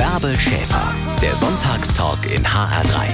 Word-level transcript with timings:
Bärbel 0.00 0.34
Schäfer, 0.40 0.94
der 1.20 1.36
Sonntagstalk 1.36 2.24
in 2.34 2.42
HR3. 2.42 3.10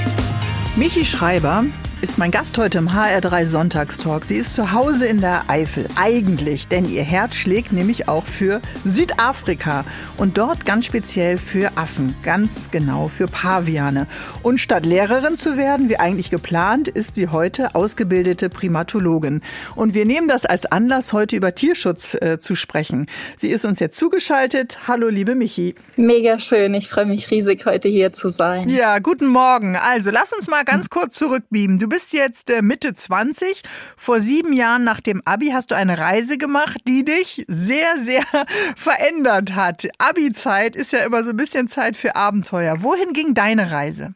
Michi 0.77 1.05
Schreiber 1.05 1.65
ist 2.03 2.19
mein 2.19 2.31
Gast 2.31 2.59
heute 2.59 2.77
im 2.77 2.91
HR3 2.91 3.47
Sonntagstalk. 3.47 4.25
Sie 4.25 4.37
ist 4.37 4.54
zu 4.54 4.72
Hause 4.72 5.06
in 5.06 5.22
der 5.22 5.48
Eifel, 5.48 5.87
eigentlich, 5.96 6.69
denn 6.69 6.84
ihr 6.84 7.03
Herz 7.03 7.37
schlägt 7.37 7.72
nämlich 7.72 8.07
auch 8.07 8.27
für 8.27 8.61
Südafrika 8.84 9.84
und 10.19 10.37
dort 10.37 10.67
ganz 10.67 10.85
speziell 10.85 11.38
für 11.38 11.72
Affen, 11.77 12.14
ganz 12.22 12.70
genau 12.70 13.09
für 13.09 13.29
Paviane. 13.29 14.06
Und 14.43 14.61
statt 14.61 14.84
Lehrerin 14.84 15.37
zu 15.37 15.56
werden, 15.56 15.88
wie 15.88 15.96
eigentlich 15.96 16.30
geplant, 16.30 16.88
ist 16.88 17.14
sie 17.14 17.29
heute 17.29 17.74
ausgebildete 17.74 18.51
Primatologin. 18.51 19.41
Und 19.74 19.95
wir 19.95 20.05
nehmen 20.05 20.28
das 20.28 20.45
als 20.45 20.66
Anlass, 20.66 21.15
heute 21.15 21.34
über 21.34 21.55
Tierschutz 21.55 22.15
äh, 22.20 22.38
zu 22.38 22.56
sprechen. 22.56 23.06
Sie 23.38 23.48
ist 23.48 23.65
uns 23.65 23.80
jetzt 23.80 23.97
zugeschaltet. 23.97 24.80
Hallo, 24.87 25.09
liebe 25.09 25.34
Michi. 25.34 25.74
Mega 25.97 26.38
schön, 26.41 26.74
ich 26.74 26.91
freue 26.91 27.06
mich 27.06 27.30
riesig, 27.30 27.65
heute 27.65 27.88
hier 27.88 28.12
zu 28.12 28.28
sein. 28.28 28.69
Ja, 28.69 28.98
guten 28.98 29.27
Morgen. 29.27 29.77
Also, 29.77 30.10
lass 30.10 30.34
uns 30.34 30.47
mal 30.47 30.65
ganz 30.65 30.91
kurz 30.91 31.15
zurückbeamen. 31.15 31.78
Du 31.78 31.85
bist 31.88 32.12
jetzt 32.12 32.50
äh, 32.50 32.62
Mitte 32.62 32.95
20. 32.95 33.62
Vor 33.96 34.20
sieben 34.20 34.52
Jahren 34.52 34.84
nach 34.84 35.00
dem 35.00 35.22
Abi 35.24 35.48
hast 35.48 35.70
du 35.70 35.74
eine 35.74 35.98
Reise 35.98 36.38
gemacht, 36.38 36.78
die 36.86 37.04
dich 37.04 37.45
sehr, 37.48 37.98
sehr 38.02 38.22
verändert 38.76 39.54
hat. 39.54 39.88
Abi-Zeit 39.98 40.76
ist 40.76 40.92
ja 40.92 41.00
immer 41.00 41.24
so 41.24 41.30
ein 41.30 41.36
bisschen 41.36 41.68
Zeit 41.68 41.96
für 41.96 42.16
Abenteuer. 42.16 42.82
Wohin 42.82 43.12
ging 43.12 43.34
deine 43.34 43.70
Reise? 43.70 44.14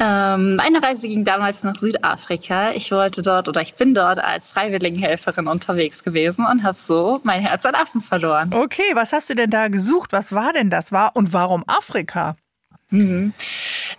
Ähm, 0.00 0.56
meine 0.56 0.82
Reise 0.82 1.06
ging 1.06 1.24
damals 1.24 1.62
nach 1.62 1.76
Südafrika. 1.76 2.72
Ich 2.72 2.90
wollte 2.90 3.22
dort 3.22 3.48
oder 3.48 3.60
ich 3.60 3.74
bin 3.74 3.94
dort 3.94 4.18
als 4.18 4.50
Freiwilligenhelferin 4.50 5.46
unterwegs 5.46 6.02
gewesen 6.02 6.44
und 6.44 6.64
habe 6.64 6.78
so 6.78 7.20
mein 7.22 7.40
Herz 7.40 7.64
an 7.64 7.74
Affen 7.74 8.02
verloren. 8.02 8.52
Okay, 8.52 8.90
was 8.94 9.12
hast 9.12 9.30
du 9.30 9.34
denn 9.34 9.50
da 9.50 9.68
gesucht? 9.68 10.12
Was 10.12 10.32
war 10.32 10.52
denn 10.52 10.70
das? 10.70 10.90
War 10.90 11.12
und 11.14 11.32
warum 11.32 11.64
Afrika? 11.68 12.36
Mhm. 12.90 13.32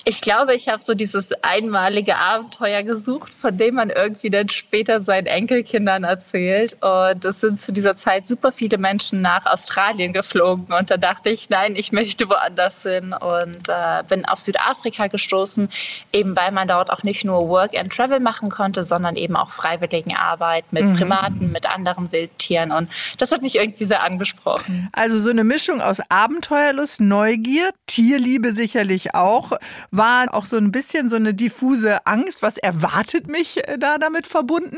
Ich 0.05 0.21
glaube, 0.21 0.53
ich 0.53 0.69
habe 0.69 0.79
so 0.79 0.93
dieses 0.93 1.33
einmalige 1.43 2.17
Abenteuer 2.17 2.83
gesucht, 2.83 3.33
von 3.33 3.57
dem 3.57 3.75
man 3.75 3.89
irgendwie 3.89 4.29
dann 4.29 4.49
später 4.49 5.01
seinen 5.01 5.25
Enkelkindern 5.25 6.03
erzählt. 6.03 6.77
Und 6.81 7.25
es 7.25 7.41
sind 7.41 7.59
zu 7.59 7.73
dieser 7.73 7.97
Zeit 7.97 8.27
super 8.27 8.51
viele 8.51 8.77
Menschen 8.77 9.21
nach 9.21 9.45
Australien 9.47 10.13
geflogen. 10.13 10.67
Und 10.71 10.91
da 10.91 10.97
dachte 10.97 11.29
ich, 11.29 11.49
nein, 11.49 11.75
ich 11.75 11.91
möchte 11.91 12.29
woanders 12.29 12.83
hin. 12.83 13.13
Und 13.13 13.67
äh, 13.67 14.03
bin 14.07 14.25
auf 14.25 14.39
Südafrika 14.39 15.07
gestoßen, 15.07 15.69
eben 16.13 16.35
weil 16.35 16.51
man 16.51 16.67
dort 16.67 16.91
auch 16.91 17.03
nicht 17.03 17.25
nur 17.25 17.49
Work 17.49 17.77
and 17.77 17.91
Travel 17.91 18.19
machen 18.19 18.49
konnte, 18.49 18.83
sondern 18.83 19.15
eben 19.15 19.35
auch 19.35 19.49
Freiwilligenarbeit 19.49 20.65
mit 20.71 20.85
mhm. 20.85 20.95
Primaten, 20.95 21.51
mit 21.51 21.73
anderen 21.73 22.11
Wildtieren. 22.11 22.71
Und 22.71 22.89
das 23.17 23.31
hat 23.31 23.41
mich 23.41 23.55
irgendwie 23.55 23.85
sehr 23.85 24.03
angesprochen. 24.03 24.89
Also 24.93 25.17
so 25.17 25.31
eine 25.31 25.43
Mischung 25.43 25.81
aus 25.81 25.99
Abenteuerlust, 26.09 27.01
Neugier, 27.01 27.71
Tierliebe 27.87 28.53
sicherlich 28.53 28.84
sicherlich 28.85 29.15
auch. 29.15 29.53
War 29.91 30.33
auch 30.33 30.45
so 30.45 30.57
ein 30.57 30.71
bisschen 30.71 31.09
so 31.09 31.15
eine 31.15 31.33
diffuse 31.33 32.05
Angst. 32.05 32.41
Was 32.41 32.57
erwartet 32.57 33.27
mich 33.27 33.67
äh, 33.67 33.77
da 33.77 33.97
damit 33.97 34.27
verbunden? 34.27 34.77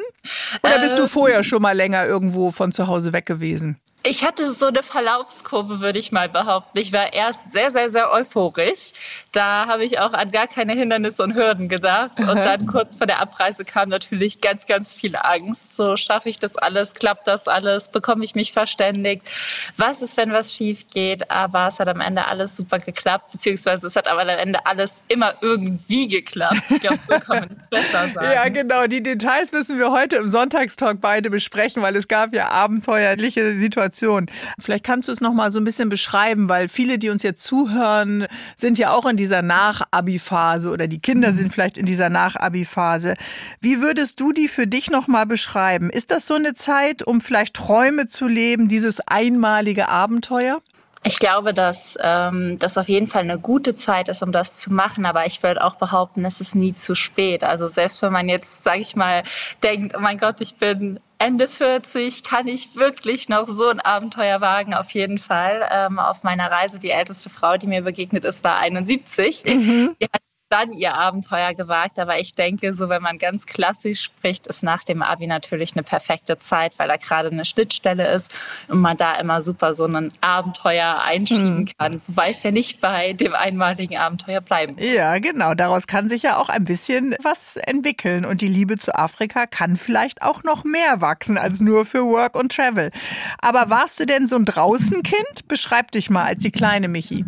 Oder 0.63 0.79
bist 0.79 0.97
du 0.97 1.03
ähm. 1.03 1.09
vorher 1.09 1.43
schon 1.43 1.61
mal 1.61 1.75
länger 1.75 2.05
irgendwo 2.05 2.51
von 2.51 2.71
zu 2.71 2.87
Hause 2.87 3.13
weg 3.13 3.25
gewesen? 3.25 3.77
Ich 4.09 4.23
hatte 4.23 4.53
so 4.53 4.67
eine 4.67 4.83
Verlaufskurve, 4.83 5.81
würde 5.81 5.99
ich 5.99 6.13
mal 6.13 6.29
behaupten. 6.29 6.77
Ich 6.77 6.93
war 6.93 7.11
erst 7.11 7.51
sehr, 7.51 7.71
sehr, 7.71 7.89
sehr 7.89 8.09
euphorisch. 8.09 8.93
Da 9.33 9.67
habe 9.67 9.83
ich 9.83 9.99
auch 9.99 10.13
an 10.13 10.31
gar 10.31 10.47
keine 10.47 10.73
Hindernisse 10.73 11.23
und 11.23 11.35
Hürden 11.35 11.67
gedacht. 11.67 12.17
Und 12.17 12.37
dann 12.37 12.67
kurz 12.67 12.95
vor 12.95 13.05
der 13.05 13.19
Abreise 13.19 13.65
kam 13.65 13.89
natürlich 13.89 14.39
ganz, 14.39 14.65
ganz 14.65 14.95
viel 14.95 15.17
Angst. 15.17 15.75
So 15.75 15.97
schaffe 15.97 16.29
ich 16.29 16.39
das 16.39 16.55
alles, 16.55 16.93
klappt 16.93 17.27
das 17.27 17.49
alles, 17.49 17.89
bekomme 17.89 18.23
ich 18.23 18.33
mich 18.33 18.53
verständigt? 18.53 19.29
Was 19.75 20.01
ist, 20.01 20.15
wenn 20.15 20.31
was 20.31 20.53
schief 20.53 20.87
geht? 20.89 21.29
Aber 21.29 21.67
es 21.67 21.77
hat 21.81 21.89
am 21.89 21.99
Ende 21.99 22.27
alles 22.27 22.55
super 22.55 22.79
geklappt, 22.79 23.33
beziehungsweise 23.33 23.87
es 23.87 23.97
hat 23.97 24.07
aber 24.07 24.21
am 24.21 24.29
Ende 24.29 24.65
alles 24.65 25.01
immer 25.09 25.33
irgendwie 25.41 26.07
geklappt. 26.07 26.61
Ich 26.69 26.79
glaube, 26.79 26.99
so 27.05 27.19
kann 27.19 27.39
man 27.41 27.49
es 27.51 27.67
besser 27.69 28.07
sagen. 28.07 28.31
Ja, 28.33 28.47
genau. 28.47 28.87
Die 28.87 29.03
Details 29.03 29.51
müssen 29.51 29.77
wir 29.77 29.91
heute 29.91 30.15
im 30.15 30.29
Sonntagstalk 30.29 31.01
beide 31.01 31.29
besprechen, 31.29 31.83
weil 31.83 31.97
es 31.97 32.07
gab 32.07 32.33
ja 32.33 32.47
abenteuerliche 32.49 33.59
Situationen 33.59 33.96
Situation. 33.97 34.27
Vielleicht 34.59 34.83
kannst 34.83 35.07
du 35.07 35.11
es 35.11 35.21
noch 35.21 35.33
mal 35.33 35.51
so 35.51 35.59
ein 35.59 35.63
bisschen 35.63 35.89
beschreiben, 35.89 36.49
weil 36.49 36.67
viele, 36.67 36.97
die 36.97 37.09
uns 37.09 37.23
jetzt 37.23 37.43
zuhören, 37.43 38.25
sind 38.55 38.77
ja 38.77 38.91
auch 38.91 39.05
in 39.05 39.17
dieser 39.17 39.41
Nach-Abi-Phase 39.41 40.69
oder 40.69 40.87
die 40.87 40.99
Kinder 40.99 41.33
sind 41.33 41.53
vielleicht 41.53 41.77
in 41.77 41.85
dieser 41.85 42.09
Nach-Abi-Phase. 42.09 43.15
Wie 43.59 43.81
würdest 43.81 44.19
du 44.19 44.31
die 44.31 44.47
für 44.47 44.67
dich 44.67 44.89
noch 44.89 45.07
mal 45.07 45.25
beschreiben? 45.25 45.89
Ist 45.89 46.11
das 46.11 46.27
so 46.27 46.35
eine 46.35 46.53
Zeit, 46.53 47.03
um 47.03 47.21
vielleicht 47.21 47.55
Träume 47.55 48.05
zu 48.05 48.27
leben, 48.27 48.67
dieses 48.67 48.99
einmalige 49.01 49.89
Abenteuer? 49.89 50.61
Ich 51.07 51.19
glaube, 51.19 51.53
dass 51.53 51.97
ähm, 52.01 52.57
das 52.59 52.77
auf 52.77 52.89
jeden 52.89 53.07
Fall 53.07 53.23
eine 53.23 53.39
gute 53.39 53.75
Zeit 53.75 54.09
ist, 54.09 54.21
um 54.21 54.31
das 54.31 54.57
zu 54.57 54.73
machen. 54.73 55.05
Aber 55.05 55.25
ich 55.25 55.41
würde 55.41 55.63
auch 55.63 55.75
behaupten, 55.75 56.25
es 56.25 56.41
ist 56.41 56.55
nie 56.55 56.73
zu 56.73 56.95
spät. 56.95 57.43
Also 57.43 57.67
selbst 57.67 58.01
wenn 58.01 58.11
man 58.11 58.27
jetzt, 58.27 58.63
sage 58.63 58.81
ich 58.81 58.95
mal, 58.95 59.23
denkt, 59.63 59.95
oh 59.95 59.99
mein 59.99 60.17
Gott, 60.17 60.41
ich 60.41 60.55
bin 60.55 60.99
Ende 61.17 61.47
40, 61.47 62.23
kann 62.23 62.47
ich 62.47 62.75
wirklich 62.75 63.29
noch 63.29 63.47
so 63.47 63.69
ein 63.69 63.79
Abenteuer 63.79 64.41
wagen? 64.41 64.73
Auf 64.73 64.91
jeden 64.91 65.17
Fall. 65.17 65.67
Ähm, 65.71 65.97
auf 65.97 66.23
meiner 66.23 66.51
Reise, 66.51 66.77
die 66.77 66.91
älteste 66.91 67.29
Frau, 67.29 67.57
die 67.57 67.67
mir 67.67 67.83
begegnet 67.83 68.25
ist, 68.25 68.43
war 68.43 68.57
71. 68.59 69.45
Mhm. 69.45 69.95
Die 70.01 70.05
hat 70.05 70.21
dann 70.49 70.73
ihr 70.73 70.93
Abenteuer 70.93 71.53
gewagt. 71.53 71.99
Aber 71.99 72.19
ich 72.19 72.35
denke, 72.35 72.73
so 72.73 72.89
wenn 72.89 73.01
man 73.01 73.17
ganz 73.17 73.45
klassisch 73.45 74.01
spricht, 74.01 74.47
ist 74.47 74.63
nach 74.63 74.83
dem 74.83 75.01
Abi 75.01 75.27
natürlich 75.27 75.73
eine 75.75 75.83
perfekte 75.83 76.37
Zeit, 76.37 76.77
weil 76.77 76.87
da 76.87 76.97
gerade 76.97 77.29
eine 77.29 77.45
Schnittstelle 77.45 78.07
ist 78.13 78.31
und 78.67 78.79
man 78.79 78.97
da 78.97 79.15
immer 79.15 79.41
super 79.41 79.73
so 79.73 79.85
ein 79.85 80.11
Abenteuer 80.21 81.01
einschieben 81.03 81.59
mhm. 81.59 81.69
kann. 81.77 82.01
Wobei 82.07 82.31
es 82.31 82.43
ja 82.43 82.51
nicht 82.51 82.81
bei 82.81 83.13
dem 83.13 83.33
einmaligen 83.33 83.97
Abenteuer 83.97 84.41
bleiben. 84.41 84.75
Ja, 84.79 85.19
genau. 85.19 85.53
Daraus 85.53 85.87
kann 85.87 86.07
sich 86.09 86.23
ja 86.23 86.37
auch 86.37 86.49
ein 86.49 86.65
bisschen 86.65 87.15
was 87.21 87.55
entwickeln. 87.57 88.25
Und 88.25 88.41
die 88.41 88.47
Liebe 88.47 88.77
zu 88.77 88.95
Afrika 88.95 89.45
kann 89.45 89.75
vielleicht 89.75 90.21
auch 90.21 90.43
noch 90.43 90.63
mehr 90.63 91.01
wachsen 91.01 91.37
als 91.37 91.59
nur 91.59 91.85
für 91.85 92.03
Work 92.03 92.35
und 92.35 92.55
Travel. 92.55 92.91
Aber 93.39 93.69
warst 93.69 93.99
du 93.99 94.05
denn 94.05 94.27
so 94.27 94.35
ein 94.35 94.45
Draußenkind? 94.45 95.47
Beschreib 95.47 95.91
dich 95.91 96.09
mal 96.09 96.25
als 96.25 96.41
die 96.41 96.51
kleine 96.51 96.87
Michi. 96.87 97.25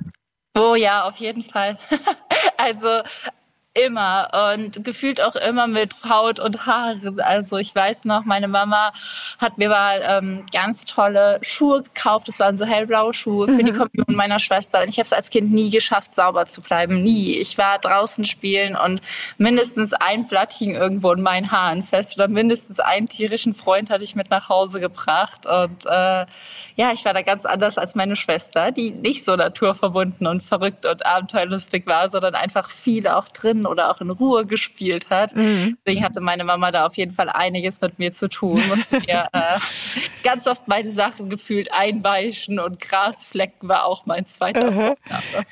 Oh 0.55 0.75
ja, 0.75 1.03
auf 1.07 1.17
jeden 1.17 1.43
Fall. 1.43 1.77
also 2.57 3.01
immer 3.73 4.53
und 4.53 4.83
gefühlt 4.83 5.21
auch 5.21 5.35
immer 5.35 5.67
mit 5.67 5.93
Haut 6.09 6.39
und 6.39 6.65
Haaren. 6.65 7.19
Also 7.21 7.57
ich 7.57 7.73
weiß 7.73 8.05
noch, 8.05 8.25
meine 8.25 8.47
Mama 8.47 8.91
hat 9.37 9.57
mir 9.57 9.69
mal 9.69 10.01
ähm, 10.03 10.45
ganz 10.51 10.85
tolle 10.85 11.39
Schuhe 11.41 11.83
gekauft. 11.83 12.27
Das 12.27 12.39
waren 12.39 12.57
so 12.57 12.65
hellblaue 12.65 13.13
Schuhe 13.13 13.47
für 13.47 13.63
die 13.63 13.71
mhm. 13.71 13.77
Kommunion 13.77 14.15
meiner 14.15 14.39
Schwester. 14.39 14.81
Und 14.81 14.89
ich 14.89 14.97
habe 14.97 15.05
es 15.05 15.13
als 15.13 15.29
Kind 15.29 15.51
nie 15.51 15.69
geschafft, 15.69 16.15
sauber 16.15 16.45
zu 16.45 16.61
bleiben. 16.61 17.03
Nie. 17.03 17.37
Ich 17.37 17.57
war 17.57 17.77
draußen 17.77 18.25
spielen 18.25 18.75
und 18.75 19.01
mindestens 19.37 19.93
ein 19.93 20.27
Blatt 20.27 20.51
hing 20.51 20.73
irgendwo 20.73 21.11
in 21.11 21.21
meinen 21.21 21.51
Haaren 21.51 21.83
fest 21.83 22.17
oder 22.17 22.27
mindestens 22.27 22.79
einen 22.79 23.07
tierischen 23.07 23.53
Freund 23.53 23.91
hatte 23.91 24.03
ich 24.03 24.15
mit 24.15 24.31
nach 24.31 24.49
Hause 24.49 24.79
gebracht. 24.79 25.45
Und 25.45 25.85
äh, 25.85 26.25
ja, 26.75 26.93
ich 26.93 27.05
war 27.05 27.13
da 27.13 27.21
ganz 27.21 27.45
anders 27.45 27.77
als 27.77 27.93
meine 27.93 28.15
Schwester, 28.15 28.71
die 28.71 28.91
nicht 28.91 29.25
so 29.25 29.35
naturverbunden 29.35 30.25
und 30.25 30.41
verrückt 30.41 30.85
und 30.85 31.05
abenteuerlustig 31.05 31.85
war, 31.85 32.09
sondern 32.09 32.35
einfach 32.35 32.69
viel 32.69 33.07
auch 33.07 33.27
drin 33.27 33.58
oder 33.65 33.91
auch 33.91 34.01
in 34.01 34.09
Ruhe 34.09 34.45
gespielt 34.45 35.09
hat. 35.09 35.35
Mhm. 35.35 35.77
Deswegen 35.85 36.03
hatte 36.03 36.21
meine 36.21 36.43
Mama 36.43 36.71
da 36.71 36.85
auf 36.85 36.97
jeden 36.97 37.13
Fall 37.13 37.29
einiges 37.29 37.81
mit 37.81 37.99
mir 37.99 38.11
zu 38.11 38.29
tun. 38.29 38.61
Musste 38.67 38.99
mir 38.99 39.27
äh, 39.33 39.59
ganz 40.23 40.47
oft 40.47 40.67
meine 40.67 40.91
Sachen 40.91 41.29
gefühlt 41.29 41.73
einweichen 41.73 42.59
und 42.59 42.79
Grasflecken 42.79 43.69
war 43.69 43.85
auch 43.85 44.05
mein 44.05 44.25
zweiter 44.25 44.69
uh 44.69 44.95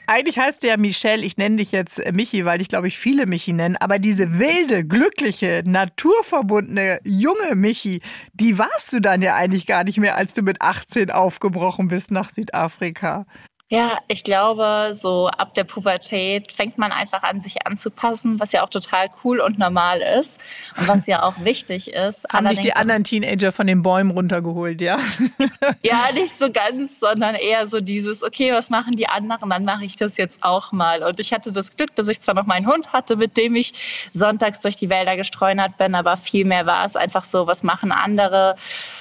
Eigentlich 0.07 0.37
heißt 0.39 0.63
du 0.63 0.67
ja 0.67 0.77
Michelle, 0.77 1.23
ich 1.23 1.37
nenne 1.37 1.57
dich 1.57 1.71
jetzt 1.71 2.01
Michi, 2.11 2.45
weil 2.45 2.61
ich 2.61 2.69
glaube 2.69 2.87
ich 2.87 2.97
viele 2.97 3.25
Michi 3.25 3.53
nennen, 3.53 3.77
aber 3.77 3.99
diese 3.99 4.39
wilde, 4.39 4.85
glückliche, 4.85 5.63
naturverbundene, 5.65 6.99
junge 7.03 7.55
Michi, 7.55 8.01
die 8.33 8.57
warst 8.57 8.93
du 8.93 8.99
dann 8.99 9.21
ja 9.21 9.35
eigentlich 9.35 9.65
gar 9.65 9.83
nicht 9.83 9.97
mehr, 9.97 10.15
als 10.15 10.33
du 10.33 10.41
mit 10.41 10.61
18 10.61 11.11
aufgebrochen 11.11 11.87
bist 11.87 12.11
nach 12.11 12.29
Südafrika? 12.29 13.25
Ja, 13.69 13.97
ich 14.07 14.23
glaube, 14.23 14.91
so 14.93 15.27
ab 15.27 15.53
der 15.53 15.65
Pubertät 15.65 16.53
fängt 16.53 16.77
man 16.77 16.93
einfach 16.93 17.23
an, 17.23 17.41
sich 17.41 17.67
anzupassen, 17.67 18.39
was 18.39 18.53
ja 18.53 18.63
auch 18.63 18.69
total 18.69 19.09
cool 19.25 19.41
und 19.41 19.59
normal 19.59 19.99
ist 19.99 20.39
und 20.77 20.87
was 20.87 21.05
ja 21.05 21.23
auch 21.23 21.33
wichtig 21.43 21.91
ist. 21.91 22.25
Haben 22.31 22.47
dich 22.47 22.61
die 22.61 22.71
anderen 22.71 23.03
Teenager 23.03 23.51
von 23.51 23.67
den 23.67 23.83
Bäumen 23.83 24.11
runtergeholt, 24.11 24.79
ja? 24.79 24.99
ja, 25.83 26.05
nicht 26.13 26.39
so 26.39 26.49
ganz, 26.49 27.01
sondern 27.01 27.35
eher 27.35 27.67
so 27.67 27.81
dieses, 27.81 28.23
okay, 28.23 28.53
was 28.53 28.69
machen 28.69 28.93
die 28.93 29.09
anderen, 29.09 29.49
dann 29.49 29.65
mache 29.65 29.83
ich 29.83 29.97
das 29.97 30.15
jetzt 30.15 30.43
auch 30.43 30.71
mal. 30.71 31.03
Und 31.03 31.19
ich 31.19 31.33
hatte 31.33 31.51
das 31.51 31.75
Glück, 31.75 31.93
dass 31.97 32.07
ich 32.07 32.21
zwar 32.21 32.35
noch 32.35 32.45
meinen 32.45 32.67
Hund 32.67 32.93
hatte, 32.93 33.17
mit 33.17 33.35
dem 33.35 33.57
ich 33.57 33.73
sonntags 34.13 34.61
durch 34.61 34.77
die 34.77 34.89
Wälder 34.89 35.17
gestreunert 35.17 35.75
bin, 35.77 35.93
aber 35.93 36.15
vielmehr 36.15 36.65
war 36.67 36.85
es 36.85 36.95
einfach 36.95 37.25
so, 37.25 37.47
was 37.47 37.63
machen 37.63 37.91
andere, 37.91 38.55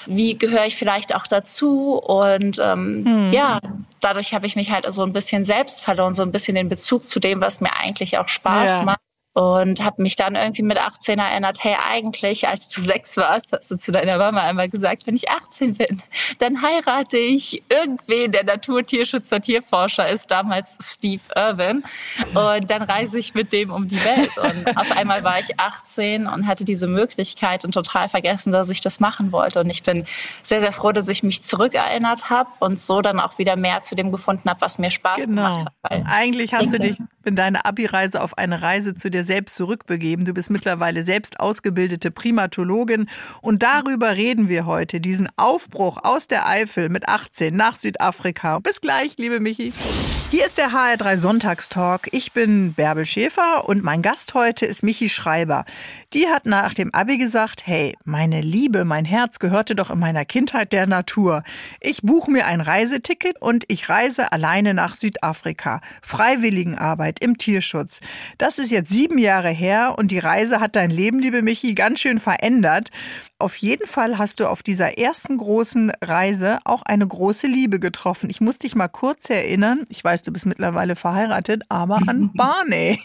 wie 0.07 0.37
gehöre 0.37 0.67
ich 0.67 0.75
vielleicht 0.75 1.15
auch 1.15 1.29
dazu 1.29 1.99
und 1.99 2.59
ähm, 2.59 3.05
hm. 3.07 3.33
ja, 3.33 3.61
dadurch 4.01 4.35
habe 4.35 4.47
ich 4.47 4.57
mich 4.57 4.71
halt 4.71 4.91
so 4.93 5.03
ein 5.03 5.13
bisschen 5.13 5.45
selbst 5.45 5.83
verloren, 5.83 6.15
so 6.15 6.23
ein 6.23 6.33
bisschen 6.33 6.55
den 6.55 6.69
Bezug 6.69 7.09
zu 7.09 7.21
dem, 7.21 7.41
was 7.41 7.61
mir 7.61 7.75
eigentlich 7.77 8.19
auch 8.19 8.29
Spaß 8.29 8.79
ja. 8.79 8.83
macht. 8.83 9.01
Und 9.37 9.85
habe 9.85 10.01
mich 10.01 10.17
dann 10.17 10.35
irgendwie 10.35 10.63
mit 10.63 10.81
18 10.81 11.19
erinnert, 11.19 11.59
hey, 11.61 11.77
eigentlich, 11.87 12.49
als 12.49 12.71
du 12.71 12.81
sechs 12.81 13.19
warst, 13.19 13.53
hast 13.53 13.71
du 13.71 13.77
zu 13.77 13.93
deiner 13.93 14.17
Mama 14.17 14.41
einmal 14.41 14.71
gesagt, 14.71 15.07
wenn 15.07 15.15
ich 15.15 15.29
18 15.29 15.75
bin, 15.75 16.03
dann 16.39 16.63
heirate 16.63 17.19
ich 17.19 17.63
irgendwen, 17.69 18.33
der 18.33 18.45
Naturtierschützer, 18.45 19.43
Tierforscher 19.43 20.09
ist, 20.09 20.31
damals 20.31 20.79
Steve 20.81 21.21
Irwin. 21.35 21.85
Und 22.33 22.71
dann 22.71 22.81
reise 22.81 23.19
ich 23.19 23.35
mit 23.35 23.53
dem 23.53 23.71
um 23.73 23.87
die 23.89 24.03
Welt. 24.03 24.39
Und 24.39 24.75
auf 24.75 24.97
einmal 24.97 25.23
war 25.23 25.39
ich 25.39 25.61
18 25.61 26.27
und 26.27 26.47
hatte 26.47 26.65
diese 26.65 26.87
Möglichkeit 26.87 27.67
und 27.67 27.73
total 27.73 28.09
vergessen, 28.09 28.53
dass 28.53 28.71
ich 28.71 28.81
das 28.81 29.01
machen 29.01 29.33
wollte. 29.33 29.61
Und 29.61 29.69
ich 29.69 29.83
bin 29.83 30.07
sehr, 30.45 30.61
sehr 30.61 30.73
froh, 30.73 30.93
dass 30.93 31.11
ich 31.11 31.23
mich 31.23 31.43
zurückerinnert 31.43 32.31
habe 32.31 32.49
und 32.61 32.81
so 32.81 33.03
dann 33.03 33.21
auch 33.21 33.37
wieder 33.37 33.57
mehr 33.57 33.83
zu 33.83 33.97
dem 33.97 34.13
gefunden 34.13 34.49
habe, 34.49 34.63
was 34.63 34.79
mir 34.79 34.91
Spaß 34.91 35.19
genau. 35.19 35.59
gemacht 35.59 35.75
hat. 35.85 36.03
Eigentlich 36.07 36.55
hast 36.55 36.73
du 36.73 36.79
dich 36.79 36.97
in 37.27 37.37
deiner 37.37 37.67
Abi-Reise 37.67 38.23
auf 38.23 38.39
eine 38.39 38.63
Reise 38.63 38.95
zu 38.95 39.11
dir 39.11 39.26
selbst 39.27 39.57
zurückbegeben. 39.57 40.25
Du 40.25 40.33
bist 40.33 40.51
mittlerweile 40.51 41.03
selbst 41.03 41.41
ausgebildete 41.41 42.11
Primatologin 42.11 43.09
und 43.41 43.63
darüber 43.63 44.17
reden 44.17 44.49
wir 44.49 44.67
heute, 44.67 45.01
diesen 45.01 45.29
Aufbruch 45.37 45.99
aus 46.03 46.29
der 46.29 46.49
Eifel 46.49 46.89
mit 46.89 47.09
18 47.09 47.55
nach 47.55 47.77
Südafrika. 47.77 48.59
Bis 48.61 48.81
gleich, 48.81 49.17
liebe 49.19 49.41
Michi. 49.41 49.73
Hier 50.29 50.45
ist 50.45 50.59
der 50.59 50.73
HR3 50.73 51.17
Sonntagstalk. 51.19 52.09
Ich 52.11 52.33
bin 52.33 52.75
Bärbel 52.75 53.07
Schäfer 53.07 53.69
und 53.69 53.85
mein 53.85 54.03
Gast 54.03 54.35
heute 54.35 54.67
ist 54.67 54.83
Michi 54.83 55.09
Schreiber. 55.09 55.65
Die 56.15 56.27
hat 56.27 56.47
nach 56.47 56.75
dem 56.75 56.93
Abi 56.93 57.17
gesagt, 57.17 57.63
hey, 57.65 57.97
meine 58.05 58.41
Liebe, 58.41 58.85
mein 58.85 59.05
Herz 59.05 59.39
gehörte 59.39 59.77
doch 59.77 59.89
in 59.89 60.01
meiner 60.01 60.25
Kindheit 60.25 60.73
der 60.73 60.89
Natur. 60.89 61.45
Ich 61.81 62.03
buche 62.03 62.31
mir 62.31 62.47
ein 62.47 62.61
Reiseticket 62.61 63.41
und 63.41 63.65
ich 63.69 63.89
reise 63.89 64.33
alleine 64.33 64.75
nach 64.75 64.95
Südafrika. 64.95 65.81
Freiwilligenarbeit 66.03 67.21
im 67.21 67.39
Tierschutz. 67.39 68.01
Das 68.37 68.59
ist 68.59 68.73
jetzt 68.73 68.91
sieben 68.91 69.16
Jahre 69.19 69.51
her 69.51 69.95
und 69.99 70.11
die 70.11 70.19
Reise 70.19 70.61
hat 70.61 70.77
dein 70.77 70.91
Leben, 70.91 71.19
liebe 71.19 71.43
Michi, 71.43 71.75
ganz 71.75 72.01
schön 72.01 72.19
verändert. 72.19 72.91
Auf 73.39 73.57
jeden 73.57 73.87
Fall 73.87 74.19
hast 74.19 74.41
du 74.41 74.47
auf 74.47 74.63
dieser 74.63 74.99
ersten 74.99 75.37
großen 75.37 75.93
Reise 76.03 76.59
auch 76.65 76.83
eine 76.83 77.07
große 77.07 77.47
Liebe 77.47 77.79
getroffen. 77.81 78.31
Ich 78.31 78.41
muss 78.41 78.59
dich 78.59 78.75
mal 78.75 78.89
kurz 78.89 79.29
erinnern, 79.29 79.85
ich 79.89 80.03
weiß, 80.03 80.23
du 80.23 80.33
bist 80.33 80.47
mittlerweile 80.47 80.97
verheiratet, 80.97 81.63
aber 81.69 82.01
an 82.07 82.31
Barney. 82.35 83.01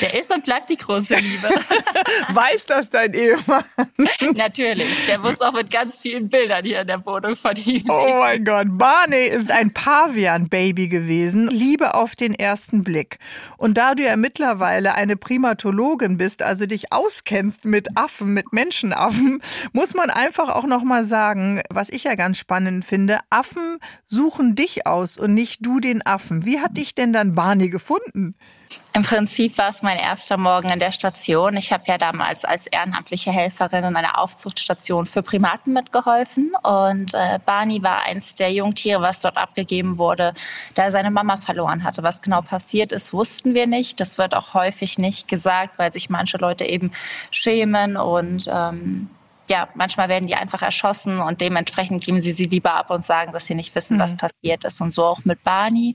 Der 0.00 0.18
ist 0.18 0.32
und 0.32 0.44
bleibt 0.44 0.68
die 0.68 0.76
große 0.76 1.14
Liebe. 1.14 1.48
Weiß 2.30 2.66
das 2.66 2.90
dein 2.90 3.14
Ehemann? 3.14 3.64
Natürlich. 4.34 5.06
Der 5.06 5.20
muss 5.20 5.40
auch 5.40 5.52
mit 5.52 5.70
ganz 5.70 6.00
vielen 6.00 6.28
Bildern 6.28 6.64
hier 6.64 6.80
in 6.80 6.88
der 6.88 7.04
Wohnung 7.06 7.36
von 7.36 7.54
ihm. 7.56 7.84
Oh 7.88 8.16
mein 8.18 8.44
Gott. 8.44 8.66
Barney 8.70 9.26
ist 9.26 9.50
ein 9.50 9.72
Pavian-Baby 9.72 10.88
gewesen. 10.88 11.46
Liebe 11.46 11.94
auf 11.94 12.16
den 12.16 12.34
ersten 12.34 12.82
Blick. 12.82 13.18
Und 13.56 13.78
da 13.78 13.94
du 13.94 14.02
ja 14.02 14.16
mittlerweile 14.16 14.94
eine 14.94 15.16
Primatologin 15.16 16.16
bist, 16.16 16.42
also 16.42 16.66
dich 16.66 16.92
auskennst 16.92 17.64
mit 17.64 17.96
Affen, 17.96 18.34
mit 18.34 18.52
Menschenaffen, 18.52 19.40
muss 19.72 19.94
man 19.94 20.10
einfach 20.10 20.48
auch 20.48 20.66
nochmal 20.66 21.04
sagen, 21.04 21.62
was 21.70 21.90
ich 21.90 22.04
ja 22.04 22.16
ganz 22.16 22.38
spannend 22.38 22.84
finde, 22.84 23.20
Affen 23.30 23.78
suchen 24.06 24.56
dich 24.56 24.86
aus 24.86 25.16
und 25.16 25.34
nicht 25.34 25.64
du 25.64 25.78
den 25.78 26.04
Affen. 26.04 26.44
Wie 26.44 26.60
hat 26.60 26.76
dich 26.76 26.94
denn 26.94 27.12
dann 27.12 27.34
Barney 27.34 27.68
gefunden? 27.68 28.34
Im 28.94 29.04
Prinzip 29.04 29.56
war 29.56 29.70
es 29.70 29.82
mein 29.82 29.96
erster 29.98 30.36
Morgen 30.36 30.68
in 30.68 30.78
der 30.78 30.92
Station. 30.92 31.56
Ich 31.56 31.72
habe 31.72 31.84
ja 31.86 31.96
damals 31.96 32.44
als 32.44 32.66
ehrenamtliche 32.66 33.30
Helferin 33.30 33.84
in 33.84 33.96
einer 33.96 34.18
Aufzuchtstation 34.18 35.06
für 35.06 35.22
Primaten 35.22 35.72
mitgeholfen. 35.72 36.52
Und 36.62 37.14
äh, 37.14 37.38
Barney 37.46 37.82
war 37.82 38.02
eins 38.04 38.34
der 38.34 38.52
Jungtiere, 38.52 39.00
was 39.00 39.20
dort 39.20 39.38
abgegeben 39.38 39.96
wurde, 39.96 40.34
da 40.74 40.84
er 40.84 40.90
seine 40.90 41.10
Mama 41.10 41.38
verloren 41.38 41.84
hatte. 41.84 42.02
Was 42.02 42.20
genau 42.20 42.42
passiert 42.42 42.92
ist, 42.92 43.14
wussten 43.14 43.54
wir 43.54 43.66
nicht. 43.66 43.98
Das 43.98 44.18
wird 44.18 44.34
auch 44.34 44.52
häufig 44.52 44.98
nicht 44.98 45.26
gesagt, 45.26 45.78
weil 45.78 45.90
sich 45.90 46.10
manche 46.10 46.36
Leute 46.36 46.66
eben 46.66 46.92
schämen 47.30 47.96
und 47.96 48.46
ähm, 48.52 49.08
ja, 49.52 49.68
manchmal 49.74 50.08
werden 50.08 50.26
die 50.26 50.34
einfach 50.34 50.62
erschossen 50.62 51.18
und 51.18 51.42
dementsprechend 51.42 52.02
geben 52.02 52.22
sie 52.22 52.32
sie 52.32 52.46
lieber 52.46 52.72
ab 52.72 52.88
und 52.88 53.04
sagen, 53.04 53.32
dass 53.32 53.46
sie 53.46 53.54
nicht 53.54 53.74
wissen, 53.74 53.98
mhm. 53.98 54.00
was 54.00 54.16
passiert 54.16 54.64
ist. 54.64 54.80
Und 54.80 54.94
so 54.94 55.04
auch 55.04 55.26
mit 55.26 55.44
Barney. 55.44 55.94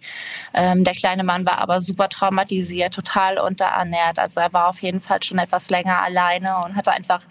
Ähm, 0.53 0.83
der 0.83 0.93
kleine 0.93 1.23
Mann 1.23 1.43
war 1.43 1.57
aber 1.57 1.81
super 1.81 2.07
traumatisiert, 2.07 2.93
total 2.93 3.39
unterernährt. 3.39 4.19
Also 4.19 4.41
er 4.41 4.53
war 4.53 4.67
auf 4.67 4.79
jeden 4.83 5.01
Fall 5.01 5.23
schon 5.23 5.39
etwas 5.39 5.71
länger 5.71 6.03
alleine 6.03 6.63
und 6.63 6.75
hatte 6.75 6.91
einfach 6.91 7.23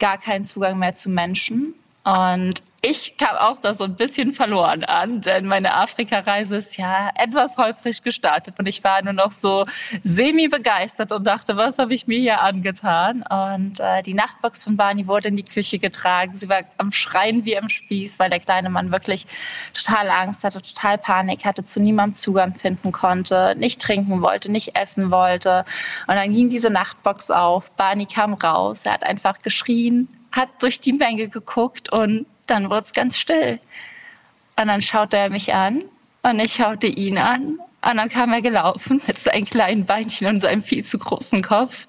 gar 0.00 0.18
keinen 0.18 0.42
Zugang 0.42 0.80
mehr 0.80 0.94
zu 0.94 1.10
Menschen. 1.10 1.74
Und 2.02 2.60
ich 2.80 3.16
kam 3.16 3.36
auch 3.36 3.60
da 3.60 3.74
so 3.74 3.84
ein 3.84 3.96
bisschen 3.96 4.32
verloren 4.32 4.84
an, 4.84 5.20
denn 5.20 5.46
meine 5.46 5.74
Afrika-Reise 5.74 6.56
ist 6.56 6.76
ja 6.76 7.10
etwas 7.16 7.56
holprig 7.56 8.04
gestartet 8.04 8.54
und 8.56 8.68
ich 8.68 8.84
war 8.84 9.02
nur 9.02 9.14
noch 9.14 9.32
so 9.32 9.66
semi-begeistert 10.04 11.10
und 11.10 11.26
dachte, 11.26 11.56
was 11.56 11.78
habe 11.78 11.92
ich 11.94 12.06
mir 12.06 12.20
hier 12.20 12.40
angetan? 12.40 13.24
Und 13.28 13.80
äh, 13.80 14.02
die 14.04 14.14
Nachtbox 14.14 14.62
von 14.62 14.76
Barney 14.76 15.08
wurde 15.08 15.26
in 15.26 15.36
die 15.36 15.44
Küche 15.44 15.80
getragen. 15.80 16.36
Sie 16.36 16.48
war 16.48 16.62
am 16.76 16.92
Schreien 16.92 17.44
wie 17.44 17.58
am 17.58 17.68
Spieß, 17.68 18.20
weil 18.20 18.30
der 18.30 18.38
kleine 18.38 18.70
Mann 18.70 18.92
wirklich 18.92 19.26
total 19.74 20.08
Angst 20.08 20.44
hatte, 20.44 20.62
total 20.62 20.98
Panik 20.98 21.44
hatte, 21.44 21.64
zu 21.64 21.80
niemandem 21.80 22.14
Zugang 22.14 22.54
finden 22.54 22.92
konnte, 22.92 23.56
nicht 23.58 23.80
trinken 23.80 24.22
wollte, 24.22 24.52
nicht 24.52 24.78
essen 24.78 25.10
wollte. 25.10 25.64
Und 26.06 26.14
dann 26.14 26.32
ging 26.32 26.48
diese 26.48 26.70
Nachtbox 26.70 27.32
auf. 27.32 27.72
Barney 27.72 28.06
kam 28.06 28.34
raus. 28.34 28.86
Er 28.86 28.92
hat 28.92 29.02
einfach 29.02 29.42
geschrien, 29.42 30.08
hat 30.30 30.48
durch 30.60 30.78
die 30.78 30.92
Menge 30.92 31.28
geguckt 31.28 31.92
und 31.92 32.26
dann 32.50 32.70
wurde 32.70 32.82
es 32.82 32.92
ganz 32.92 33.18
still. 33.18 33.60
Und 34.56 34.66
dann 34.66 34.82
schaute 34.82 35.16
er 35.16 35.30
mich 35.30 35.54
an 35.54 35.84
und 36.22 36.40
ich 36.40 36.54
schaute 36.54 36.86
ihn 36.86 37.18
an 37.18 37.58
und 37.80 37.96
dann 37.96 38.08
kam 38.08 38.32
er 38.32 38.42
gelaufen 38.42 39.00
mit 39.06 39.18
seinen 39.18 39.44
kleinen 39.44 39.86
Beinchen 39.86 40.26
und 40.26 40.40
seinem 40.40 40.62
viel 40.62 40.84
zu 40.84 40.98
großen 40.98 41.42
Kopf 41.42 41.86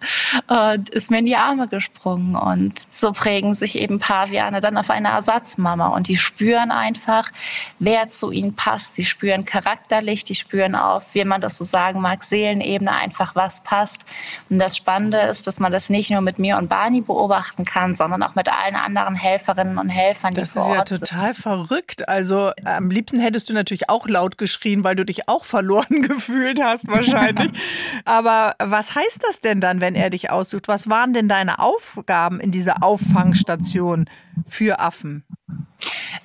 und 0.48 0.90
ist 0.90 1.10
mir 1.10 1.20
in 1.20 1.26
die 1.26 1.36
Arme 1.36 1.68
gesprungen. 1.68 2.36
Und 2.36 2.74
so 2.90 3.12
prägen 3.12 3.56
sich 3.56 3.78
eben 3.78 4.00
Paviane 4.00 4.62
dann 4.62 4.78
auf 4.78 4.92
eine 4.92 5.10
Ersatzmama. 5.10 5.88
Und 5.88 6.08
die 6.08 6.18
spüren 6.18 6.72
einfach, 6.72 7.32
wer 7.80 8.08
zu 8.08 8.32
ihnen 8.32 8.56
passt. 8.56 8.96
Sie 8.96 9.06
spüren 9.06 9.46
charakterlich, 9.46 10.24
die 10.24 10.36
spüren 10.36 10.76
auf, 10.76 11.16
wie 11.16 11.26
man 11.26 11.42
das 11.42 11.58
so 11.58 11.64
sagen 11.64 12.02
mag, 12.02 12.24
Seelenebene 12.24 12.92
einfach, 12.92 13.36
was 13.36 13.62
passt. 13.62 14.06
Und 14.50 14.60
das 14.60 14.78
Spannende 14.78 15.20
ist, 15.22 15.48
dass 15.48 15.60
man 15.60 15.72
das 15.72 15.90
nicht 15.90 16.12
nur 16.12 16.22
mit 16.22 16.38
mir 16.38 16.58
und 16.58 16.70
Barney 16.70 17.02
beobachten 17.02 17.66
kann, 17.66 17.96
sondern 17.96 18.22
auch 18.22 18.36
mit 18.36 18.48
allen 18.48 18.76
anderen 18.76 19.16
Helferinnen 19.16 19.80
und 19.80 19.90
Helfern, 19.90 20.34
die 20.34 20.42
das 20.42 20.52
vor 20.52 20.68
Ort 20.68 20.90
sind. 20.90 21.02
Das 21.02 21.10
ist 21.10 21.16
ja 21.16 21.18
total 21.18 21.34
sind. 21.34 21.44
verrückt. 21.44 22.08
Also 22.08 22.52
am 22.64 22.92
liebsten 22.92 23.20
hättest 23.20 23.50
du 23.50 23.54
natürlich 23.54 23.90
auch 23.90 24.08
laut 24.08 24.38
geschrien, 24.38 24.84
weil 24.84 24.96
du 24.96 25.04
dich 25.04 25.28
auch 25.28 25.46
verloren 25.46 25.80
verloren 25.90 26.02
gefühlt 26.02 26.62
hast 26.62 26.88
wahrscheinlich. 26.88 27.52
Aber 28.06 28.56
was 28.60 28.96
heißt 28.96 29.24
das 29.28 29.42
denn 29.42 29.62
dann, 29.62 29.82
wenn 29.82 29.96
er 29.96 30.10
dich 30.10 30.30
aussucht? 30.30 30.68
Was 30.68 30.90
waren 30.90 31.14
denn 31.14 31.28
deine 31.28 31.60
Aufgaben 31.60 32.40
in 32.40 32.52
dieser 32.52 32.84
Auffangstation 32.84 34.10
für 34.48 34.80
Affen? 34.80 35.24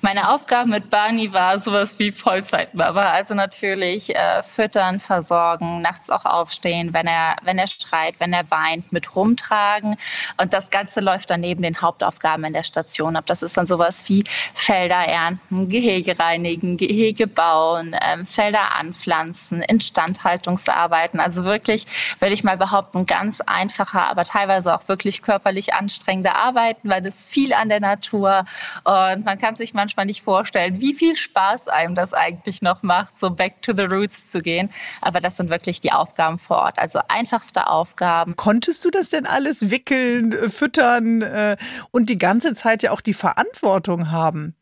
Meine 0.01 0.33
Aufgabe 0.33 0.69
mit 0.69 0.89
Barney 0.89 1.31
war 1.33 1.59
sowas 1.59 1.97
wie 1.97 2.11
Vollzeitmama. 2.11 3.11
Also 3.11 3.33
natürlich 3.33 4.15
äh, 4.15 4.43
füttern, 4.43 4.99
versorgen, 4.99 5.81
nachts 5.81 6.09
auch 6.09 6.25
aufstehen, 6.25 6.93
wenn 6.93 7.07
er, 7.07 7.37
wenn 7.43 7.57
er 7.57 7.67
schreit, 7.67 8.15
wenn 8.19 8.33
er 8.33 8.49
weint, 8.51 8.91
mit 8.91 9.15
rumtragen. 9.15 9.97
Und 10.39 10.53
das 10.53 10.69
Ganze 10.69 11.01
läuft 11.01 11.29
dann 11.29 11.41
neben 11.41 11.63
den 11.63 11.81
Hauptaufgaben 11.81 12.45
in 12.45 12.53
der 12.53 12.63
Station 12.63 13.15
ab. 13.15 13.25
Das 13.25 13.43
ist 13.43 13.57
dann 13.57 13.65
sowas 13.65 14.03
wie 14.07 14.23
Felder 14.53 15.05
ernten, 15.07 15.69
Gehege 15.69 16.19
reinigen, 16.19 16.77
Gehege 16.77 17.27
bauen, 17.27 17.95
ähm, 18.01 18.25
Felder 18.25 18.77
anpflanzen, 18.77 19.61
Instandhaltungsarbeiten. 19.61 21.19
Also 21.19 21.45
wirklich, 21.45 21.85
würde 22.19 22.33
ich 22.33 22.43
mal 22.43 22.57
behaupten, 22.57 23.05
ganz 23.05 23.41
einfache, 23.41 23.99
aber 24.01 24.23
teilweise 24.23 24.75
auch 24.75 24.87
wirklich 24.87 25.21
körperlich 25.21 25.73
anstrengende 25.73 26.35
Arbeiten, 26.35 26.89
weil 26.89 27.01
das 27.01 27.23
viel 27.23 27.53
an 27.53 27.69
der 27.69 27.79
Natur 27.79 28.45
und 28.83 29.25
man 29.25 29.37
kann 29.39 29.55
sich 29.55 29.73
manchmal 29.85 30.07
nicht 30.07 30.23
vorstellen, 30.23 30.81
wie 30.81 30.93
viel 30.95 31.15
Spaß 31.15 31.67
einem 31.67 31.93
das 31.93 32.13
eigentlich 32.13 32.63
noch 32.63 32.81
macht, 32.81 33.19
so 33.19 33.29
back 33.29 33.61
to 33.61 33.71
the 33.75 33.83
roots 33.83 34.31
zu 34.31 34.39
gehen. 34.39 34.71
Aber 35.01 35.21
das 35.21 35.37
sind 35.37 35.51
wirklich 35.51 35.79
die 35.79 35.91
Aufgaben 35.91 36.39
vor 36.39 36.57
Ort. 36.57 36.79
Also 36.79 36.99
einfachste 37.07 37.67
Aufgaben. 37.67 38.35
Konntest 38.35 38.83
du 38.83 38.89
das 38.89 39.11
denn 39.11 39.27
alles 39.27 39.69
wickeln, 39.69 40.31
äh, 40.31 40.49
füttern 40.49 41.21
äh, 41.21 41.57
und 41.91 42.09
die 42.09 42.17
ganze 42.17 42.55
Zeit 42.55 42.81
ja 42.81 42.91
auch 42.91 43.01
die 43.01 43.13
Verantwortung 43.13 44.11
haben? 44.11 44.55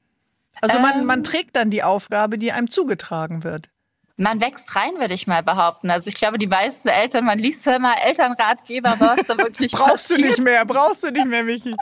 Also 0.62 0.80
man, 0.80 1.06
man 1.06 1.20
ähm. 1.20 1.24
trägt 1.24 1.56
dann 1.56 1.70
die 1.70 1.84
Aufgabe, 1.84 2.38
die 2.38 2.52
einem 2.52 2.70
zugetragen 2.70 3.44
wird 3.44 3.70
man 4.16 4.40
wächst 4.42 4.76
rein, 4.76 4.92
würde 5.00 5.16
ich 5.16 5.26
mal 5.26 5.42
behaupten. 5.42 5.90
Also 5.90 6.08
ich 6.08 6.14
glaube, 6.14 6.38
die 6.38 6.46
meisten 6.46 6.88
Eltern, 6.88 7.26
man 7.26 7.40
liest 7.40 7.64
zwar 7.64 7.78
immer 7.78 7.96
Elternratgeber, 8.00 8.96
was 9.00 9.26
da 9.26 9.36
wirklich 9.40 9.72
Brauchst 9.74 10.10
passiert, 10.10 10.20
du 10.20 10.26
nicht 10.26 10.40
mehr, 10.40 10.66
brauchst 10.66 11.02
du 11.02 11.10
nicht 11.10 11.26
mehr, 11.26 11.44
Michi. 11.44 11.76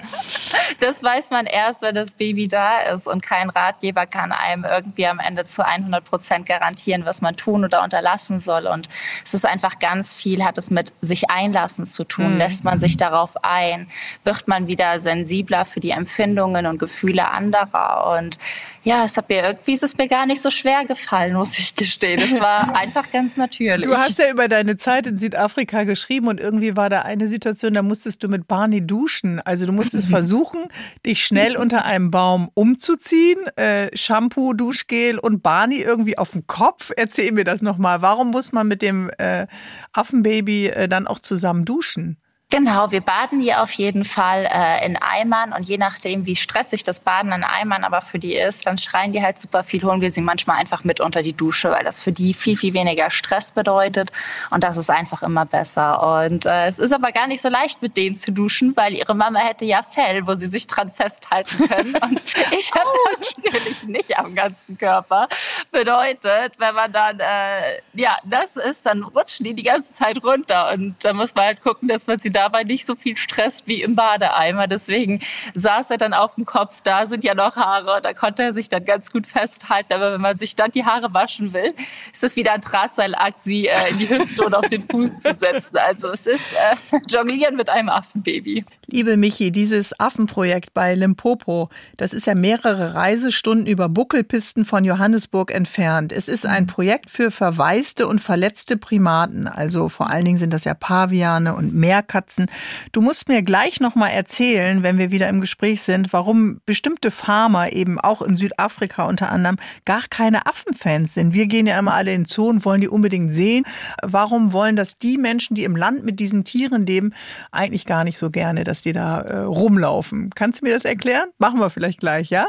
das 0.79 1.03
weiß 1.03 1.31
man 1.31 1.45
erst, 1.45 1.81
wenn 1.81 1.93
das 1.93 2.13
Baby 2.13 2.47
da 2.47 2.79
ist 2.83 3.05
und 3.05 3.21
kein 3.21 3.49
Ratgeber 3.49 4.05
kann 4.05 4.31
einem 4.31 4.63
irgendwie 4.63 5.07
am 5.07 5.19
Ende 5.19 5.43
zu 5.43 5.65
100 5.65 6.05
Prozent 6.05 6.47
garantieren, 6.47 7.03
was 7.03 7.21
man 7.21 7.35
tun 7.35 7.65
oder 7.65 7.83
unterlassen 7.83 8.39
soll. 8.39 8.65
Und 8.65 8.87
es 9.25 9.33
ist 9.33 9.45
einfach 9.45 9.79
ganz 9.79 10.13
viel, 10.13 10.45
hat 10.45 10.57
es 10.57 10.71
mit 10.71 10.93
sich 11.01 11.29
einlassen 11.29 11.85
zu 11.85 12.05
tun. 12.05 12.33
Mhm. 12.33 12.37
Lässt 12.37 12.63
man 12.63 12.79
sich 12.79 12.95
darauf 12.95 13.43
ein? 13.43 13.89
Wird 14.23 14.47
man 14.47 14.67
wieder 14.67 14.99
sensibler 14.99 15.65
für 15.65 15.81
die 15.81 15.91
Empfindungen 15.91 16.65
und 16.65 16.77
Gefühle 16.77 17.29
anderer? 17.29 18.17
Und 18.17 18.39
ja, 18.83 19.05
es 19.05 19.15
hat 19.15 19.29
mir 19.29 19.43
irgendwie 19.43 19.73
ist 19.73 19.83
es 19.83 19.97
mir 19.97 20.07
gar 20.07 20.25
nicht 20.25 20.41
so 20.41 20.49
schwer 20.49 20.85
gefallen, 20.85 21.33
muss 21.33 21.57
ich 21.59 21.75
gestehen. 21.75 22.19
Es 22.19 22.39
war 22.39 22.75
einfach 22.75 23.11
ganz 23.11 23.37
natürlich. 23.37 23.85
Du 23.85 23.95
hast 23.95 24.17
ja 24.17 24.29
über 24.31 24.47
deine 24.47 24.75
Zeit 24.75 25.05
in 25.07 25.17
Südafrika 25.17 25.83
geschrieben 25.83 26.27
und 26.27 26.39
irgendwie 26.39 26.75
war 26.75 26.89
da 26.89 27.03
eine 27.03 27.27
Situation, 27.27 27.73
da 27.73 27.83
musstest 27.83 28.23
du 28.23 28.27
mit 28.27 28.47
Barney 28.47 28.85
duschen. 28.85 29.39
Also 29.39 29.65
du 29.65 29.71
musstest 29.71 30.07
versuchen, 30.09 30.65
dich 31.05 31.23
schnell 31.25 31.57
unter 31.57 31.85
einem 31.85 32.11
Baum 32.11 32.49
umzuziehen, 32.53 33.45
äh, 33.55 33.95
Shampoo, 33.95 34.53
Duschgel 34.53 35.19
und 35.19 35.43
Barney 35.43 35.81
irgendwie 35.81 36.17
auf 36.17 36.31
dem 36.31 36.47
Kopf. 36.47 36.91
Erzähl 36.95 37.31
mir 37.31 37.43
das 37.43 37.61
nochmal. 37.61 38.01
Warum 38.01 38.31
muss 38.31 38.51
man 38.51 38.67
mit 38.67 38.81
dem 38.81 39.11
äh, 39.17 39.47
Affenbaby 39.93 40.67
äh, 40.67 40.87
dann 40.87 41.07
auch 41.07 41.19
zusammen 41.19 41.65
duschen? 41.65 42.20
Genau, 42.51 42.91
wir 42.91 42.99
baden 42.99 43.39
hier 43.39 43.63
auf 43.63 43.71
jeden 43.71 44.03
Fall 44.03 44.45
äh, 44.51 44.85
in 44.85 44.97
Eimern. 44.97 45.53
Und 45.53 45.63
je 45.69 45.77
nachdem, 45.77 46.25
wie 46.25 46.35
stressig 46.35 46.83
das 46.83 46.99
Baden 46.99 47.31
in 47.31 47.45
Eimern 47.45 47.85
aber 47.85 48.01
für 48.01 48.19
die 48.19 48.35
ist, 48.35 48.67
dann 48.67 48.77
schreien 48.77 49.13
die 49.13 49.23
halt 49.23 49.39
super 49.39 49.63
viel, 49.63 49.81
holen 49.83 50.01
wir 50.01 50.11
sie 50.11 50.19
manchmal 50.19 50.57
einfach 50.57 50.83
mit 50.83 50.99
unter 50.99 51.21
die 51.21 51.31
Dusche, 51.31 51.71
weil 51.71 51.85
das 51.85 52.01
für 52.03 52.11
die 52.11 52.33
viel, 52.33 52.57
viel 52.57 52.73
weniger 52.73 53.09
Stress 53.09 53.53
bedeutet. 53.53 54.11
Und 54.49 54.65
das 54.65 54.75
ist 54.75 54.89
einfach 54.89 55.23
immer 55.23 55.45
besser. 55.45 56.25
Und 56.25 56.45
äh, 56.45 56.67
es 56.67 56.77
ist 56.77 56.93
aber 56.93 57.13
gar 57.13 57.25
nicht 57.25 57.41
so 57.41 57.47
leicht 57.47 57.81
mit 57.81 57.95
denen 57.95 58.17
zu 58.17 58.33
duschen, 58.33 58.75
weil 58.75 58.95
ihre 58.95 59.15
Mama 59.15 59.39
hätte 59.39 59.63
ja 59.63 59.81
Fell, 59.81 60.27
wo 60.27 60.33
sie 60.33 60.47
sich 60.47 60.67
dran 60.67 60.91
festhalten 60.91 61.69
können. 61.69 61.95
Und 62.03 62.21
ich 62.51 62.69
habe 62.73 62.89
das 63.17 63.33
natürlich 63.37 63.83
nicht 63.87 64.19
am 64.19 64.35
ganzen 64.35 64.77
Körper. 64.77 65.29
Bedeutet, 65.71 66.55
wenn 66.57 66.75
man 66.75 66.91
dann, 66.91 67.17
äh, 67.21 67.79
ja, 67.93 68.17
das 68.25 68.57
ist, 68.57 68.85
dann 68.85 69.03
rutschen 69.03 69.45
die 69.45 69.53
die 69.53 69.63
ganze 69.63 69.93
Zeit 69.93 70.21
runter. 70.21 70.73
Und 70.73 70.95
da 70.99 71.13
muss 71.13 71.33
man 71.33 71.45
halt 71.45 71.61
gucken, 71.61 71.87
dass 71.87 72.07
man 72.07 72.19
sie 72.19 72.29
da 72.29 72.40
dabei 72.41 72.63
nicht 72.63 72.85
so 72.85 72.95
viel 72.95 73.17
Stress 73.17 73.63
wie 73.65 73.81
im 73.81 73.95
Badeeimer. 73.95 74.67
Deswegen 74.67 75.19
saß 75.53 75.91
er 75.91 75.97
dann 75.97 76.13
auf 76.13 76.35
dem 76.35 76.45
Kopf, 76.45 76.81
da 76.83 77.05
sind 77.05 77.23
ja 77.23 77.35
noch 77.35 77.55
Haare, 77.55 78.01
da 78.01 78.13
konnte 78.13 78.43
er 78.43 78.53
sich 78.53 78.67
dann 78.67 78.83
ganz 78.83 79.11
gut 79.11 79.27
festhalten. 79.27 79.93
Aber 79.93 80.13
wenn 80.13 80.21
man 80.21 80.37
sich 80.37 80.55
dann 80.55 80.71
die 80.71 80.85
Haare 80.85 81.13
waschen 81.13 81.53
will, 81.53 81.73
ist 82.11 82.23
das 82.23 82.35
wieder 82.35 82.53
ein 82.53 82.61
Drahtseilakt, 82.61 83.43
sie 83.43 83.67
äh, 83.67 83.89
in 83.89 83.99
die 83.99 84.09
Hüfte 84.09 84.43
und 84.43 84.55
auf 84.55 84.67
den 84.67 84.87
Fuß 84.87 85.21
zu 85.21 85.35
setzen. 85.35 85.77
Also 85.77 86.09
es 86.09 86.25
ist 86.25 86.45
äh, 86.53 86.97
Jonglieren 87.07 87.55
mit 87.55 87.69
einem 87.69 87.89
Affenbaby. 87.89 88.65
Liebe 88.91 89.17
Michi, 89.17 89.51
dieses 89.51 89.99
Affenprojekt 89.99 90.73
bei 90.73 90.95
Limpopo, 90.95 91.69
das 91.97 92.13
ist 92.13 92.27
ja 92.27 92.35
mehrere 92.35 92.93
Reisestunden 92.93 93.65
über 93.65 93.89
Buckelpisten 93.89 94.65
von 94.65 94.85
Johannesburg 94.85 95.51
entfernt. 95.51 96.11
Es 96.11 96.27
ist 96.27 96.45
ein 96.45 96.67
Projekt 96.67 97.09
für 97.09 97.31
verwaiste 97.31 98.07
und 98.07 98.19
verletzte 98.19 98.77
Primaten. 98.77 99.47
Also 99.47 99.89
vor 99.89 100.09
allen 100.09 100.25
Dingen 100.25 100.37
sind 100.37 100.53
das 100.53 100.65
ja 100.65 100.73
Paviane 100.73 101.55
und 101.55 101.73
Meerkatzen 101.73 102.21
Katzen. 102.21 102.47
Du 102.91 103.01
musst 103.01 103.27
mir 103.27 103.41
gleich 103.41 103.79
noch 103.79 103.95
mal 103.95 104.09
erzählen, 104.09 104.83
wenn 104.83 104.97
wir 104.97 105.11
wieder 105.11 105.29
im 105.29 105.41
Gespräch 105.41 105.81
sind, 105.81 106.13
warum 106.13 106.61
bestimmte 106.65 107.09
Farmer 107.09 107.73
eben 107.73 107.99
auch 107.99 108.21
in 108.21 108.37
Südafrika 108.37 109.05
unter 109.05 109.31
anderem 109.31 109.57
gar 109.85 110.03
keine 110.09 110.45
Affenfans 110.45 111.13
sind. 111.13 111.33
Wir 111.33 111.47
gehen 111.47 111.67
ja 111.67 111.79
immer 111.79 111.93
alle 111.93 112.13
in 112.13 112.25
Zoo 112.25 112.49
und 112.49 112.65
wollen 112.65 112.81
die 112.81 112.87
unbedingt 112.87 113.33
sehen. 113.33 113.63
Warum 114.03 114.53
wollen 114.53 114.75
das 114.75 114.97
die 114.97 115.17
Menschen, 115.17 115.55
die 115.55 115.63
im 115.63 115.75
Land 115.75 116.03
mit 116.03 116.19
diesen 116.19 116.43
Tieren 116.43 116.85
leben, 116.85 117.13
eigentlich 117.51 117.85
gar 117.85 118.03
nicht 118.03 118.17
so 118.17 118.29
gerne, 118.29 118.63
dass 118.63 118.80
die 118.81 118.93
da 118.93 119.21
äh, 119.21 119.37
rumlaufen? 119.39 120.29
Kannst 120.35 120.61
du 120.61 120.65
mir 120.65 120.73
das 120.73 120.85
erklären? 120.85 121.29
Machen 121.37 121.59
wir 121.59 121.69
vielleicht 121.69 121.99
gleich, 121.99 122.29
ja? 122.29 122.47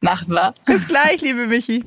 Machen 0.00 0.34
wir. 0.34 0.54
Bis 0.66 0.86
gleich, 0.86 1.22
liebe 1.22 1.46
Michi. 1.46 1.82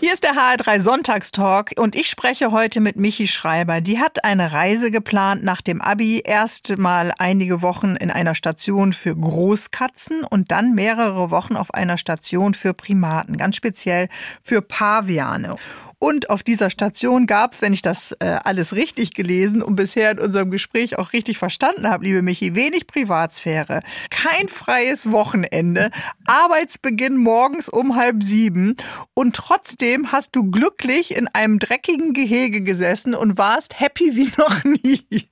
Hier 0.00 0.12
ist 0.12 0.24
der 0.24 0.32
HR3 0.32 0.80
Sonntagstalk 0.80 1.72
und 1.78 1.94
ich 1.94 2.08
spreche 2.08 2.50
heute 2.50 2.80
mit 2.80 2.96
Michi 2.96 3.28
Schreiber. 3.28 3.80
Die 3.80 4.00
hat 4.00 4.24
eine 4.24 4.52
Reise 4.52 4.90
geplant 4.90 5.44
nach 5.44 5.62
dem 5.62 5.80
Abi. 5.80 6.22
Erst 6.24 6.76
mal 6.76 7.12
einige 7.18 7.62
Wochen 7.62 7.94
in 7.94 8.10
einer 8.10 8.34
Station 8.34 8.92
für 8.92 9.14
Großkatzen 9.14 10.24
und 10.24 10.50
dann 10.50 10.74
mehrere 10.74 11.30
Wochen 11.30 11.54
auf 11.54 11.72
einer 11.72 11.98
Station 11.98 12.54
für 12.54 12.74
Primaten, 12.74 13.36
ganz 13.36 13.56
speziell 13.56 14.08
für 14.42 14.60
Paviane. 14.60 15.56
Und 16.02 16.30
auf 16.30 16.42
dieser 16.42 16.68
Station 16.68 17.26
gab 17.26 17.54
es, 17.54 17.62
wenn 17.62 17.72
ich 17.72 17.80
das 17.80 18.10
äh, 18.18 18.24
alles 18.42 18.74
richtig 18.74 19.14
gelesen 19.14 19.62
und 19.62 19.76
bisher 19.76 20.10
in 20.10 20.18
unserem 20.18 20.50
Gespräch 20.50 20.98
auch 20.98 21.12
richtig 21.12 21.38
verstanden 21.38 21.86
habe, 21.88 22.04
liebe 22.04 22.22
Michi, 22.22 22.56
wenig 22.56 22.88
Privatsphäre, 22.88 23.82
kein 24.10 24.48
freies 24.48 25.12
Wochenende, 25.12 25.92
Arbeitsbeginn 26.26 27.16
morgens 27.16 27.68
um 27.68 27.94
halb 27.94 28.24
sieben 28.24 28.76
und 29.14 29.36
trotzdem 29.36 30.10
hast 30.10 30.34
du 30.34 30.50
glücklich 30.50 31.14
in 31.14 31.28
einem 31.28 31.60
dreckigen 31.60 32.14
Gehege 32.14 32.62
gesessen 32.62 33.14
und 33.14 33.38
warst 33.38 33.78
happy 33.78 34.16
wie 34.16 34.32
noch 34.36 34.64
nie. 34.82 35.28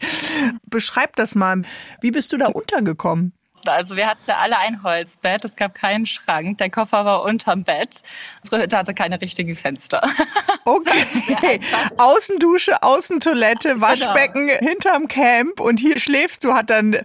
Beschreib 0.67 1.17
das 1.17 1.35
mal. 1.35 1.63
Wie 2.01 2.13
bist 2.13 2.33
du 2.33 2.37
da 2.37 2.47
untergekommen? 2.47 3.33
Also 3.69 3.97
wir 3.97 4.07
hatten 4.07 4.31
alle 4.31 4.59
ein 4.59 4.83
Holzbett, 4.83 5.45
es 5.45 5.57
gab 5.57 5.75
keinen 5.75 6.07
Schrank, 6.07 6.59
der 6.59 6.71
Koffer 6.71 7.05
war 7.05 7.23
unterm 7.23 7.65
Bett. 7.65 8.03
Unsere 8.43 8.63
Hütte 8.63 8.77
hatte 8.77 8.95
keine 8.95 9.21
richtigen 9.21 9.57
Fenster. 9.57 10.03
Okay. 10.65 11.59
Außendusche, 11.97 12.83
Außentoilette, 12.83 13.71
genau. 13.71 13.81
Waschbecken 13.81 14.47
genau. 14.47 14.61
hinterm 14.61 15.09
Camp 15.09 15.59
und 15.59 15.81
hier 15.81 15.99
schläfst 15.99 16.45
du, 16.45 16.53
hat 16.53 16.71
dann 16.71 16.99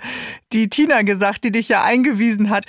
die 0.51 0.69
Tina 0.69 1.01
gesagt, 1.03 1.45
die 1.45 1.51
dich 1.51 1.69
ja 1.69 1.83
eingewiesen 1.83 2.49
hat. 2.49 2.65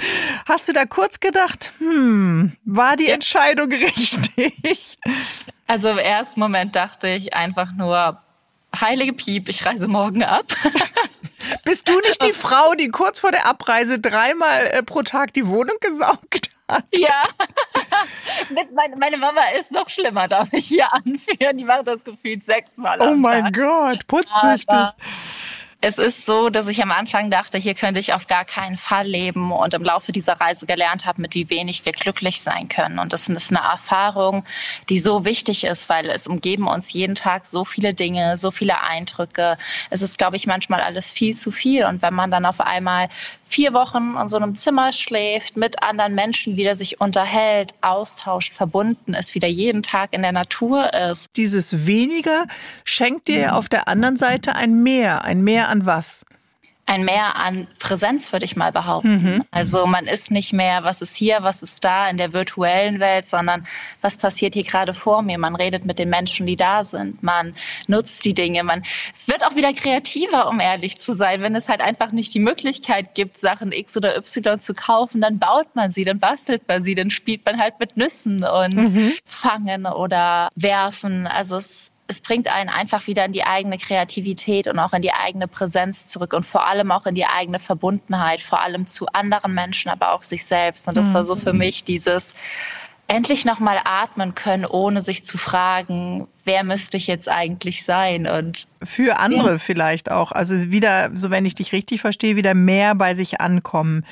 Hast 0.46 0.68
du 0.68 0.72
da 0.72 0.84
kurz 0.84 1.20
gedacht, 1.20 1.72
hm, 1.78 2.56
war 2.64 2.96
die 2.96 3.06
ja. 3.06 3.14
Entscheidung 3.14 3.70
richtig? 3.72 4.98
Also 5.66 5.90
im 5.90 5.98
ersten 5.98 6.38
Moment 6.38 6.76
dachte 6.76 7.08
ich 7.08 7.34
einfach 7.34 7.72
nur, 7.72 8.22
heilige 8.80 9.12
Piep, 9.12 9.48
ich 9.48 9.64
reise 9.64 9.88
morgen 9.88 10.22
ab. 10.22 10.46
Bist 11.64 11.88
du 11.88 11.98
nicht 12.00 12.22
die 12.22 12.32
Frau, 12.32 12.74
die 12.74 12.88
kurz 12.88 13.20
vor 13.20 13.30
der 13.30 13.46
Abreise 13.46 13.98
dreimal 13.98 14.66
äh, 14.66 14.82
pro 14.82 15.02
Tag 15.02 15.32
die 15.34 15.46
Wohnung 15.46 15.76
gesaugt 15.80 16.50
hat? 16.68 16.84
Ja. 16.94 17.22
meine, 18.74 18.96
meine, 18.96 19.16
Mama 19.16 19.42
ist 19.58 19.72
noch 19.72 19.88
schlimmer, 19.88 20.28
darf 20.28 20.48
ich 20.52 20.66
hier 20.66 20.92
anführen. 20.92 21.56
Die 21.56 21.64
macht 21.64 21.86
das 21.86 22.04
gefühlt 22.04 22.44
sechsmal. 22.44 23.00
Oh 23.00 23.14
mein 23.14 23.52
Gott, 23.52 24.06
putzsüchtig. 24.06 24.88
Es 25.88 25.98
ist 25.98 26.26
so, 26.26 26.50
dass 26.50 26.66
ich 26.66 26.82
am 26.82 26.90
Anfang 26.90 27.30
dachte, 27.30 27.58
hier 27.58 27.74
könnte 27.74 28.00
ich 28.00 28.12
auf 28.12 28.26
gar 28.26 28.44
keinen 28.44 28.76
Fall 28.76 29.06
leben 29.06 29.52
und 29.52 29.72
im 29.72 29.84
Laufe 29.84 30.10
dieser 30.10 30.32
Reise 30.32 30.66
gelernt 30.66 31.06
habe, 31.06 31.22
mit 31.22 31.36
wie 31.36 31.48
wenig 31.48 31.84
wir 31.84 31.92
glücklich 31.92 32.42
sein 32.42 32.68
können. 32.68 32.98
Und 32.98 33.12
das 33.12 33.28
ist 33.28 33.52
eine 33.52 33.64
Erfahrung, 33.64 34.44
die 34.88 34.98
so 34.98 35.24
wichtig 35.24 35.62
ist, 35.62 35.88
weil 35.88 36.10
es 36.10 36.26
umgeben 36.26 36.66
uns 36.66 36.92
jeden 36.92 37.14
Tag 37.14 37.46
so 37.46 37.64
viele 37.64 37.94
Dinge, 37.94 38.36
so 38.36 38.50
viele 38.50 38.82
Eindrücke. 38.82 39.58
Es 39.88 40.02
ist, 40.02 40.18
glaube 40.18 40.34
ich, 40.34 40.48
manchmal 40.48 40.80
alles 40.80 41.12
viel 41.12 41.36
zu 41.36 41.52
viel. 41.52 41.84
Und 41.84 42.02
wenn 42.02 42.14
man 42.14 42.32
dann 42.32 42.46
auf 42.46 42.60
einmal 42.60 43.08
vier 43.44 43.72
Wochen 43.72 44.16
in 44.20 44.28
so 44.28 44.38
einem 44.38 44.56
Zimmer 44.56 44.90
schläft, 44.90 45.56
mit 45.56 45.84
anderen 45.84 46.16
Menschen 46.16 46.56
wieder 46.56 46.74
sich 46.74 47.00
unterhält, 47.00 47.74
austauscht, 47.80 48.54
verbunden 48.54 49.14
ist, 49.14 49.36
wieder 49.36 49.46
jeden 49.46 49.84
Tag 49.84 50.12
in 50.12 50.22
der 50.22 50.32
Natur 50.32 50.92
ist. 50.92 51.28
Dieses 51.36 51.86
weniger 51.86 52.46
schenkt 52.84 53.28
dir 53.28 53.54
auf 53.54 53.68
der 53.68 53.86
anderen 53.86 54.16
Seite 54.16 54.56
ein 54.56 54.82
Mehr, 54.82 55.22
ein 55.22 55.44
Mehr 55.44 55.68
an 55.68 55.75
was? 55.84 56.24
ein 56.86 57.04
Mehr 57.04 57.36
an 57.36 57.66
Präsenz, 57.80 58.32
würde 58.32 58.44
ich 58.44 58.54
mal 58.54 58.70
behaupten. 58.70 59.22
Mhm. 59.22 59.44
Also 59.50 59.86
man 59.86 60.06
ist 60.06 60.30
nicht 60.30 60.52
mehr, 60.52 60.84
was 60.84 61.02
ist 61.02 61.16
hier, 61.16 61.42
was 61.42 61.62
ist 61.62 61.84
da 61.84 62.08
in 62.08 62.16
der 62.16 62.32
virtuellen 62.32 63.00
Welt, 63.00 63.28
sondern 63.28 63.66
was 64.00 64.16
passiert 64.16 64.54
hier 64.54 64.62
gerade 64.62 64.94
vor 64.94 65.22
mir. 65.22 65.36
Man 65.36 65.56
redet 65.56 65.84
mit 65.84 65.98
den 65.98 66.08
Menschen, 66.08 66.46
die 66.46 66.56
da 66.56 66.84
sind. 66.84 67.24
Man 67.24 67.56
nutzt 67.88 68.24
die 68.24 68.34
Dinge. 68.34 68.62
Man 68.62 68.84
wird 69.26 69.44
auch 69.44 69.56
wieder 69.56 69.72
kreativer, 69.72 70.48
um 70.48 70.60
ehrlich 70.60 70.98
zu 70.98 71.16
sein. 71.16 71.42
Wenn 71.42 71.56
es 71.56 71.68
halt 71.68 71.80
einfach 71.80 72.12
nicht 72.12 72.32
die 72.34 72.38
Möglichkeit 72.38 73.16
gibt, 73.16 73.38
Sachen 73.38 73.72
X 73.72 73.96
oder 73.96 74.16
Y 74.16 74.60
zu 74.60 74.72
kaufen, 74.72 75.20
dann 75.20 75.40
baut 75.40 75.74
man 75.74 75.90
sie, 75.90 76.04
dann 76.04 76.20
bastelt 76.20 76.68
man 76.68 76.84
sie, 76.84 76.94
dann 76.94 77.10
spielt 77.10 77.44
man 77.44 77.60
halt 77.60 77.80
mit 77.80 77.96
Nüssen 77.96 78.44
und 78.44 78.74
mhm. 78.74 79.12
fangen 79.24 79.86
oder 79.86 80.50
werfen. 80.54 81.26
Also 81.26 81.56
es 81.56 81.90
es 82.08 82.20
bringt 82.20 82.52
einen 82.52 82.70
einfach 82.70 83.06
wieder 83.06 83.24
in 83.24 83.32
die 83.32 83.44
eigene 83.44 83.78
Kreativität 83.78 84.68
und 84.68 84.78
auch 84.78 84.92
in 84.92 85.02
die 85.02 85.12
eigene 85.12 85.48
Präsenz 85.48 86.06
zurück 86.06 86.32
und 86.32 86.46
vor 86.46 86.66
allem 86.66 86.92
auch 86.92 87.06
in 87.06 87.14
die 87.14 87.26
eigene 87.26 87.58
Verbundenheit, 87.58 88.40
vor 88.40 88.60
allem 88.60 88.86
zu 88.86 89.06
anderen 89.12 89.54
Menschen, 89.54 89.90
aber 89.90 90.12
auch 90.12 90.22
sich 90.22 90.44
selbst. 90.44 90.86
Und 90.86 90.96
das 90.96 91.12
war 91.12 91.24
so 91.24 91.34
für 91.34 91.52
mhm. 91.52 91.58
mich 91.58 91.84
dieses 91.84 92.34
endlich 93.08 93.44
nochmal 93.44 93.80
atmen 93.84 94.34
können, 94.34 94.66
ohne 94.66 95.00
sich 95.00 95.24
zu 95.24 95.38
fragen, 95.38 96.28
wer 96.46 96.64
müsste 96.64 96.96
ich 96.96 97.06
jetzt 97.08 97.28
eigentlich 97.28 97.84
sein? 97.84 98.26
Und 98.26 98.68
für 98.82 99.18
andere 99.18 99.52
ja. 99.52 99.58
vielleicht 99.58 100.10
auch. 100.10 100.32
Also 100.32 100.70
wieder, 100.70 101.10
so 101.12 101.30
wenn 101.30 101.44
ich 101.44 101.54
dich 101.56 101.72
richtig 101.72 102.00
verstehe, 102.00 102.36
wieder 102.36 102.54
mehr 102.54 102.94
bei 102.94 103.14
sich 103.14 103.40
ankommen, 103.40 104.04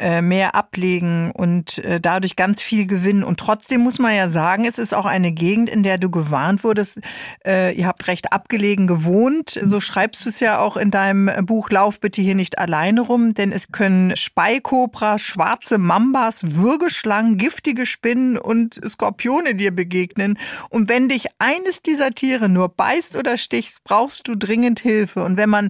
ja. 0.00 0.18
äh, 0.18 0.22
mehr 0.22 0.54
ablegen 0.54 1.30
und 1.30 1.78
äh, 1.78 2.00
dadurch 2.00 2.36
ganz 2.36 2.60
viel 2.60 2.86
gewinnen. 2.86 3.22
Und 3.22 3.38
trotzdem 3.38 3.80
muss 3.80 3.98
man 3.98 4.14
ja 4.14 4.28
sagen, 4.28 4.64
es 4.64 4.78
ist 4.78 4.92
auch 4.92 5.06
eine 5.06 5.32
Gegend, 5.32 5.70
in 5.70 5.82
der 5.82 5.98
du 5.98 6.10
gewarnt 6.10 6.64
wurdest. 6.64 6.98
Äh, 7.46 7.74
ihr 7.74 7.86
habt 7.86 8.06
recht 8.08 8.32
abgelegen 8.32 8.86
gewohnt. 8.86 9.58
So 9.62 9.80
schreibst 9.80 10.24
du 10.24 10.30
es 10.30 10.40
ja 10.40 10.58
auch 10.58 10.76
in 10.76 10.90
deinem 10.90 11.46
Buch 11.46 11.70
Lauf 11.70 12.00
bitte 12.00 12.20
hier 12.20 12.34
nicht 12.34 12.58
alleine 12.58 13.02
rum, 13.02 13.34
denn 13.34 13.52
es 13.52 13.70
können 13.70 14.16
Speikobras, 14.16 15.22
schwarze 15.22 15.78
Mambas, 15.78 16.56
Würgeschlangen, 16.56 17.38
giftige 17.38 17.86
Spinnen 17.86 18.36
und 18.36 18.80
Skorpione 18.86 19.54
dir 19.54 19.70
begegnen. 19.70 20.38
Und 20.70 20.88
wenn 20.88 21.08
dich 21.08 21.26
eine 21.38 21.67
eines 21.68 21.82
dieser 21.82 22.12
Tiere 22.12 22.48
nur 22.48 22.70
beißt 22.70 23.16
oder 23.16 23.36
sticht, 23.36 23.84
brauchst 23.84 24.26
du 24.26 24.34
dringend 24.36 24.80
Hilfe. 24.80 25.22
Und 25.22 25.36
wenn 25.36 25.50
man 25.50 25.68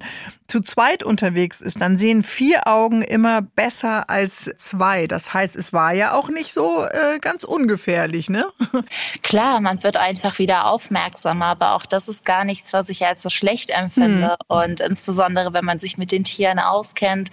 zu 0.49 0.63
zweit 0.63 1.03
unterwegs 1.03 1.61
ist, 1.61 1.83
dann 1.83 1.99
sehen 1.99 2.23
vier 2.23 2.67
Augen 2.67 3.03
immer 3.03 3.43
besser 3.43 4.09
als 4.09 4.51
zwei. 4.57 5.07
Das 5.07 5.35
heißt, 5.35 5.55
es 5.55 5.75
war 5.75 5.93
ja 5.93 6.15
auch 6.15 6.31
nicht 6.31 6.55
so 6.55 6.85
äh, 6.85 7.19
ganz 7.21 7.45
ungefährlich, 7.45 8.31
ne? 8.31 8.47
Klar, 9.23 9.61
man 9.61 9.83
wird 9.83 9.99
einfach 9.99 10.39
wieder 10.39 10.67
aufmerksamer, 10.67 11.45
aber 11.45 11.75
auch 11.75 11.85
das 11.85 12.09
ist 12.09 12.25
gar 12.25 12.45
nichts, 12.45 12.73
was 12.73 12.89
ich 12.89 13.05
als 13.05 13.23
so 13.23 13.29
schlecht 13.29 13.69
empfinde. 13.69 14.31
Hm. 14.31 14.37
Und 14.49 14.81
insbesondere, 14.81 15.53
wenn 15.53 15.67
man 15.67 15.79
sich 15.79 15.99
mit 15.99 16.13
den 16.13 16.25
Tieren 16.25 16.59
auskennt, 16.59 17.31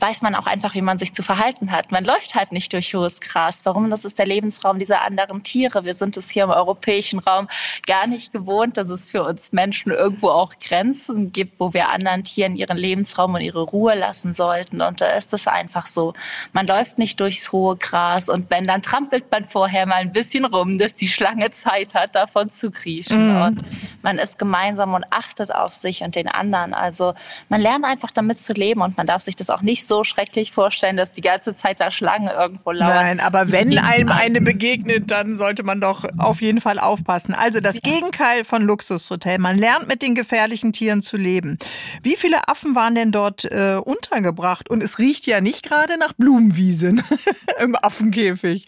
weiß 0.00 0.20
man 0.20 0.34
auch 0.34 0.46
einfach, 0.46 0.74
wie 0.74 0.82
man 0.82 0.98
sich 0.98 1.14
zu 1.14 1.22
verhalten 1.22 1.72
hat. 1.72 1.90
Man 1.90 2.04
läuft 2.04 2.34
halt 2.34 2.52
nicht 2.52 2.74
durch 2.74 2.94
hohes 2.94 3.20
Gras. 3.20 3.60
Warum? 3.64 3.88
Das 3.88 4.04
ist 4.04 4.18
der 4.18 4.26
Lebensraum 4.26 4.78
dieser 4.78 5.00
anderen 5.02 5.42
Tiere. 5.42 5.84
Wir 5.86 5.94
sind 5.94 6.18
es 6.18 6.28
hier 6.28 6.44
im 6.44 6.50
europäischen 6.50 7.18
Raum 7.18 7.48
gar 7.86 8.06
nicht 8.06 8.30
gewohnt, 8.30 8.76
dass 8.76 8.90
es 8.90 9.08
für 9.08 9.22
uns 9.22 9.52
Menschen 9.52 9.90
irgendwo 9.90 10.28
auch 10.28 10.52
Grenzen 10.62 11.32
gibt, 11.32 11.58
wo 11.58 11.72
wir 11.72 11.88
anderen 11.88 12.24
Tieren 12.24 12.57
ihren 12.58 12.76
Lebensraum 12.76 13.34
und 13.34 13.40
ihre 13.40 13.62
Ruhe 13.62 13.94
lassen 13.94 14.32
sollten. 14.32 14.80
Und 14.80 15.00
da 15.00 15.06
ist 15.06 15.32
es 15.32 15.46
einfach 15.46 15.86
so. 15.86 16.14
Man 16.52 16.66
läuft 16.66 16.98
nicht 16.98 17.20
durchs 17.20 17.52
hohe 17.52 17.76
Gras 17.76 18.28
und 18.28 18.50
wenn, 18.50 18.66
dann 18.66 18.82
trampelt 18.82 19.30
man 19.30 19.44
vorher 19.44 19.86
mal 19.86 19.96
ein 19.96 20.12
bisschen 20.12 20.44
rum, 20.44 20.78
dass 20.78 20.94
die 20.94 21.08
Schlange 21.08 21.50
Zeit 21.50 21.94
hat, 21.94 22.14
davon 22.14 22.50
zu 22.50 22.70
kriechen. 22.70 23.34
Mhm. 23.34 23.42
Und 23.42 23.62
man 24.02 24.18
ist 24.18 24.38
gemeinsam 24.38 24.94
und 24.94 25.04
achtet 25.10 25.54
auf 25.54 25.72
sich 25.72 26.02
und 26.02 26.14
den 26.14 26.28
anderen. 26.28 26.74
Also 26.74 27.14
man 27.48 27.60
lernt 27.60 27.84
einfach 27.84 28.10
damit 28.10 28.38
zu 28.38 28.52
leben 28.52 28.82
und 28.82 28.96
man 28.96 29.06
darf 29.06 29.22
sich 29.22 29.36
das 29.36 29.50
auch 29.50 29.62
nicht 29.62 29.86
so 29.86 30.04
schrecklich 30.04 30.52
vorstellen, 30.52 30.96
dass 30.96 31.12
die 31.12 31.20
ganze 31.20 31.54
Zeit 31.54 31.80
da 31.80 31.90
Schlange 31.90 32.32
irgendwo 32.32 32.72
lauert. 32.72 32.94
Nein, 32.94 33.20
aber 33.20 33.52
wenn 33.52 33.78
einem 33.78 34.10
eine 34.10 34.40
begegnet, 34.40 35.10
dann 35.10 35.36
sollte 35.36 35.62
man 35.62 35.80
doch 35.80 36.04
auf 36.18 36.40
jeden 36.40 36.60
Fall 36.60 36.78
aufpassen. 36.78 37.34
Also 37.34 37.60
das 37.60 37.76
ja. 37.76 37.80
Gegenteil 37.92 38.44
von 38.44 38.62
Luxushotel. 38.62 39.38
Man 39.38 39.58
lernt 39.58 39.88
mit 39.88 40.02
den 40.02 40.14
gefährlichen 40.14 40.72
Tieren 40.72 41.02
zu 41.02 41.16
leben. 41.16 41.58
Wie 42.02 42.16
viele 42.16 42.47
Affen 42.48 42.74
waren 42.74 42.94
denn 42.94 43.12
dort 43.12 43.44
äh, 43.44 43.76
untergebracht? 43.84 44.70
Und 44.70 44.82
es 44.82 44.98
riecht 44.98 45.26
ja 45.26 45.40
nicht 45.40 45.62
gerade 45.62 45.98
nach 45.98 46.14
Blumenwiesen 46.14 47.02
im 47.60 47.76
Affenkäfig. 47.76 48.66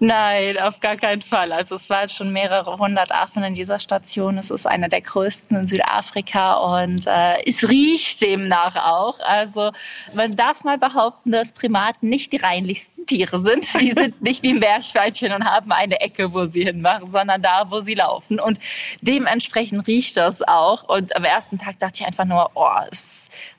Nein, 0.00 0.58
auf 0.58 0.80
gar 0.80 0.96
keinen 0.96 1.22
Fall. 1.22 1.52
Also 1.52 1.74
es 1.74 1.90
waren 1.90 2.08
schon 2.08 2.32
mehrere 2.32 2.78
hundert 2.78 3.12
Affen 3.12 3.42
in 3.42 3.54
dieser 3.54 3.80
Station. 3.80 4.38
Es 4.38 4.50
ist 4.50 4.66
einer 4.66 4.88
der 4.88 5.00
größten 5.00 5.56
in 5.56 5.66
Südafrika 5.66 6.54
und 6.82 7.06
äh, 7.06 7.42
es 7.44 7.68
riecht 7.68 8.22
demnach 8.22 8.76
auch. 8.76 9.18
Also 9.20 9.72
man 10.14 10.36
darf 10.36 10.64
mal 10.64 10.78
behaupten, 10.78 11.32
dass 11.32 11.52
Primaten 11.52 12.08
nicht 12.08 12.32
die 12.32 12.36
reinlichsten 12.36 13.06
Tiere 13.06 13.40
sind. 13.40 13.66
Die 13.80 13.92
sind 13.96 14.22
nicht 14.22 14.42
wie 14.42 14.54
Meerschweinchen 14.54 15.32
und 15.32 15.44
haben 15.44 15.72
eine 15.72 16.00
Ecke, 16.00 16.32
wo 16.32 16.46
sie 16.46 16.64
hinmachen, 16.64 17.10
sondern 17.10 17.42
da, 17.42 17.66
wo 17.68 17.80
sie 17.80 17.94
laufen. 17.94 18.38
Und 18.38 18.60
dementsprechend 19.00 19.86
riecht 19.86 20.16
das 20.16 20.46
auch. 20.46 20.88
Und 20.88 21.16
am 21.16 21.24
ersten 21.24 21.58
Tag 21.58 21.78
dachte 21.80 22.02
ich 22.02 22.06
einfach 22.06 22.24
nur, 22.24 22.50
oh, 22.54 22.68
es 22.90 23.07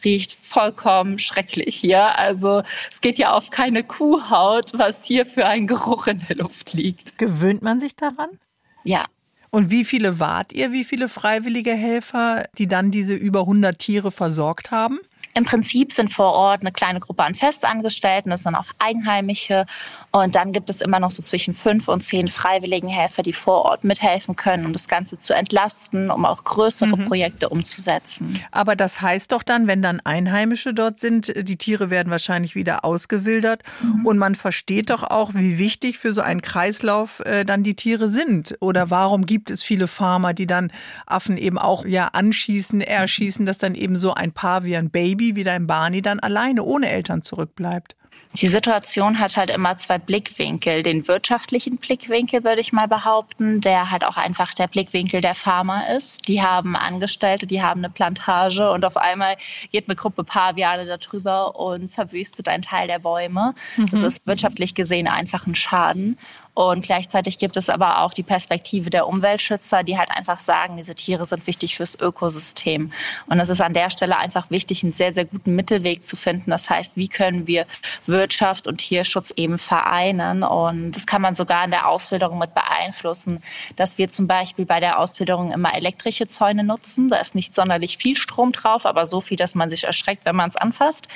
riecht 0.04 0.34
vollkommen 0.34 1.20
schrecklich 1.20 1.76
hier. 1.76 2.18
Also 2.18 2.64
es 2.92 3.02
geht 3.02 3.18
ja 3.20 3.34
auf 3.34 3.50
keine 3.50 3.84
Kuhhaut, 3.84 4.72
was 4.74 5.04
hier 5.04 5.26
für 5.26 5.46
ein 5.46 5.68
Geruch 5.68 6.08
in 6.08 6.24
der 6.28 6.38
Luft 6.38 6.74
liegt. 6.74 7.18
Gewöhnt 7.18 7.62
man 7.62 7.80
sich 7.80 7.96
daran? 7.96 8.30
Ja, 8.84 9.06
und 9.52 9.72
wie 9.72 9.84
viele 9.84 10.20
wart 10.20 10.54
ihr? 10.54 10.72
Wie 10.72 10.84
viele 10.84 11.10
freiwillige 11.10 11.74
Helfer, 11.74 12.46
die 12.58 12.68
dann 12.68 12.92
diese 12.92 13.16
über 13.16 13.42
100 13.42 13.78
Tiere 13.80 14.12
versorgt 14.12 14.72
haben? 14.72 15.00
Im 15.36 15.46
Prinzip 15.46 15.94
sind 15.94 16.14
vor 16.14 16.34
Ort 16.34 16.62
eine 16.62 16.72
kleine 16.72 17.00
Gruppe 17.00 17.24
an 17.24 17.36
Festangestellten, 17.36 18.30
das 18.30 18.44
sind 18.44 18.56
auch 18.56 18.66
Einheimische. 18.80 19.66
Und 20.12 20.36
dann 20.36 20.52
gibt 20.52 20.70
es 20.70 20.82
immer 20.82 21.00
noch 21.00 21.12
so 21.12 21.22
zwischen 21.22 21.54
fünf 21.54 21.88
und 21.88 22.02
zehn 22.02 22.30
freiwilligen 22.30 22.90
Helfer, 22.90 23.22
die 23.22 23.34
vor 23.34 23.64
Ort 23.66 23.84
mithelfen 23.84 24.36
können, 24.36 24.66
um 24.66 24.74
das 24.74 24.88
Ganze 24.88 25.18
zu 25.18 25.34
entlasten, 25.34 26.10
um 26.10 26.26
auch 26.26 26.44
größere 26.44 26.98
mhm. 26.98 27.06
Projekte 27.06 27.50
umzusetzen. 27.50 28.44
Aber 28.52 28.76
das 28.76 29.02
heißt 29.02 29.32
doch 29.32 29.44
dann, 29.44 29.68
wenn 29.68 29.82
dann 29.82 30.00
Einheimische 30.00 30.74
dort 30.74 31.00
sind, 31.00 31.32
die 31.36 31.58
Tiere 31.58 31.90
werden 31.90 32.10
wahrscheinlich 32.10 32.56
wieder 32.56 32.84
ausgewildert. 32.84 33.62
Mhm. 33.82 34.06
Und 34.06 34.18
man 34.18 34.36
versteht 34.36 34.90
doch 34.90 35.04
auch, 35.04 35.36
wie 35.36 35.60
wichtig 35.60 36.00
für 36.00 36.12
so 36.12 36.22
einen 36.22 36.42
Kreislauf 36.42 37.20
äh, 37.22 37.46
dann 37.46 37.64
die 37.64 37.76
Tiere 37.76 38.10
sind. 38.10 38.58
Oder 38.62 38.90
warum 38.90 39.26
gibt 39.26 39.52
es 39.52 39.62
viele 39.62 39.88
Farmer, 39.88 40.34
die 40.34 40.48
dann 40.48 40.72
Affen 41.06 41.38
eben 41.38 41.60
auch 41.60 41.86
ja 41.86 42.08
anschießen, 42.08 42.82
erschießen, 42.82 43.46
dass 43.46 43.60
dann 43.60 43.76
eben 43.76 43.96
so 43.96 44.14
ein 44.14 44.32
Paar 44.32 44.64
wie 44.64 44.76
ein 44.76 44.90
Baby 44.90 45.19
Baby 45.20 45.36
wie 45.36 45.44
dein 45.44 45.68
Barney 45.68 46.02
dann 46.02 46.22
alleine 46.22 46.64
ohne 46.64 46.90
Eltern 46.90 47.22
zurückbleibt. 47.22 47.98
Die 48.34 48.48
Situation 48.48 49.20
hat 49.20 49.38
halt 49.38 49.50
immer 49.50 49.76
zwei 49.78 49.98
Blickwinkel. 49.98 50.84
Den 50.84 51.08
wirtschaftlichen 51.08 51.78
Blickwinkel 51.78 52.44
würde 52.44 52.62
ich 52.62 52.72
mal 52.72 52.88
behaupten, 52.88 53.60
der 53.60 53.90
halt 53.90 54.04
auch 54.04 54.18
einfach 54.18 54.54
der 54.54 54.68
Blickwinkel 54.68 55.20
der 55.20 55.34
Farmer 55.34 55.90
ist. 55.96 56.28
Die 56.28 56.42
haben 56.42 56.76
Angestellte, 56.76 57.48
die 57.48 57.64
haben 57.64 57.80
eine 57.80 57.90
Plantage 57.90 58.72
und 58.72 58.86
auf 58.86 58.98
einmal 58.98 59.36
geht 59.72 59.88
eine 59.88 59.96
Gruppe 59.96 60.24
Paviane 60.24 60.86
darüber 60.86 61.56
und 61.56 61.92
verwüstet 61.92 62.48
einen 62.48 62.62
Teil 62.62 62.88
der 62.88 63.00
Bäume. 63.00 63.56
Das 63.90 64.02
mhm. 64.02 64.06
ist 64.06 64.28
wirtschaftlich 64.28 64.76
gesehen 64.76 65.08
einfach 65.08 65.48
ein 65.48 65.56
Schaden. 65.56 66.18
Und 66.60 66.84
gleichzeitig 66.84 67.40
gibt 67.40 67.56
es 67.56 67.70
aber 67.70 68.02
auch 68.02 68.14
die 68.14 68.22
Perspektive 68.22 68.90
der 68.90 69.08
Umweltschützer, 69.08 69.84
die 69.84 69.98
halt 69.98 70.12
einfach 70.12 70.42
sagen, 70.42 70.76
diese 70.76 70.94
Tiere 70.94 71.24
sind 71.24 71.48
wichtig 71.48 71.78
fürs 71.78 71.98
Ökosystem. 71.98 72.92
Und 73.28 73.40
es 73.40 73.48
ist 73.48 73.62
an 73.62 73.72
der 73.72 73.90
Stelle 73.90 74.18
einfach 74.18 74.50
wichtig, 74.52 74.84
einen 74.84 74.92
sehr, 74.92 75.14
sehr 75.14 75.24
guten 75.24 75.56
Mittelweg 75.56 76.06
zu 76.06 76.18
finden. 76.18 76.52
Das 76.52 76.70
heißt, 76.70 76.98
wie 76.98 77.08
können 77.08 77.48
wir 77.48 77.66
Wirtschaft 78.10 78.68
und 78.68 78.78
Tierschutz 78.78 79.32
eben 79.36 79.58
vereinen? 79.58 80.44
Und 80.44 80.92
das 80.92 81.06
kann 81.06 81.22
man 81.22 81.36
sogar 81.36 81.64
in 81.64 81.72
der 81.72 81.88
Auswilderung 81.88 82.38
mit 82.38 82.54
beeinflussen, 82.54 83.42
dass 83.76 83.98
wir 83.98 84.10
zum 84.10 84.28
Beispiel 84.28 84.66
bei 84.66 84.80
der 84.80 85.00
Auswilderung 85.00 85.52
immer 85.52 85.74
elektrische 85.76 86.28
Zäune 86.28 86.64
nutzen. 86.64 87.10
Da 87.10 87.18
ist 87.18 87.36
nicht 87.36 87.56
sonderlich 87.56 87.98
viel 87.98 88.18
Strom 88.18 88.52
drauf, 88.52 88.86
aber 88.86 89.06
so 89.06 89.22
viel, 89.22 89.38
dass 89.38 89.56
man 89.56 89.70
sich 89.70 89.86
erschreckt, 89.86 90.26
wenn 90.26 90.36
man 90.36 90.50
es 90.50 90.56
anfasst. 90.56 91.08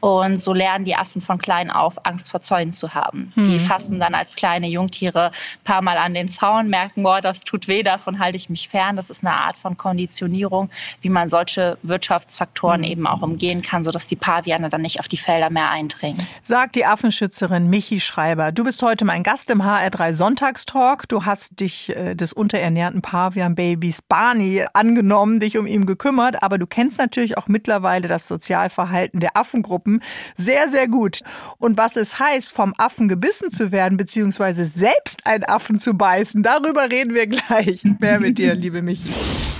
Und 0.00 0.36
so 0.36 0.52
lernen 0.52 0.84
die 0.84 0.96
Affen 0.96 1.20
von 1.20 1.38
klein 1.38 1.70
auf, 1.70 2.04
Angst 2.06 2.30
vor 2.30 2.40
Zäunen 2.40 2.72
zu 2.72 2.94
haben. 2.94 3.32
Hm. 3.34 3.50
Die 3.50 3.58
fassen 3.58 4.00
dann 4.00 4.14
als 4.14 4.36
kleine 4.36 4.68
Jungtiere 4.68 5.26
ein 5.26 5.64
paar 5.64 5.82
Mal 5.82 5.96
an 5.96 6.14
den 6.14 6.28
Zaun, 6.28 6.68
merken, 6.68 7.02
boah, 7.02 7.20
das 7.20 7.44
tut 7.44 7.68
weh, 7.68 7.82
davon 7.82 8.18
halte 8.18 8.36
ich 8.36 8.48
mich 8.48 8.68
fern. 8.68 8.96
Das 8.96 9.10
ist 9.10 9.24
eine 9.24 9.34
Art 9.34 9.56
von 9.56 9.76
Konditionierung, 9.76 10.70
wie 11.00 11.08
man 11.08 11.28
solche 11.28 11.78
Wirtschaftsfaktoren 11.82 12.80
mhm. 12.80 12.86
eben 12.86 13.06
auch 13.06 13.22
umgehen 13.22 13.62
kann, 13.62 13.82
sodass 13.82 14.06
die 14.06 14.16
Paviane 14.16 14.68
dann 14.68 14.82
nicht 14.82 15.00
auf 15.00 15.08
die 15.08 15.16
Felder 15.16 15.50
mehr 15.50 15.70
eindringen. 15.70 16.26
Sagt 16.44 16.74
die 16.74 16.84
Affenschützerin 16.84 17.70
Michi 17.70 18.00
Schreiber. 18.00 18.50
Du 18.50 18.64
bist 18.64 18.82
heute 18.82 19.04
mein 19.04 19.22
Gast 19.22 19.48
im 19.48 19.62
HR3 19.62 20.12
Sonntagstalk. 20.12 21.08
Du 21.08 21.24
hast 21.24 21.60
dich 21.60 21.94
äh, 21.94 22.16
des 22.16 22.32
unterernährten 22.32 23.00
Pavian-Babys 23.00 24.02
Barney 24.02 24.66
angenommen, 24.72 25.38
dich 25.38 25.56
um 25.56 25.68
ihn 25.68 25.86
gekümmert, 25.86 26.42
aber 26.42 26.58
du 26.58 26.66
kennst 26.66 26.98
natürlich 26.98 27.38
auch 27.38 27.46
mittlerweile 27.46 28.08
das 28.08 28.26
Sozialverhalten 28.26 29.20
der 29.20 29.36
Affengruppen 29.36 30.02
sehr, 30.36 30.68
sehr 30.68 30.88
gut. 30.88 31.20
Und 31.58 31.78
was 31.78 31.94
es 31.94 32.18
heißt, 32.18 32.52
vom 32.52 32.74
Affen 32.76 33.06
gebissen 33.06 33.48
zu 33.48 33.70
werden, 33.70 33.96
beziehungsweise 33.96 34.64
selbst 34.64 35.24
einen 35.24 35.44
Affen 35.44 35.78
zu 35.78 35.94
beißen. 35.94 36.42
Darüber 36.42 36.90
reden 36.90 37.14
wir 37.14 37.28
gleich 37.28 37.84
mehr 38.00 38.18
mit 38.18 38.38
dir, 38.38 38.56
liebe 38.56 38.82
Michi. 38.82 39.10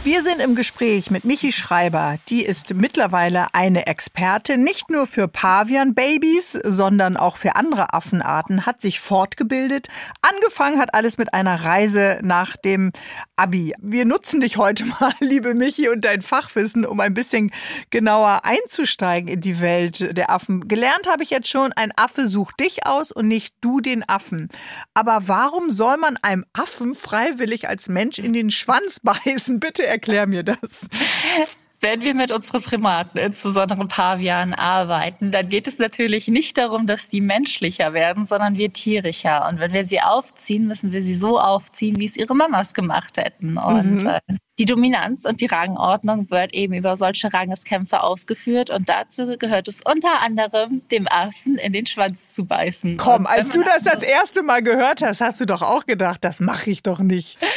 Wir 0.05 0.25
sind 0.25 0.41
im 0.41 0.57
Gespräch 0.57 1.13
mit 1.13 1.25
Michi 1.25 1.53
Schreiber. 1.53 2.19
Die 2.29 2.43
ist 2.43 2.75
mittlerweile 2.75 3.55
eine 3.55 3.87
Expertin, 3.87 4.65
nicht 4.65 4.91
nur 4.91 5.07
für 5.07 5.29
Pavian-Babys, 5.29 6.59
sondern 6.73 7.17
auch 7.17 7.37
für 7.37 7.57
andere 7.57 7.95
Affenarten, 7.95 8.67
hat 8.67 8.81
sich 8.81 9.01
fortgebildet. 9.01 9.89
Angefangen 10.23 10.79
hat 10.79 10.95
alles 10.95 11.19
mit 11.19 11.35
einer 11.35 11.65
Reise 11.65 12.19
nach 12.23 12.57
dem 12.57 12.91
Abi. 13.37 13.75
Wir 13.81 14.05
nutzen 14.05 14.41
dich 14.41 14.57
heute 14.57 14.85
mal, 15.01 15.13
liebe 15.21 15.55
Michi, 15.55 15.89
und 15.89 16.05
dein 16.05 16.23
Fachwissen, 16.23 16.85
um 16.85 17.01
ein 17.01 17.15
bisschen 17.15 17.51
genauer 17.91 18.45
einzusteigen 18.45 19.29
in 19.29 19.41
die 19.41 19.61
Welt 19.61 20.17
der 20.17 20.31
Affen. 20.31 20.69
Gelernt 20.69 21.07
habe 21.09 21.23
ich 21.23 21.31
jetzt 21.31 21.49
schon, 21.49 21.73
ein 21.73 21.93
Affe 21.97 22.29
sucht 22.29 22.61
dich 22.61 22.87
aus 22.87 23.13
und 23.13 23.29
nicht 23.29 23.55
du 23.61 23.81
den 23.81 24.09
Affen. 24.09 24.49
Aber 24.95 25.23
warum 25.27 25.71
soll 25.71 25.97
man 25.97 26.17
einem 26.23 26.45
Affen 26.53 26.95
freiwillig 26.95 27.69
als 27.69 27.89
Mensch 27.89 28.19
in 28.19 28.33
den 28.33 28.51
Schwanz 28.51 29.01
beißen? 29.03 29.61
Bitte 29.61 29.87
erklär 29.87 30.27
mir 30.27 30.43
das. 30.43 30.59
Wenn 31.85 32.01
wir 32.03 32.15
mit 32.15 32.31
unseren 32.31 32.63
Primaten, 32.63 33.19
insbesondere 33.19 33.85
Pavianen, 33.89 34.55
arbeiten, 34.55 35.33
dann 35.33 35.49
geht 35.49 35.67
es 35.67 35.81
natürlich 35.81 36.29
nicht 36.29 36.57
darum, 36.57 36.87
dass 36.87 37.09
die 37.09 37.21
menschlicher 37.21 37.93
werden, 37.93 38.25
sondern 38.25 38.57
wir 38.57 38.73
tierischer. 38.73 39.49
Und 39.49 39.59
wenn 39.59 39.73
wir 39.73 39.85
sie 39.85 40.01
aufziehen, 40.01 40.69
müssen 40.69 40.93
wir 40.93 41.03
sie 41.03 41.15
so 41.15 41.41
aufziehen, 41.41 41.97
wie 41.99 42.07
es 42.07 42.17
ihre 42.17 42.37
Mamas 42.37 42.75
gemacht 42.75 43.17
hätten. 43.17 43.59
Und 43.59 44.05
mhm. 44.05 44.07
äh, 44.07 44.21
die 44.63 44.67
Dominanz 44.67 45.25
und 45.25 45.41
die 45.41 45.47
Rangordnung 45.47 46.31
wird 46.31 46.55
eben 46.55 46.75
über 46.75 46.97
solche 46.97 47.33
Rangeskämpfe 47.33 48.01
ausgeführt 48.01 48.71
und 48.71 48.89
dazu 48.89 49.37
gehört 49.37 49.67
es 49.67 49.83
unter 49.83 50.21
anderem, 50.21 50.83
dem 50.93 51.09
Affen 51.09 51.57
in 51.57 51.73
den 51.73 51.87
Schwanz 51.87 52.33
zu 52.33 52.45
beißen. 52.45 52.97
Komm, 52.97 53.27
als 53.27 53.51
du 53.51 53.65
das 53.65 53.83
das 53.83 54.03
erste 54.03 54.45
Mal 54.45 54.63
gehört 54.63 55.03
hast, 55.03 55.21
hast 55.21 55.41
du 55.41 55.47
doch 55.47 55.63
auch 55.63 55.85
gedacht, 55.85 56.23
das 56.23 56.39
mache 56.39 56.71
ich 56.71 56.85
doch 56.85 57.01
nicht. 57.01 57.39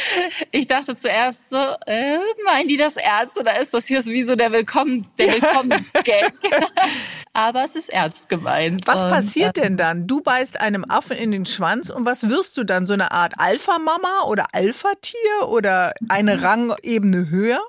Ich 0.50 0.66
dachte 0.66 0.96
zuerst 0.96 1.50
so, 1.50 1.56
äh, 1.86 2.18
meinen 2.44 2.68
die 2.68 2.76
das 2.76 2.96
ernst 2.96 3.38
oder 3.38 3.60
ist 3.60 3.74
das 3.74 3.86
hier 3.86 4.04
wie 4.06 4.22
so 4.22 4.34
der 4.34 4.50
Willkommen, 4.52 5.06
der 5.18 5.32
Willkommensgag? 5.32 6.32
Aber 7.32 7.64
es 7.64 7.76
ist 7.76 7.90
ernst 7.90 8.30
gemeint. 8.30 8.86
Was 8.86 9.04
und, 9.04 9.10
passiert 9.10 9.58
denn 9.58 9.76
dann? 9.76 10.06
Du 10.06 10.22
beißt 10.22 10.58
einem 10.58 10.86
Affen 10.88 11.18
in 11.18 11.32
den 11.32 11.44
Schwanz 11.44 11.90
und 11.90 12.06
was 12.06 12.30
wirst 12.30 12.56
du 12.56 12.64
dann? 12.64 12.86
So 12.86 12.94
eine 12.94 13.12
Art 13.12 13.34
Alpha-Mama 13.36 14.24
oder 14.26 14.46
Alpha-Tier 14.52 15.48
oder 15.48 15.92
eine 16.08 16.42
Rang 16.42 16.74
Ebene 16.96 17.28
höher? 17.30 17.60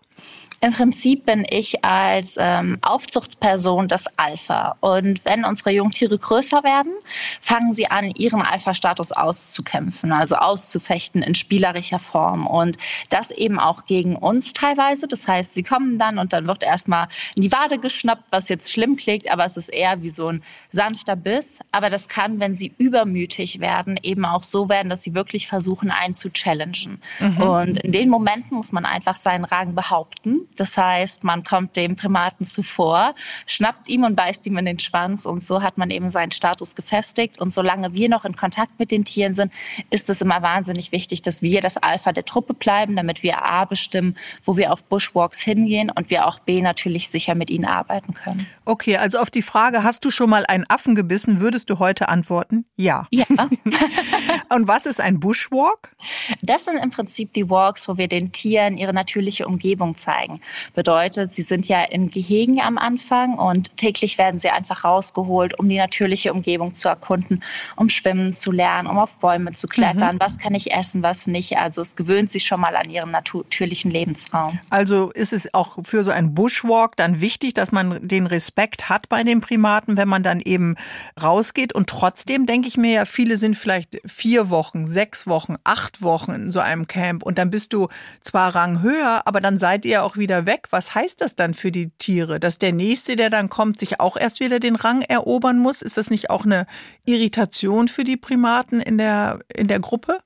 Im 0.59 0.73
Prinzip 0.73 1.27
bin 1.27 1.45
ich 1.47 1.85
als 1.85 2.35
ähm, 2.39 2.79
Aufzuchtsperson 2.81 3.87
das 3.87 4.05
Alpha. 4.17 4.75
Und 4.79 5.23
wenn 5.23 5.45
unsere 5.45 5.69
Jungtiere 5.69 6.17
größer 6.17 6.63
werden, 6.63 6.93
fangen 7.41 7.71
sie 7.73 7.91
an, 7.91 8.09
ihren 8.09 8.41
Alpha-Status 8.41 9.11
auszukämpfen, 9.11 10.11
also 10.11 10.35
auszufechten 10.35 11.21
in 11.21 11.35
spielerischer 11.35 11.99
Form. 11.99 12.47
Und 12.47 12.77
das 13.09 13.29
eben 13.29 13.59
auch 13.59 13.85
gegen 13.85 14.15
uns 14.15 14.53
teilweise. 14.53 15.07
Das 15.07 15.27
heißt, 15.27 15.53
sie 15.53 15.61
kommen 15.61 15.99
dann 15.99 16.17
und 16.17 16.33
dann 16.33 16.47
wird 16.47 16.63
erstmal 16.63 17.07
in 17.35 17.43
die 17.43 17.51
Wade 17.51 17.77
geschnappt, 17.77 18.23
was 18.31 18.49
jetzt 18.49 18.71
schlimm 18.71 18.95
klingt, 18.95 19.29
aber 19.31 19.45
es 19.45 19.57
ist 19.57 19.69
eher 19.69 20.01
wie 20.01 20.09
so 20.09 20.29
ein 20.29 20.43
sanfter 20.71 21.15
Biss. 21.15 21.59
Aber 21.71 21.91
das 21.91 22.09
kann, 22.09 22.39
wenn 22.39 22.55
sie 22.55 22.73
übermütig 22.79 23.59
werden, 23.59 23.99
eben 24.01 24.25
auch 24.25 24.41
so 24.41 24.69
werden, 24.69 24.89
dass 24.89 25.03
sie 25.03 25.13
wirklich 25.13 25.47
versuchen, 25.47 25.91
einen 25.91 26.15
zu 26.15 26.31
challengen. 26.31 26.99
Mhm. 27.19 27.41
Und 27.41 27.77
in 27.83 27.91
den 27.91 28.09
Momenten 28.09 28.57
muss 28.57 28.71
man 28.71 28.85
einfach 28.85 29.15
seinen 29.15 29.45
Rang 29.45 29.75
behaupten 29.75 30.46
das 30.55 30.77
heißt, 30.77 31.23
man 31.23 31.43
kommt 31.43 31.75
dem 31.75 31.95
Primaten 31.95 32.45
zuvor, 32.45 33.15
schnappt 33.45 33.87
ihm 33.87 34.03
und 34.03 34.15
beißt 34.15 34.45
ihm 34.47 34.57
in 34.57 34.65
den 34.65 34.79
Schwanz 34.79 35.25
und 35.25 35.43
so 35.43 35.61
hat 35.61 35.77
man 35.77 35.89
eben 35.91 36.09
seinen 36.09 36.31
Status 36.31 36.75
gefestigt. 36.75 37.39
Und 37.39 37.51
solange 37.51 37.93
wir 37.93 38.09
noch 38.09 38.25
in 38.25 38.35
Kontakt 38.35 38.79
mit 38.79 38.91
den 38.91 39.05
Tieren 39.05 39.33
sind, 39.33 39.51
ist 39.89 40.09
es 40.09 40.21
immer 40.21 40.41
wahnsinnig 40.41 40.91
wichtig, 40.91 41.21
dass 41.21 41.41
wir 41.41 41.61
das 41.61 41.77
Alpha 41.77 42.11
der 42.11 42.25
Truppe 42.25 42.53
bleiben, 42.53 42.95
damit 42.95 43.23
wir 43.23 43.43
A 43.49 43.65
bestimmen, 43.65 44.15
wo 44.43 44.57
wir 44.57 44.73
auf 44.73 44.83
Bushwalks 44.83 45.41
hingehen 45.41 45.91
und 45.93 46.09
wir 46.09 46.27
auch 46.27 46.39
B 46.39 46.61
natürlich 46.61 47.09
sicher 47.09 47.35
mit 47.35 47.49
ihnen 47.49 47.65
arbeiten 47.65 48.13
können. 48.13 48.47
Okay, 48.65 48.97
also 48.97 49.19
auf 49.19 49.29
die 49.29 49.41
Frage, 49.41 49.83
hast 49.83 50.05
du 50.05 50.11
schon 50.11 50.29
mal 50.29 50.45
einen 50.47 50.65
Affen 50.69 50.95
gebissen, 50.95 51.39
würdest 51.39 51.69
du 51.69 51.79
heute 51.79 52.09
antworten? 52.09 52.65
Ja. 52.75 53.07
Ja. 53.11 53.25
und 54.49 54.67
was 54.67 54.85
ist 54.85 54.99
ein 54.99 55.19
Bushwalk? 55.19 55.95
Das 56.41 56.65
sind 56.65 56.77
im 56.77 56.89
Prinzip 56.89 57.33
die 57.33 57.49
Walks, 57.49 57.87
wo 57.87 57.97
wir 57.97 58.07
den 58.07 58.31
Tieren 58.31 58.77
ihre 58.77 58.93
natürliche 58.93 59.47
Umgebung 59.47 59.95
zeigen. 59.95 60.36
Bedeutet, 60.73 61.33
sie 61.33 61.41
sind 61.41 61.67
ja 61.67 61.83
in 61.83 62.09
Gehegen 62.09 62.61
am 62.61 62.77
Anfang 62.77 63.35
und 63.35 63.75
täglich 63.77 64.17
werden 64.17 64.39
sie 64.39 64.49
einfach 64.49 64.83
rausgeholt, 64.83 65.57
um 65.59 65.69
die 65.69 65.77
natürliche 65.77 66.33
Umgebung 66.33 66.73
zu 66.73 66.87
erkunden, 66.87 67.43
um 67.75 67.89
schwimmen 67.89 68.33
zu 68.33 68.51
lernen, 68.51 68.87
um 68.87 68.97
auf 68.97 69.19
Bäume 69.19 69.51
zu 69.51 69.67
klettern. 69.67 70.15
Mhm. 70.15 70.19
Was 70.19 70.37
kann 70.37 70.53
ich 70.53 70.71
essen, 70.71 71.03
was 71.03 71.27
nicht? 71.27 71.57
Also 71.57 71.81
es 71.81 71.95
gewöhnt 71.95 72.31
sich 72.31 72.45
schon 72.45 72.59
mal 72.59 72.75
an 72.75 72.89
ihren 72.89 73.11
natürlichen 73.11 73.91
Lebensraum. 73.91 74.59
Also 74.69 75.11
ist 75.11 75.33
es 75.33 75.53
auch 75.53 75.79
für 75.83 76.03
so 76.03 76.11
einen 76.11 76.33
Bushwalk 76.33 76.95
dann 76.95 77.21
wichtig, 77.21 77.53
dass 77.53 77.71
man 77.71 78.07
den 78.07 78.27
Respekt 78.27 78.89
hat 78.89 79.09
bei 79.09 79.23
den 79.23 79.41
Primaten, 79.41 79.97
wenn 79.97 80.07
man 80.07 80.23
dann 80.23 80.39
eben 80.41 80.75
rausgeht. 81.21 81.73
Und 81.73 81.89
trotzdem 81.89 82.45
denke 82.45 82.67
ich 82.67 82.77
mir 82.77 82.91
ja, 82.91 83.05
viele 83.05 83.37
sind 83.37 83.55
vielleicht 83.55 83.99
vier 84.05 84.49
Wochen, 84.49 84.87
sechs 84.87 85.27
Wochen, 85.27 85.55
acht 85.63 86.01
Wochen 86.01 86.31
in 86.31 86.51
so 86.51 86.59
einem 86.59 86.87
Camp 86.87 87.23
und 87.23 87.37
dann 87.37 87.49
bist 87.49 87.73
du 87.73 87.87
zwar 88.21 88.55
Rang 88.55 88.81
höher, 88.81 89.21
aber 89.25 89.41
dann 89.41 89.57
seid 89.57 89.85
ihr 89.85 90.03
auch 90.03 90.17
wieder 90.17 90.26
wieder 90.27 90.45
weg. 90.45 90.67
Was 90.71 90.93
heißt 90.93 91.21
das 91.21 91.35
dann 91.35 91.53
für 91.53 91.71
die 91.71 91.89
Tiere? 91.97 92.39
Dass 92.39 92.59
der 92.59 92.73
Nächste, 92.73 93.15
der 93.15 93.29
dann 93.29 93.47
kommt, 93.47 93.79
sich 93.79 94.01
auch 94.01 94.17
erst 94.17 94.41
wieder 94.41 94.59
den 94.59 94.75
Rang 94.75 95.01
erobern 95.03 95.57
muss? 95.57 95.81
Ist 95.81 95.97
das 95.97 96.09
nicht 96.09 96.29
auch 96.29 96.43
eine 96.43 96.67
Irritation 97.05 97.87
für 97.87 98.03
die 98.03 98.17
Primaten 98.17 98.81
in 98.81 98.97
der, 98.97 99.39
in 99.55 99.67
der 99.67 99.79
Gruppe? 99.79 100.19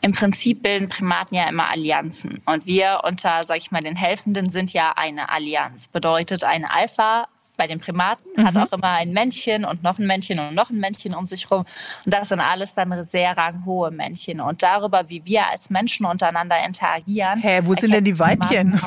Im 0.00 0.12
Prinzip 0.12 0.62
bilden 0.62 0.88
Primaten 0.88 1.36
ja 1.36 1.48
immer 1.48 1.70
Allianzen. 1.70 2.42
Und 2.44 2.66
wir 2.66 3.02
unter, 3.04 3.44
sag 3.44 3.58
ich 3.58 3.70
mal, 3.70 3.82
den 3.82 3.96
Helfenden 3.96 4.50
sind 4.50 4.72
ja 4.72 4.92
eine 4.96 5.28
Allianz. 5.28 5.88
Bedeutet, 5.88 6.42
eine 6.42 6.72
Alpha 6.72 7.28
bei 7.56 7.66
den 7.66 7.80
Primaten, 7.80 8.28
mhm. 8.36 8.46
hat 8.46 8.56
auch 8.56 8.72
immer 8.72 8.90
ein 8.90 9.12
Männchen 9.12 9.64
und 9.64 9.82
noch 9.82 9.98
ein 9.98 10.06
Männchen 10.06 10.38
und 10.38 10.54
noch 10.54 10.70
ein 10.70 10.78
Männchen 10.78 11.14
um 11.14 11.26
sich 11.26 11.50
rum. 11.50 11.64
Und 12.04 12.14
das 12.14 12.28
sind 12.28 12.40
alles 12.40 12.74
dann 12.74 13.06
sehr 13.08 13.36
ranghohe 13.36 13.90
Männchen. 13.90 14.40
Und 14.40 14.62
darüber, 14.62 15.08
wie 15.08 15.24
wir 15.24 15.48
als 15.50 15.70
Menschen 15.70 16.06
untereinander 16.06 16.64
interagieren. 16.64 17.40
Hä, 17.40 17.60
wo 17.64 17.74
sind 17.74 17.92
denn 17.92 18.04
die 18.04 18.18
Weibchen? 18.18 18.80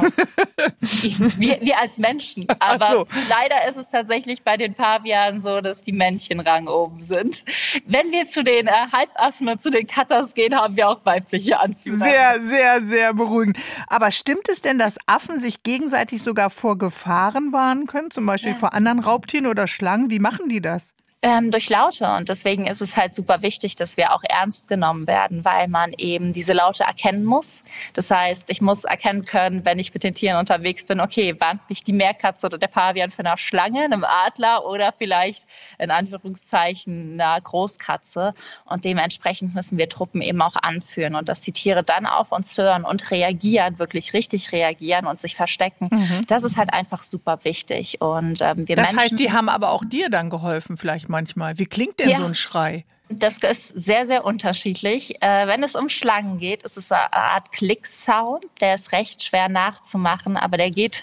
wir, 1.38 1.62
wir 1.62 1.80
als 1.80 1.98
Menschen. 1.98 2.48
Aber 2.60 2.92
so. 2.92 3.08
leider 3.30 3.68
ist 3.68 3.78
es 3.78 3.90
tatsächlich 3.90 4.44
bei 4.44 4.58
den 4.58 4.74
Pavianen 4.74 5.42
so, 5.42 5.62
dass 5.62 5.84
die 5.84 5.92
Männchen 5.92 6.40
rang 6.40 6.68
oben 6.68 7.02
sind. 7.02 7.44
Wenn 7.86 8.12
wir 8.12 8.28
zu 8.28 8.44
den 8.44 8.68
äh, 8.68 8.72
Halbaffen 8.92 9.48
und 9.50 9.62
zu 9.62 9.70
den 9.70 9.88
Cutters 9.88 10.34
gehen, 10.34 10.56
haben 10.56 10.76
wir 10.76 10.90
auch 10.90 11.06
weibliche 11.06 11.60
Anführer. 11.60 11.98
Sehr, 11.98 12.42
sehr, 12.42 12.82
sehr 12.88 13.14
beruhigend. 13.14 13.58
Aber 13.88 14.12
stimmt 14.12 14.50
es 14.50 14.62
denn, 14.62 14.80
dass 14.80 14.98
Affen 15.06 15.40
sich 15.40 15.64
gegenseitig 15.64 16.22
sogar 16.24 16.50
vor 16.50 16.78
Gefahren 16.78 17.52
warnen 17.52 17.86
können? 17.86 18.12
Zum 18.12 18.26
Beispiel 18.26 18.56
vor 18.60 18.74
anderen 18.74 19.00
Raubtieren 19.00 19.48
oder 19.48 19.68
Schlangen? 19.68 20.10
Wie 20.10 20.20
machen 20.20 20.50
die 20.50 20.62
das? 20.62 20.94
Ähm, 21.22 21.52
durch 21.52 21.70
Laute. 21.70 22.08
Und 22.16 22.30
deswegen 22.30 22.66
ist 22.66 22.82
es 22.82 22.96
halt 22.96 23.14
super 23.14 23.42
wichtig, 23.42 23.76
dass 23.76 23.98
wir 23.98 24.14
auch 24.14 24.24
ernst 24.28 24.70
genommen 24.70 25.06
werden, 25.06 25.44
weil 25.44 25.68
man 25.68 25.92
eben 25.98 26.32
diese 26.32 26.54
Laute 26.54 26.84
erkennen 26.84 27.26
muss. 27.26 27.64
Das 27.94 28.10
heißt, 28.10 28.50
ich 28.50 28.62
muss 28.62 28.86
erkennen 28.86 29.26
können, 29.26 29.66
wenn 29.66 29.80
ich 29.80 29.94
mit 29.94 30.04
den 30.04 30.14
Tieren 30.14 30.38
unterwegs 30.38 30.86
bin, 30.86 31.02
okay, 31.02 31.36
warnt 31.40 31.70
mich 31.70 31.84
die 31.84 31.92
Meerkatze 31.92 32.48
oder 32.48 32.58
der 32.58 32.68
Pavian 32.68 33.12
für 33.12 33.26
eine 33.26 33.38
Schlange, 33.38 33.84
einem 33.84 34.06
Adler 34.06 34.66
oder 34.66 34.94
vielleicht 34.98 35.46
in 35.78 35.92
Anführungszeichen 35.92 37.20
einer 37.20 37.40
Großkatze. 37.42 38.34
Und 38.66 38.86
dementsprechend 38.86 39.54
müssen 39.54 39.78
wir 39.78 39.90
Truppen 39.90 40.22
eben 40.22 40.42
auch 40.42 40.56
anführen 40.56 41.16
und 41.16 41.28
dass 41.28 41.42
die 41.42 41.52
Tiere 41.52 41.84
dann 41.84 42.06
auf 42.06 42.32
uns 42.32 42.58
hören 42.58 42.86
und 42.86 43.12
reagieren, 43.12 43.78
wirklich 43.78 44.14
richtig 44.14 44.54
reagieren 44.54 45.06
und 45.06 45.20
sich 45.20 45.36
verstecken. 45.36 45.90
Mhm. 45.92 46.22
Das 46.28 46.44
ist 46.44 46.56
halt 46.56 46.74
einfach 46.74 47.02
super 47.02 47.40
wichtig. 47.44 48.00
Und 48.00 48.40
ähm, 48.42 48.70
wir 48.70 48.78
das 48.78 48.94
Menschen, 48.94 49.00
heißt, 49.00 49.20
die 49.20 49.34
haben 49.34 49.50
aber 49.50 49.72
auch 49.72 49.84
dir 49.84 50.10
dann 50.10 50.30
geholfen, 50.30 50.78
vielleicht 50.78 51.09
manchmal. 51.10 51.58
Wie 51.58 51.66
klingt 51.66 52.00
denn 52.00 52.10
ja. 52.10 52.18
so 52.18 52.26
ein 52.26 52.36
Schrei? 52.36 52.86
Das 53.10 53.40
ist 53.40 53.70
sehr, 53.70 54.06
sehr 54.06 54.24
unterschiedlich. 54.24 55.22
Äh, 55.22 55.48
wenn 55.48 55.64
es 55.64 55.76
um 55.76 55.90
Schlangen 55.90 56.38
geht, 56.38 56.62
ist 56.62 56.78
es 56.78 56.92
eine 56.92 57.12
Art 57.12 57.52
Klick-Sound. 57.52 58.46
Der 58.62 58.76
ist 58.76 58.92
recht 58.92 59.24
schwer 59.24 59.50
nachzumachen, 59.50 60.38
aber 60.38 60.58
der 60.58 60.70
geht, 60.70 61.02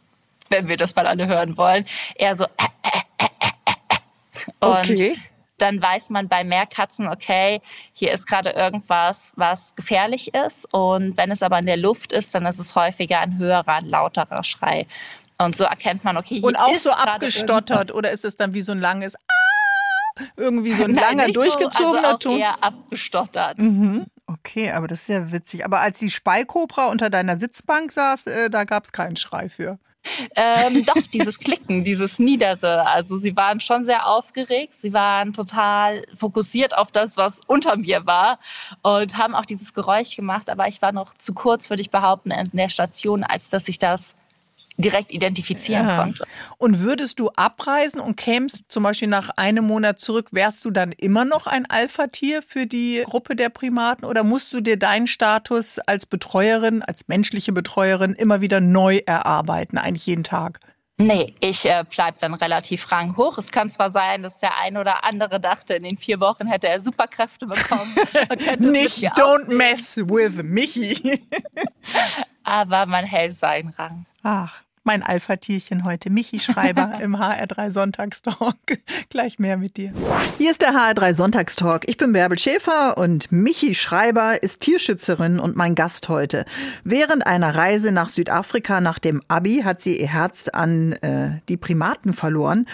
wenn 0.50 0.66
wir 0.66 0.76
das 0.76 0.96
mal 0.96 1.06
alle 1.06 1.28
hören 1.28 1.56
wollen, 1.56 1.86
eher 2.16 2.34
so. 2.34 2.46
Und 4.58 4.90
okay. 4.90 5.16
dann 5.58 5.80
weiß 5.80 6.10
man 6.10 6.28
bei 6.28 6.42
Meerkatzen, 6.42 7.06
okay, 7.06 7.60
hier 7.92 8.10
ist 8.10 8.26
gerade 8.26 8.50
irgendwas, 8.50 9.32
was 9.36 9.76
gefährlich 9.76 10.34
ist. 10.34 10.66
Und 10.74 11.16
wenn 11.16 11.30
es 11.30 11.44
aber 11.44 11.60
in 11.60 11.66
der 11.66 11.76
Luft 11.76 12.12
ist, 12.12 12.34
dann 12.34 12.46
ist 12.46 12.58
es 12.58 12.74
häufiger 12.74 13.20
ein 13.20 13.38
höherer, 13.38 13.80
lauterer 13.82 14.42
Schrei. 14.42 14.88
Und 15.38 15.56
so 15.56 15.64
erkennt 15.64 16.02
man, 16.02 16.16
okay, 16.16 16.36
hier 16.36 16.44
Und 16.44 16.56
auch 16.56 16.76
so 16.78 16.90
abgestottert 16.90 17.92
oder 17.92 18.10
ist 18.10 18.24
es 18.24 18.36
dann 18.36 18.54
wie 18.54 18.60
so 18.60 18.72
ein 18.72 18.80
langes 18.80 19.14
Ah? 19.14 19.43
Irgendwie 20.36 20.72
so 20.72 20.84
ein 20.84 20.92
Nein, 20.92 21.18
langer, 21.18 21.32
durchgezogener 21.32 22.02
so, 22.02 22.06
also 22.06 22.18
Ton. 22.18 22.38
eher 22.38 22.62
abgestottert. 22.62 23.58
Mhm. 23.58 24.06
Okay, 24.26 24.70
aber 24.70 24.86
das 24.86 25.02
ist 25.02 25.08
ja 25.08 25.32
witzig. 25.32 25.64
Aber 25.64 25.80
als 25.80 25.98
die 25.98 26.10
Speikobra 26.10 26.86
unter 26.86 27.10
deiner 27.10 27.36
Sitzbank 27.36 27.92
saß, 27.92 28.26
äh, 28.26 28.50
da 28.50 28.64
gab 28.64 28.84
es 28.84 28.92
keinen 28.92 29.16
Schrei 29.16 29.48
für. 29.48 29.78
ähm, 30.36 30.84
doch, 30.86 31.02
dieses 31.12 31.38
Klicken, 31.38 31.84
dieses 31.84 32.18
Niedere. 32.18 32.86
Also 32.86 33.16
sie 33.16 33.36
waren 33.36 33.60
schon 33.60 33.84
sehr 33.84 34.06
aufgeregt, 34.06 34.74
sie 34.80 34.92
waren 34.92 35.32
total 35.32 36.04
fokussiert 36.14 36.76
auf 36.76 36.90
das, 36.90 37.16
was 37.16 37.40
unter 37.46 37.76
mir 37.76 38.06
war 38.06 38.38
und 38.82 39.16
haben 39.18 39.34
auch 39.34 39.44
dieses 39.44 39.74
Geräusch 39.74 40.16
gemacht. 40.16 40.48
Aber 40.48 40.68
ich 40.68 40.80
war 40.80 40.92
noch 40.92 41.14
zu 41.14 41.34
kurz, 41.34 41.68
würde 41.70 41.82
ich 41.82 41.90
behaupten, 41.90 42.30
in 42.30 42.50
der 42.52 42.68
Station, 42.68 43.24
als 43.24 43.50
dass 43.50 43.68
ich 43.68 43.78
das 43.78 44.14
direkt 44.76 45.12
identifizieren 45.12 45.88
ja. 45.88 45.96
konnte. 45.96 46.24
Und 46.58 46.80
würdest 46.80 47.18
du 47.18 47.30
abreisen 47.30 48.00
und 48.00 48.16
kämst 48.16 48.64
zum 48.68 48.82
Beispiel 48.82 49.08
nach 49.08 49.30
einem 49.36 49.66
Monat 49.66 49.98
zurück, 49.98 50.28
wärst 50.32 50.64
du 50.64 50.70
dann 50.70 50.92
immer 50.92 51.24
noch 51.24 51.46
ein 51.46 51.66
Alpha-Tier 51.68 52.42
für 52.42 52.66
die 52.66 53.02
Gruppe 53.04 53.36
der 53.36 53.50
Primaten 53.50 54.04
oder 54.04 54.24
musst 54.24 54.52
du 54.52 54.60
dir 54.60 54.78
deinen 54.78 55.06
Status 55.06 55.78
als 55.78 56.06
Betreuerin, 56.06 56.82
als 56.82 57.08
menschliche 57.08 57.52
Betreuerin 57.52 58.14
immer 58.14 58.40
wieder 58.40 58.60
neu 58.60 59.00
erarbeiten, 59.06 59.78
eigentlich 59.78 60.06
jeden 60.06 60.24
Tag? 60.24 60.60
Nee, 60.96 61.34
ich 61.40 61.64
äh, 61.64 61.84
bleib 61.92 62.20
dann 62.20 62.34
relativ 62.34 62.92
ranghoch. 62.92 63.36
Es 63.36 63.50
kann 63.50 63.68
zwar 63.68 63.90
sein, 63.90 64.22
dass 64.22 64.38
der 64.38 64.56
ein 64.58 64.76
oder 64.76 65.02
andere 65.02 65.40
dachte, 65.40 65.74
in 65.74 65.82
den 65.82 65.98
vier 65.98 66.20
Wochen 66.20 66.46
hätte 66.46 66.68
er 66.68 66.84
Superkräfte 66.84 67.46
bekommen. 67.46 67.92
Nicht 68.60 69.04
don't 69.18 69.52
mess 69.52 69.96
with 69.96 70.42
Michi. 70.44 71.20
Aber 72.44 72.86
man 72.86 73.04
hält 73.04 73.38
seinen 73.38 73.70
Rang. 73.70 74.06
Ach, 74.22 74.62
mein 74.84 75.02
Alpha-Tierchen 75.02 75.84
heute, 75.84 76.10
Michi 76.10 76.40
Schreiber 76.40 76.98
im 77.02 77.16
HR3 77.16 77.70
Sonntagstalk. 77.70 78.56
Gleich 79.08 79.38
mehr 79.38 79.56
mit 79.56 79.78
dir. 79.78 79.92
Hier 80.36 80.50
ist 80.50 80.60
der 80.60 80.72
HR3 80.72 81.14
Sonntagstalk. 81.14 81.88
Ich 81.88 81.96
bin 81.96 82.12
Bärbel 82.12 82.38
Schäfer 82.38 82.98
und 82.98 83.32
Michi 83.32 83.74
Schreiber 83.74 84.42
ist 84.42 84.60
Tierschützerin 84.60 85.40
und 85.40 85.56
mein 85.56 85.74
Gast 85.74 86.08
heute. 86.10 86.44
Während 86.84 87.26
einer 87.26 87.54
Reise 87.54 87.92
nach 87.92 88.10
Südafrika 88.10 88.80
nach 88.82 88.98
dem 88.98 89.22
Abi 89.28 89.62
hat 89.64 89.80
sie 89.80 89.98
ihr 89.98 90.08
Herz 90.08 90.48
an 90.48 90.92
äh, 90.92 91.40
die 91.48 91.56
Primaten 91.56 92.12
verloren 92.12 92.66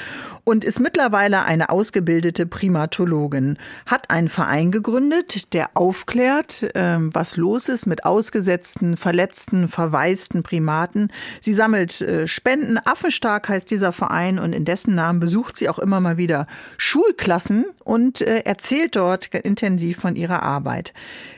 und 0.43 0.65
ist 0.65 0.81
mittlerweile 0.81 1.45
eine 1.45 1.71
ausgebildete 1.71 2.45
Primatologin. 2.47 3.57
Hat 3.87 4.11
einen 4.11 4.29
Verein 4.29 4.73
gegründet, 4.73 5.53
der 5.55 5.71
aufklärt, 5.75 6.75
äh, 6.75 6.99
was 7.01 7.37
los 7.37 7.69
ist 7.69 7.87
mit 7.87 8.05
ausgesetzten, 8.05 8.97
verletzten, 8.97 9.69
verwaisten 9.69 10.43
Primaten. 10.43 11.13
Sie 11.41 11.53
sammelt 11.53 12.00
äh, 12.03 12.27
Spenden. 12.27 12.79
Affenstark 12.79 13.49
heißt 13.49 13.71
dieser 13.71 13.93
Verein 13.93 14.39
und 14.39 14.53
in 14.53 14.65
dessen 14.65 14.95
Namen 14.95 15.21
besucht 15.21 15.57
sie 15.57 15.69
auch 15.69 15.79
immer 15.79 16.01
mal 16.01 16.17
wieder 16.17 16.47
Schulklassen 16.79 17.67
und 17.85 18.21
äh, 18.21 18.41
erzählt 18.41 18.97
dort 18.97 19.27
intensiv 19.35 19.99
von 19.99 20.17
ihrer 20.17 20.43
Arbeit. 20.43 20.93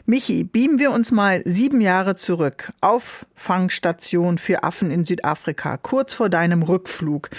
Michi, 0.07 0.45
beamen 0.45 0.79
wir 0.79 0.91
uns 0.91 1.13
mal 1.13 1.43
sieben 1.45 1.81
Jahre 1.81 2.15
zurück. 2.15 2.73
Auffangstation 2.81 4.39
für 4.39 4.65
Affen 4.65 4.91
in 4.91 5.05
Südafrika, 5.05 5.77
kurz 5.77 6.13
vor 6.15 6.29
deinem 6.29 6.63
Rückflug. 6.63 7.31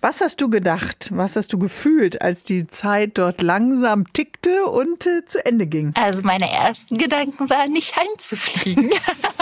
Was 0.00 0.20
hast 0.20 0.40
du 0.40 0.48
gedacht? 0.48 1.08
Was 1.10 1.34
hast 1.34 1.52
du 1.52 1.58
gefühlt, 1.58 2.22
als 2.22 2.44
die 2.44 2.68
Zeit 2.68 3.18
dort 3.18 3.40
langsam 3.40 4.12
tickte 4.12 4.66
und 4.66 5.04
äh, 5.08 5.24
zu 5.24 5.44
Ende 5.44 5.66
ging? 5.66 5.92
Also 5.96 6.22
meine 6.22 6.48
ersten 6.48 6.96
Gedanken 6.96 7.50
waren, 7.50 7.72
nicht 7.72 7.96
heimzufliegen. 7.96 8.92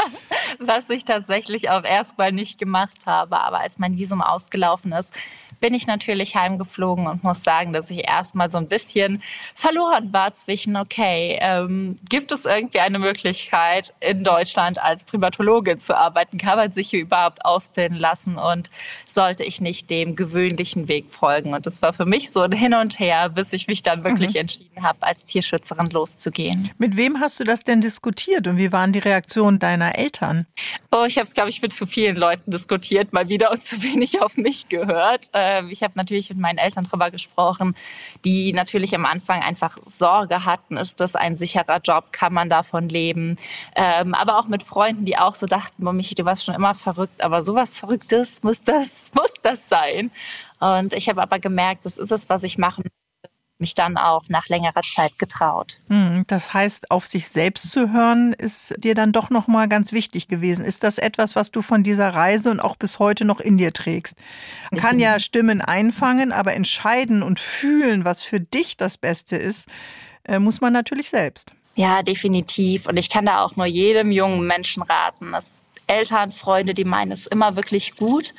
Was 0.58 0.88
ich 0.88 1.04
tatsächlich 1.04 1.68
auch 1.68 1.84
erstmal 1.84 2.32
nicht 2.32 2.58
gemacht 2.58 3.04
habe. 3.04 3.38
Aber 3.38 3.60
als 3.60 3.78
mein 3.78 3.98
Visum 3.98 4.22
ausgelaufen 4.22 4.92
ist, 4.92 5.12
bin 5.60 5.74
ich 5.74 5.86
natürlich 5.86 6.36
heimgeflogen 6.36 7.06
und 7.06 7.24
muss 7.24 7.42
sagen, 7.42 7.72
dass 7.72 7.90
ich 7.90 8.08
erstmal 8.08 8.50
so 8.50 8.58
ein 8.58 8.68
bisschen 8.68 9.22
verloren 9.54 10.12
war 10.12 10.32
zwischen, 10.32 10.76
okay, 10.76 11.38
ähm, 11.40 11.98
gibt 12.08 12.32
es 12.32 12.44
irgendwie 12.44 12.80
eine 12.80 12.98
Möglichkeit, 12.98 13.94
in 14.00 14.24
Deutschland 14.24 14.78
als 14.82 15.04
Primatologin 15.04 15.78
zu 15.78 15.96
arbeiten? 15.96 16.38
Kann 16.38 16.56
man 16.56 16.72
sich 16.72 16.90
hier 16.90 17.00
überhaupt 17.00 17.44
ausbilden 17.44 17.96
lassen? 17.96 18.36
Und 18.36 18.70
sollte 19.06 19.44
ich 19.44 19.60
nicht 19.60 19.90
dem 19.90 20.14
gewöhnlichen 20.14 20.88
Weg 20.88 21.10
folgen? 21.10 21.54
Und 21.54 21.66
das 21.66 21.82
war 21.82 21.92
für 21.92 22.06
mich 22.06 22.30
so 22.30 22.42
ein 22.42 22.52
Hin 22.52 22.74
und 22.74 22.98
Her, 22.98 23.28
bis 23.28 23.52
ich 23.52 23.66
mich 23.66 23.82
dann 23.82 24.04
wirklich 24.04 24.34
mhm. 24.34 24.40
entschieden 24.40 24.82
habe, 24.82 25.02
als 25.02 25.24
Tierschützerin 25.24 25.86
loszugehen. 25.86 26.70
Mit 26.78 26.96
wem 26.96 27.20
hast 27.20 27.40
du 27.40 27.44
das 27.44 27.64
denn 27.64 27.80
diskutiert 27.80 28.46
und 28.46 28.58
wie 28.58 28.72
waren 28.72 28.92
die 28.92 28.98
Reaktionen 28.98 29.58
deiner 29.58 29.96
Eltern? 29.98 30.46
Oh, 30.92 31.04
ich 31.06 31.16
habe 31.16 31.24
es, 31.24 31.34
glaube 31.34 31.50
ich, 31.50 31.62
mit 31.62 31.72
zu 31.72 31.86
vielen 31.86 32.16
Leuten 32.16 32.50
diskutiert, 32.50 33.12
mal 33.12 33.28
wieder 33.28 33.50
und 33.50 33.62
zu 33.62 33.82
wenig 33.82 34.22
auf 34.22 34.36
mich 34.36 34.68
gehört. 34.68 35.26
Äh, 35.32 35.45
ich 35.70 35.82
habe 35.82 35.94
natürlich 35.96 36.28
mit 36.30 36.38
meinen 36.38 36.58
Eltern 36.58 36.84
drüber 36.84 37.10
gesprochen, 37.10 37.74
die 38.24 38.52
natürlich 38.52 38.94
am 38.94 39.04
Anfang 39.04 39.42
einfach 39.42 39.78
Sorge 39.82 40.44
hatten, 40.44 40.76
ist 40.76 41.00
das 41.00 41.16
ein 41.16 41.36
sicherer 41.36 41.80
Job, 41.82 42.12
kann 42.12 42.32
man 42.32 42.50
davon 42.50 42.88
leben? 42.88 43.38
Ähm, 43.74 44.14
aber 44.14 44.38
auch 44.38 44.48
mit 44.48 44.62
Freunden, 44.62 45.04
die 45.04 45.18
auch 45.18 45.34
so 45.34 45.46
dachten, 45.46 45.84
Michi, 45.96 46.14
du 46.14 46.24
warst 46.24 46.44
schon 46.44 46.54
immer 46.54 46.74
verrückt, 46.74 47.22
aber 47.22 47.42
sowas 47.42 47.76
Verrücktes 47.76 48.42
muss 48.42 48.62
das, 48.62 49.10
muss 49.14 49.32
das 49.42 49.68
sein. 49.68 50.10
Und 50.58 50.94
ich 50.94 51.08
habe 51.08 51.22
aber 51.22 51.38
gemerkt, 51.38 51.84
das 51.84 51.98
ist 51.98 52.12
es, 52.12 52.28
was 52.28 52.42
ich 52.42 52.58
machen 52.58 52.84
mich 53.58 53.74
dann 53.74 53.96
auch 53.96 54.24
nach 54.28 54.48
längerer 54.48 54.82
Zeit 54.82 55.18
getraut. 55.18 55.78
Hm, 55.88 56.24
das 56.26 56.52
heißt, 56.52 56.90
auf 56.90 57.06
sich 57.06 57.28
selbst 57.28 57.70
zu 57.70 57.92
hören, 57.92 58.32
ist 58.32 58.74
dir 58.78 58.94
dann 58.94 59.12
doch 59.12 59.30
noch 59.30 59.48
mal 59.48 59.68
ganz 59.68 59.92
wichtig 59.92 60.28
gewesen. 60.28 60.64
Ist 60.64 60.82
das 60.82 60.98
etwas, 60.98 61.36
was 61.36 61.50
du 61.50 61.62
von 61.62 61.82
dieser 61.82 62.10
Reise 62.10 62.50
und 62.50 62.60
auch 62.60 62.76
bis 62.76 62.98
heute 62.98 63.24
noch 63.24 63.40
in 63.40 63.56
dir 63.56 63.72
trägst? 63.72 64.16
Man 64.70 64.80
kann 64.80 64.98
ja 64.98 65.18
Stimmen 65.18 65.60
einfangen, 65.60 66.32
aber 66.32 66.54
entscheiden 66.54 67.22
und 67.22 67.40
fühlen, 67.40 68.04
was 68.04 68.22
für 68.22 68.40
dich 68.40 68.76
das 68.76 68.98
Beste 68.98 69.36
ist, 69.36 69.68
äh, 70.24 70.38
muss 70.38 70.60
man 70.60 70.72
natürlich 70.72 71.08
selbst. 71.08 71.52
Ja, 71.74 72.02
definitiv. 72.02 72.86
Und 72.86 72.96
ich 72.96 73.10
kann 73.10 73.26
da 73.26 73.44
auch 73.44 73.56
nur 73.56 73.66
jedem 73.66 74.10
jungen 74.10 74.46
Menschen 74.46 74.82
raten. 74.82 75.34
Eltern, 75.86 76.32
Freunde, 76.32 76.74
die 76.74 76.84
meinen 76.84 77.12
es 77.12 77.26
immer 77.26 77.54
wirklich 77.54 77.96
gut 77.96 78.34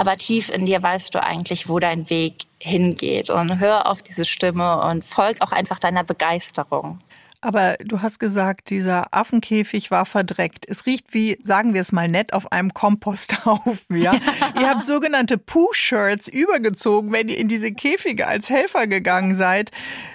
aber 0.00 0.16
tief 0.16 0.48
in 0.48 0.64
dir 0.64 0.82
weißt 0.82 1.14
du 1.14 1.22
eigentlich, 1.22 1.68
wo 1.68 1.78
dein 1.78 2.08
Weg 2.08 2.46
hingeht. 2.58 3.28
Und 3.28 3.58
hör 3.58 3.86
auf 3.86 4.00
diese 4.00 4.24
Stimme 4.24 4.80
und 4.80 5.04
folg 5.04 5.42
auch 5.42 5.52
einfach 5.52 5.78
deiner 5.78 6.04
Begeisterung. 6.04 7.00
Aber 7.42 7.76
du 7.84 8.00
hast 8.00 8.18
gesagt, 8.18 8.70
dieser 8.70 9.14
Affenkäfig 9.14 9.90
war 9.90 10.06
verdreckt. 10.06 10.66
Es 10.66 10.86
riecht 10.86 11.12
wie, 11.12 11.38
sagen 11.44 11.74
wir 11.74 11.82
es 11.82 11.92
mal 11.92 12.08
nett, 12.08 12.32
auf 12.32 12.50
einem 12.50 12.72
Komposthaufen. 12.72 13.96
Ja? 13.96 14.14
ihr 14.60 14.70
habt 14.70 14.86
sogenannte 14.86 15.36
Pooh-Shirts 15.36 16.28
übergezogen, 16.28 17.12
wenn 17.12 17.28
ihr 17.28 17.36
in 17.36 17.48
diese 17.48 17.72
Käfige 17.72 18.26
als 18.26 18.48
Helfer 18.48 18.86
gegangen 18.86 19.34
seid. 19.34 19.70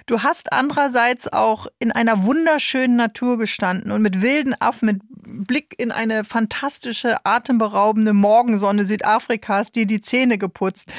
Du 0.06 0.22
hast 0.22 0.54
andererseits 0.54 1.32
auch 1.34 1.65
in 1.80 1.91
einer 1.91 2.26
wunderschönen 2.26 2.96
Natur 2.96 3.39
gestanden 3.39 3.91
und 3.91 4.04
mit 4.04 4.22
wilden 4.22 4.54
Affen, 4.60 4.86
mit 4.86 5.02
Blick 5.48 5.74
in 5.80 5.91
eine 5.91 6.24
fantastische, 6.24 7.18
atemberaubende 7.26 8.13
Morgensonne 8.13 8.86
Südafrikas, 8.86 9.72
die 9.72 9.88
die 9.88 10.02
Zähne 10.02 10.38
geputzt. 10.38 10.91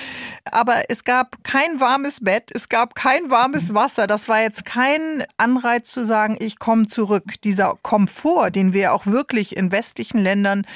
Aber 0.44 0.90
es 0.90 1.04
gab 1.04 1.44
kein 1.44 1.78
warmes 1.78 2.24
Bett, 2.24 2.50
es 2.52 2.68
gab 2.68 2.96
kein 2.96 3.30
warmes 3.30 3.72
Wasser. 3.72 4.08
Das 4.08 4.28
war 4.28 4.40
jetzt 4.40 4.64
kein 4.64 5.24
Anreiz 5.36 5.92
zu 5.92 6.04
sagen, 6.04 6.36
ich 6.40 6.58
komme 6.58 6.86
zurück. 6.86 7.40
Dieser 7.44 7.78
Komfort, 7.82 8.50
den 8.50 8.72
wir 8.72 8.92
auch 8.92 9.06
wirklich 9.06 9.56
in 9.56 9.70
westlichen 9.70 10.18
Ländern 10.18 10.66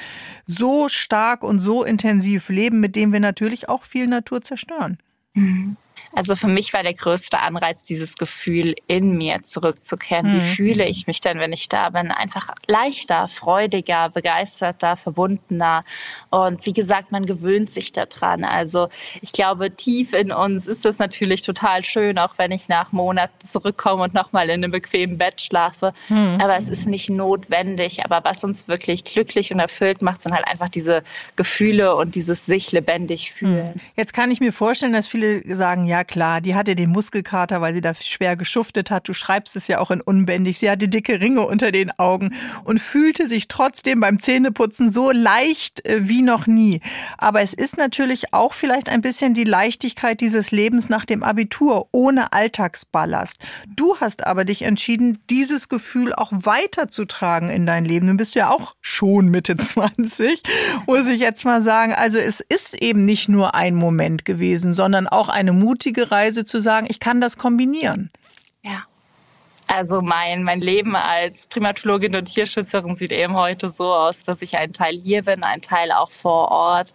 so 0.45 0.87
stark 0.87 1.43
und 1.43 1.59
so 1.59 1.83
intensiv 1.83 2.47
leben, 2.47 2.79
mit 2.79 2.95
dem 2.95 3.11
wir 3.11 3.19
natürlich 3.19 3.67
auch 3.67 3.83
viel 3.83 4.07
Natur 4.07 4.41
zerstören. 4.41 4.97
Mhm. 5.33 5.75
Also 6.13 6.35
für 6.35 6.47
mich 6.47 6.73
war 6.73 6.83
der 6.83 6.93
größte 6.93 7.39
Anreiz, 7.39 7.83
dieses 7.83 8.15
Gefühl 8.15 8.75
in 8.87 9.17
mir 9.17 9.41
zurückzukehren. 9.41 10.33
Wie 10.33 10.37
mhm. 10.37 10.55
fühle 10.55 10.85
ich 10.85 11.07
mich 11.07 11.21
denn, 11.21 11.39
wenn 11.39 11.53
ich 11.53 11.69
da 11.69 11.89
bin? 11.89 12.11
Einfach 12.11 12.49
leichter, 12.67 13.27
freudiger, 13.27 14.09
begeisterter, 14.09 14.95
verbundener. 14.95 15.83
Und 16.29 16.65
wie 16.65 16.73
gesagt, 16.73 17.11
man 17.11 17.25
gewöhnt 17.25 17.71
sich 17.71 17.91
daran. 17.91 18.43
Also 18.43 18.89
ich 19.21 19.31
glaube, 19.31 19.71
tief 19.75 20.13
in 20.13 20.31
uns 20.31 20.67
ist 20.67 20.85
das 20.85 20.99
natürlich 20.99 21.41
total 21.41 21.85
schön, 21.85 22.17
auch 22.17 22.33
wenn 22.37 22.51
ich 22.51 22.67
nach 22.67 22.91
Monaten 22.91 23.47
zurückkomme 23.47 24.03
und 24.03 24.13
nochmal 24.13 24.49
in 24.49 24.63
einem 24.63 24.71
bequemen 24.71 25.17
Bett 25.17 25.41
schlafe. 25.41 25.93
Mhm. 26.09 26.39
Aber 26.41 26.57
es 26.57 26.69
ist 26.69 26.87
nicht 26.87 27.09
notwendig. 27.09 28.03
Aber 28.03 28.21
was 28.23 28.43
uns 28.43 28.67
wirklich 28.67 29.03
glücklich 29.03 29.51
und 29.53 29.59
erfüllt 29.59 30.01
macht, 30.01 30.21
sind 30.21 30.33
halt 30.33 30.47
einfach 30.47 30.69
diese 30.69 31.03
Gefühle 31.35 31.95
und 31.95 32.15
dieses 32.15 32.45
sich 32.45 32.71
lebendig 32.71 33.33
fühlen. 33.33 33.71
Mhm. 33.75 33.81
Jetzt 33.95 34.13
kann 34.13 34.31
ich 34.31 34.39
mir 34.39 34.51
vorstellen, 34.51 34.93
dass 34.93 35.07
viele 35.07 35.41
sagen, 35.55 35.85
ja, 35.85 36.00
klar, 36.03 36.41
die 36.41 36.55
hatte 36.55 36.75
den 36.75 36.89
Muskelkater, 36.89 37.61
weil 37.61 37.73
sie 37.73 37.81
da 37.81 37.93
schwer 37.95 38.35
geschuftet 38.35 38.91
hat. 38.91 39.07
Du 39.07 39.13
schreibst 39.13 39.55
es 39.55 39.67
ja 39.67 39.79
auch 39.79 39.91
in 39.91 40.01
unbändig. 40.01 40.59
Sie 40.59 40.69
hatte 40.69 40.87
dicke 40.87 41.21
Ringe 41.21 41.41
unter 41.41 41.71
den 41.71 41.91
Augen 41.99 42.33
und 42.63 42.79
fühlte 42.79 43.27
sich 43.27 43.47
trotzdem 43.47 43.99
beim 43.99 44.19
Zähneputzen 44.19 44.91
so 44.91 45.11
leicht 45.11 45.85
äh, 45.85 46.07
wie 46.07 46.21
noch 46.21 46.47
nie. 46.47 46.81
Aber 47.17 47.41
es 47.41 47.53
ist 47.53 47.77
natürlich 47.77 48.33
auch 48.33 48.53
vielleicht 48.53 48.89
ein 48.89 49.01
bisschen 49.01 49.33
die 49.33 49.43
Leichtigkeit 49.43 50.21
dieses 50.21 50.51
Lebens 50.51 50.89
nach 50.89 51.05
dem 51.05 51.23
Abitur 51.23 51.87
ohne 51.91 52.33
Alltagsballast. 52.33 53.39
Du 53.75 53.97
hast 53.99 54.25
aber 54.25 54.45
dich 54.45 54.63
entschieden, 54.63 55.19
dieses 55.29 55.69
Gefühl 55.69 56.13
auch 56.13 56.31
weiterzutragen 56.31 57.49
in 57.49 57.65
dein 57.65 57.85
Leben. 57.85 58.07
Du 58.07 58.13
bist 58.15 58.35
ja 58.35 58.49
auch 58.49 58.75
schon 58.81 59.29
Mitte 59.29 59.57
20, 59.57 60.41
muss 60.87 61.07
ich 61.07 61.19
jetzt 61.19 61.45
mal 61.45 61.61
sagen. 61.61 61.93
Also 61.93 62.17
es 62.17 62.39
ist 62.39 62.81
eben 62.81 63.05
nicht 63.05 63.29
nur 63.29 63.55
ein 63.55 63.75
Moment 63.75 64.25
gewesen, 64.25 64.73
sondern 64.73 65.07
auch 65.07 65.29
eine 65.29 65.53
mutige 65.53 65.90
mutige 65.91 66.11
Reise 66.11 66.45
zu 66.45 66.61
sagen, 66.61 66.87
ich 66.89 66.99
kann 66.99 67.21
das 67.21 67.37
kombinieren. 67.37 68.11
Ja. 68.63 68.83
Also 69.67 70.01
mein, 70.01 70.43
mein 70.43 70.59
Leben 70.59 70.95
als 70.95 71.47
Primatologin 71.47 72.15
und 72.15 72.25
Tierschützerin 72.25 72.95
sieht 72.97 73.13
eben 73.13 73.35
heute 73.35 73.69
so 73.69 73.93
aus, 73.93 74.23
dass 74.23 74.41
ich 74.41 74.57
ein 74.57 74.73
Teil 74.73 74.97
hier 74.97 75.23
bin, 75.23 75.43
ein 75.43 75.61
Teil 75.61 75.91
auch 75.93 76.11
vor 76.11 76.51
Ort. 76.51 76.93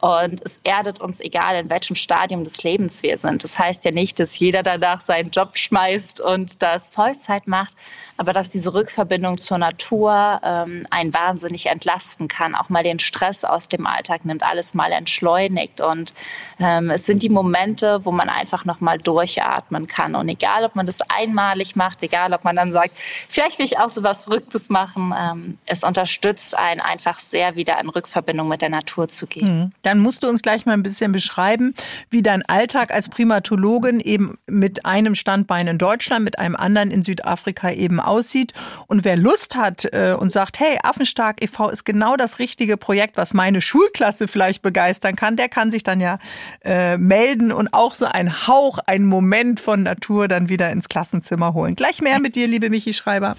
Und 0.00 0.42
es 0.44 0.60
erdet 0.62 1.00
uns, 1.00 1.20
egal 1.20 1.56
in 1.56 1.70
welchem 1.70 1.96
Stadium 1.96 2.44
des 2.44 2.62
Lebens 2.62 3.02
wir 3.02 3.16
sind. 3.16 3.44
Das 3.44 3.58
heißt 3.58 3.84
ja 3.84 3.92
nicht, 3.92 4.20
dass 4.20 4.38
jeder 4.38 4.62
danach 4.62 5.00
seinen 5.00 5.30
Job 5.30 5.56
schmeißt 5.56 6.20
und 6.20 6.62
das 6.62 6.90
Vollzeit 6.90 7.46
macht, 7.46 7.74
aber 8.18 8.32
dass 8.32 8.50
diese 8.50 8.74
Rückverbindung 8.74 9.38
zur 9.38 9.58
Natur 9.58 10.40
ähm, 10.42 10.86
einen 10.90 11.14
wahnsinnig 11.14 11.66
entlasten 11.66 12.26
kann, 12.26 12.56
auch 12.56 12.68
mal 12.68 12.82
den 12.82 12.98
Stress 12.98 13.44
aus 13.44 13.68
dem 13.68 13.86
Alltag 13.86 14.24
nimmt, 14.24 14.42
alles 14.42 14.74
mal 14.74 14.90
entschleunigt. 14.90 15.80
Und 15.80 16.12
ähm, 16.58 16.90
es 16.90 17.06
sind 17.06 17.22
die 17.22 17.28
Momente, 17.28 18.04
wo 18.04 18.10
man 18.10 18.28
einfach 18.28 18.64
noch 18.64 18.80
mal 18.80 18.98
durchatmen 18.98 19.86
kann. 19.86 20.16
Und 20.16 20.28
egal, 20.28 20.64
ob 20.64 20.74
man 20.74 20.84
das 20.84 21.00
einmalig 21.00 21.76
macht, 21.76 22.02
egal, 22.02 22.32
ob 22.32 22.42
man 22.42 22.56
dann 22.56 22.72
sagt, 22.72 22.90
vielleicht 23.28 23.60
will 23.60 23.66
ich 23.66 23.78
auch 23.78 23.88
so 23.88 24.02
was 24.02 24.24
Verrücktes 24.24 24.68
machen, 24.68 25.14
ähm, 25.16 25.58
es 25.66 25.84
unterstützt 25.84 26.58
einen 26.58 26.80
einfach 26.80 27.20
sehr, 27.20 27.54
wieder 27.54 27.80
in 27.80 27.88
Rückverbindung 27.88 28.48
mit 28.48 28.62
der 28.62 28.70
Natur 28.70 29.06
zu 29.06 29.28
gehen. 29.28 29.60
Mhm. 29.60 29.72
Dann 29.82 30.00
musst 30.00 30.24
du 30.24 30.28
uns 30.28 30.42
gleich 30.42 30.66
mal 30.66 30.72
ein 30.72 30.82
bisschen 30.82 31.12
beschreiben, 31.12 31.72
wie 32.10 32.22
dein 32.22 32.44
Alltag 32.46 32.92
als 32.92 33.08
Primatologin 33.08 34.00
eben 34.00 34.38
mit 34.48 34.84
einem 34.84 35.14
Standbein 35.14 35.68
in 35.68 35.78
Deutschland, 35.78 36.24
mit 36.24 36.40
einem 36.40 36.56
anderen 36.56 36.90
in 36.90 37.04
Südafrika 37.04 37.70
eben 37.70 38.00
aussieht. 38.08 38.52
Und 38.86 39.04
wer 39.04 39.16
Lust 39.16 39.56
hat 39.56 39.84
äh, 39.92 40.16
und 40.18 40.30
sagt, 40.30 40.58
hey, 40.60 40.78
Affenstark 40.82 41.42
e.V. 41.42 41.68
ist 41.68 41.84
genau 41.84 42.16
das 42.16 42.38
richtige 42.38 42.76
Projekt, 42.76 43.16
was 43.16 43.34
meine 43.34 43.60
Schulklasse 43.60 44.28
vielleicht 44.28 44.62
begeistern 44.62 45.16
kann, 45.16 45.36
der 45.36 45.48
kann 45.48 45.70
sich 45.70 45.82
dann 45.82 46.00
ja 46.00 46.18
äh, 46.64 46.98
melden 46.98 47.52
und 47.52 47.72
auch 47.72 47.94
so 47.94 48.06
ein 48.06 48.46
Hauch, 48.46 48.78
ein 48.86 49.04
Moment 49.04 49.60
von 49.60 49.82
Natur 49.82 50.28
dann 50.28 50.48
wieder 50.48 50.70
ins 50.70 50.88
Klassenzimmer 50.88 51.54
holen. 51.54 51.76
Gleich 51.76 52.00
mehr 52.00 52.20
mit 52.20 52.34
dir, 52.34 52.48
liebe 52.48 52.70
Michi 52.70 52.94
Schreiber. 52.94 53.36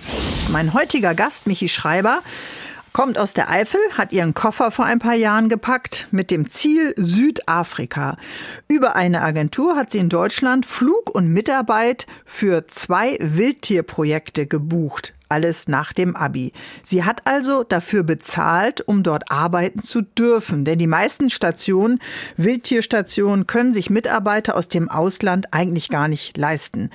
Mein 0.52 0.74
heutiger 0.74 1.14
Gast, 1.16 1.48
Michi 1.48 1.70
Schreiber, 1.70 2.22
Kommt 2.92 3.20
aus 3.20 3.34
der 3.34 3.50
Eifel, 3.50 3.80
hat 3.98 4.12
ihren 4.14 4.34
Koffer 4.34 4.72
vor 4.72 4.86
ein 4.86 5.00
paar 5.00 5.14
Jahren 5.14 5.48
gepackt 5.48 6.08
mit 6.12 6.32
dem 6.32 6.50
Ziel 6.50 6.94
Südafrika. 6.98 8.18
Über 8.68 8.96
eine 8.96 9.22
Agentur 9.22 9.76
hat 9.76 9.92
sie 9.92 10.00
in 10.00 10.10
Deutschland 10.10 10.66
Flug 10.66 11.14
und 11.14 11.32
Mitarbeit 11.32 12.08
für 12.26 12.68
zwei 12.68 13.18
Wildtierprojekte 13.20 14.48
gebucht. 14.48 15.14
alles 15.30 15.68
nach 15.68 15.94
dem 15.94 16.16
Abi. 16.16 16.52
Sie 16.84 17.04
hat 17.04 17.28
also 17.28 17.64
dafür 17.64 18.04
bezahlt, 18.04 18.82
um 18.82 19.04
dort 19.04 19.32
arbeiten 19.32 19.82
zu 19.82 20.02
dürfen. 20.02 20.66
Denn 20.66 20.80
die 20.80 20.88
meisten 20.88 21.30
Stationen, 21.30 22.00
Wildtierstationen, 22.36 23.46
können 23.46 23.74
sich 23.74 23.92
Mitarbeiter 23.92 24.58
aus 24.58 24.68
dem 24.68 24.90
Ausland 24.90 25.54
eigentlich 25.54 25.90
gar 25.90 26.08
nicht 26.08 26.36
leisten. 26.36 26.90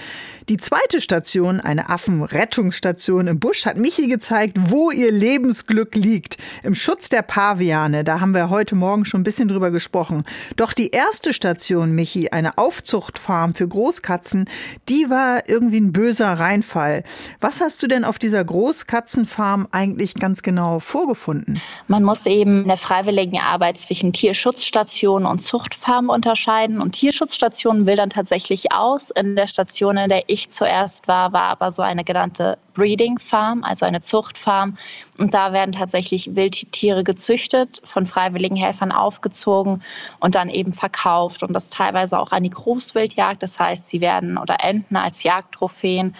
Die 0.50 0.58
zweite 0.58 1.00
Station, 1.00 1.58
eine 1.58 1.88
Affenrettungsstation 1.88 3.28
im 3.28 3.40
Busch, 3.40 3.64
hat 3.64 3.78
Michi 3.78 4.08
gezeigt, 4.08 4.58
wo 4.60 4.90
ihr 4.90 5.10
Lebensglück 5.10 5.94
liegt. 5.94 6.36
Im 6.62 6.74
Schutz 6.74 7.08
der 7.08 7.22
Paviane. 7.22 8.04
Da 8.04 8.20
haben 8.20 8.34
wir 8.34 8.50
heute 8.50 8.74
Morgen 8.74 9.06
schon 9.06 9.22
ein 9.22 9.24
bisschen 9.24 9.48
drüber 9.48 9.70
gesprochen. 9.70 10.22
Doch 10.56 10.74
die 10.74 10.90
erste 10.90 11.32
Station, 11.32 11.94
Michi, 11.94 12.28
eine 12.28 12.58
Aufzuchtfarm 12.58 13.54
für 13.54 13.66
Großkatzen, 13.66 14.44
die 14.90 15.08
war 15.08 15.48
irgendwie 15.48 15.80
ein 15.80 15.92
böser 15.92 16.34
Reinfall. 16.34 17.04
Was 17.40 17.62
hast 17.62 17.82
du 17.82 17.86
denn 17.86 18.04
auf 18.04 18.18
dieser 18.18 18.44
Großkatzenfarm 18.44 19.68
eigentlich 19.70 20.12
ganz 20.12 20.42
genau 20.42 20.78
vorgefunden? 20.78 21.58
Man 21.88 22.02
muss 22.02 22.26
eben 22.26 22.64
in 22.64 22.68
der 22.68 22.76
freiwilligen 22.76 23.40
Arbeit 23.40 23.78
zwischen 23.78 24.12
Tierschutzstationen 24.12 25.26
und 25.26 25.38
Zuchtfarmen 25.38 26.10
unterscheiden. 26.10 26.82
Und 26.82 26.92
Tierschutzstationen 26.92 27.86
will 27.86 27.96
dann 27.96 28.10
tatsächlich 28.10 28.72
aus. 28.72 29.10
In 29.10 29.36
der 29.36 29.46
Station, 29.46 29.96
in 29.96 30.10
der 30.10 30.33
ich 30.34 30.50
zuerst 30.50 31.08
war, 31.08 31.32
war 31.32 31.44
aber 31.44 31.72
so 31.72 31.82
eine 31.82 32.04
genannte 32.04 32.58
Breeding 32.74 33.18
Farm, 33.18 33.64
also 33.64 33.86
eine 33.86 34.00
Zuchtfarm. 34.00 34.76
Und 35.16 35.32
da 35.32 35.52
werden 35.52 35.72
tatsächlich 35.72 36.34
Wildtiere 36.34 37.04
gezüchtet, 37.04 37.80
von 37.84 38.06
freiwilligen 38.06 38.56
Helfern 38.56 38.92
aufgezogen 38.92 39.82
und 40.20 40.34
dann 40.34 40.50
eben 40.50 40.72
verkauft. 40.72 41.42
Und 41.42 41.52
das 41.54 41.70
teilweise 41.70 42.18
auch 42.18 42.32
an 42.32 42.42
die 42.42 42.50
Großwildjagd. 42.50 43.42
Das 43.42 43.58
heißt, 43.58 43.88
sie 43.88 44.00
werden 44.00 44.36
oder 44.36 44.56
enden 44.60 44.96
als 44.96 45.22
Jagdtrophäen. 45.22 46.14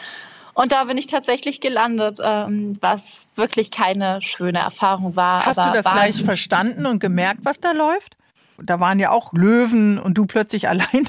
Und 0.55 0.71
da 0.71 0.85
bin 0.85 0.97
ich 0.97 1.09
tatsächlich 1.09 1.61
gelandet, 1.61 2.21
ähm, 2.23 2.79
was 2.81 3.27
wirklich 3.35 3.71
keine 3.71 4.23
schöne 4.23 4.61
Erfahrung 4.61 5.17
war. 5.17 5.45
Hast 5.45 5.59
du 5.59 5.73
das 5.73 5.85
gleich 5.85 6.23
verstanden 6.25 6.87
und 6.87 7.01
gemerkt, 7.01 7.41
was 7.43 7.59
da 7.61 7.73
läuft? 7.73 8.17
Da 8.63 8.81
waren 8.81 8.99
ja 8.99 9.11
auch 9.11 9.33
Löwen 9.33 9.99
und 9.99 10.19
du 10.19 10.27
plötzlich 10.27 10.69
alleine 10.69 11.09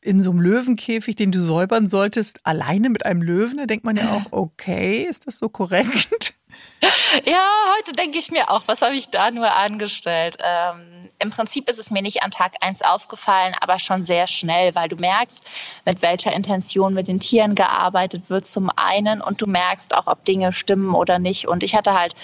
in 0.00 0.20
so 0.20 0.30
einem 0.30 0.40
Löwenkäfig, 0.40 1.16
den 1.16 1.32
du 1.32 1.40
säubern 1.40 1.86
solltest, 1.86 2.40
alleine 2.44 2.90
mit 2.90 3.06
einem 3.06 3.22
Löwen. 3.22 3.58
Da 3.58 3.66
denkt 3.66 3.84
man 3.84 3.96
ja 3.96 4.12
auch, 4.12 4.26
okay, 4.30 5.06
ist 5.08 5.26
das 5.26 5.38
so 5.38 5.48
korrekt? 5.48 6.34
Ja, 7.26 7.46
heute 7.78 7.92
denke 7.92 8.18
ich 8.18 8.30
mir 8.30 8.50
auch, 8.50 8.62
was 8.66 8.82
habe 8.82 8.94
ich 8.94 9.08
da 9.08 9.30
nur 9.30 9.54
angestellt? 9.54 10.36
Ähm, 10.42 11.08
Im 11.18 11.30
Prinzip 11.30 11.68
ist 11.68 11.78
es 11.78 11.90
mir 11.90 12.02
nicht 12.02 12.22
an 12.22 12.30
Tag 12.30 12.54
eins 12.60 12.82
aufgefallen, 12.82 13.54
aber 13.60 13.78
schon 13.78 14.04
sehr 14.04 14.26
schnell, 14.26 14.74
weil 14.74 14.88
du 14.88 14.96
merkst, 14.96 15.42
mit 15.84 16.02
welcher 16.02 16.32
Intention 16.32 16.94
mit 16.94 17.08
den 17.08 17.20
Tieren 17.20 17.54
gearbeitet 17.54 18.24
wird 18.28 18.46
zum 18.46 18.70
einen 18.74 19.20
und 19.20 19.40
du 19.40 19.46
merkst 19.46 19.94
auch, 19.94 20.06
ob 20.06 20.24
Dinge 20.24 20.52
stimmen 20.52 20.94
oder 20.94 21.18
nicht. 21.18 21.46
Und 21.46 21.62
ich 21.62 21.74
hatte 21.74 21.94
halt 21.94 22.14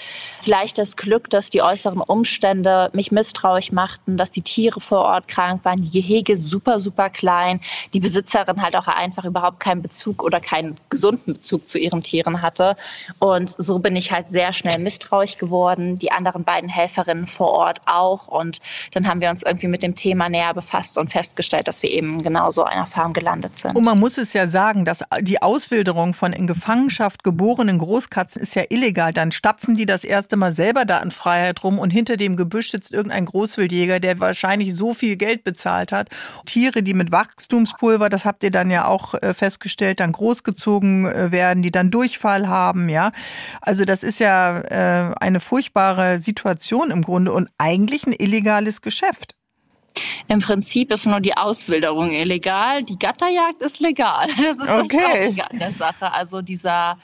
vielleicht 0.41 0.77
das 0.77 0.97
Glück, 0.97 1.29
dass 1.29 1.49
die 1.49 1.61
äußeren 1.61 2.01
Umstände 2.01 2.89
mich 2.93 3.11
misstrauisch 3.11 3.71
machten, 3.71 4.17
dass 4.17 4.29
die 4.29 4.41
Tiere 4.41 4.79
vor 4.79 5.05
Ort 5.05 5.27
krank 5.27 5.63
waren, 5.63 5.81
die 5.81 5.91
Gehege 5.91 6.35
super, 6.37 6.79
super 6.79 7.09
klein, 7.09 7.61
die 7.93 7.99
Besitzerin 7.99 8.61
halt 8.61 8.75
auch 8.75 8.87
einfach 8.87 9.25
überhaupt 9.25 9.59
keinen 9.59 9.81
Bezug 9.81 10.23
oder 10.23 10.39
keinen 10.39 10.77
gesunden 10.89 11.33
Bezug 11.33 11.67
zu 11.67 11.79
ihren 11.79 12.03
Tieren 12.03 12.41
hatte. 12.41 12.75
Und 13.19 13.49
so 13.49 13.79
bin 13.79 13.95
ich 13.95 14.11
halt 14.11 14.27
sehr 14.31 14.53
schnell 14.53 14.79
misstrauisch 14.79 15.37
geworden, 15.37 15.97
die 15.97 16.11
anderen 16.11 16.43
beiden 16.43 16.69
Helferinnen 16.69 17.27
vor 17.27 17.49
Ort 17.49 17.81
auch. 17.85 18.27
Und 18.27 18.59
dann 18.93 19.07
haben 19.07 19.21
wir 19.21 19.29
uns 19.29 19.43
irgendwie 19.43 19.67
mit 19.67 19.83
dem 19.83 19.95
Thema 19.95 20.29
näher 20.29 20.53
befasst 20.53 20.97
und 20.97 21.11
festgestellt, 21.11 21.67
dass 21.67 21.83
wir 21.83 21.91
eben 21.91 22.23
genau 22.23 22.49
so 22.49 22.63
einer 22.63 22.87
Farm 22.87 23.13
gelandet 23.13 23.59
sind. 23.59 23.75
Und 23.75 23.83
man 23.83 23.99
muss 23.99 24.17
es 24.17 24.33
ja 24.33 24.47
sagen, 24.47 24.85
dass 24.85 25.03
die 25.19 25.41
Auswilderung 25.41 26.13
von 26.13 26.33
in 26.33 26.47
Gefangenschaft 26.47 27.23
geborenen 27.23 27.77
Großkatzen 27.77 28.41
ist 28.41 28.55
ja 28.55 28.63
illegal. 28.69 29.13
Dann 29.13 29.31
stapfen 29.31 29.75
die 29.75 29.85
das 29.85 30.03
erste 30.03 30.37
Mal 30.37 30.53
selber 30.53 30.85
da 30.85 30.99
in 30.99 31.11
Freiheit 31.11 31.63
rum 31.63 31.77
und 31.77 31.91
hinter 31.91 32.17
dem 32.17 32.35
Gebüsch 32.35 32.71
sitzt 32.71 32.93
irgendein 32.93 33.25
Großwildjäger, 33.25 33.99
der 33.99 34.19
wahrscheinlich 34.19 34.75
so 34.75 34.93
viel 34.93 35.17
Geld 35.17 35.43
bezahlt 35.43 35.91
hat. 35.91 36.09
Tiere, 36.45 36.83
die 36.83 36.93
mit 36.93 37.11
Wachstumspulver, 37.11 38.09
das 38.09 38.25
habt 38.25 38.43
ihr 38.43 38.51
dann 38.51 38.71
ja 38.71 38.85
auch 38.85 39.13
äh, 39.15 39.33
festgestellt, 39.33 39.99
dann 39.99 40.11
großgezogen 40.11 41.05
äh, 41.05 41.31
werden, 41.31 41.63
die 41.63 41.71
dann 41.71 41.91
Durchfall 41.91 42.47
haben, 42.47 42.89
ja. 42.89 43.11
Also 43.61 43.85
das 43.85 44.03
ist 44.03 44.10
ja 44.19 44.59
äh, 44.59 45.15
eine 45.19 45.39
furchtbare 45.39 46.21
Situation 46.21 46.91
im 46.91 47.01
Grunde 47.01 47.31
und 47.31 47.49
eigentlich 47.57 48.05
ein 48.05 48.13
illegales 48.13 48.81
Geschäft. 48.81 49.35
Im 50.27 50.39
Prinzip 50.39 50.91
ist 50.91 51.05
nur 51.05 51.19
die 51.19 51.35
Auswilderung 51.35 52.11
illegal, 52.11 52.83
die 52.83 52.97
Gatterjagd 52.97 53.61
ist 53.61 53.79
legal. 53.79 54.27
Das 54.37 54.57
ist 54.57 54.69
okay. 54.69 55.33
das 55.35 55.49
an 55.49 55.59
der 55.59 55.71
Sache. 55.71 56.13
Also 56.13 56.41
dieser, 56.41 56.97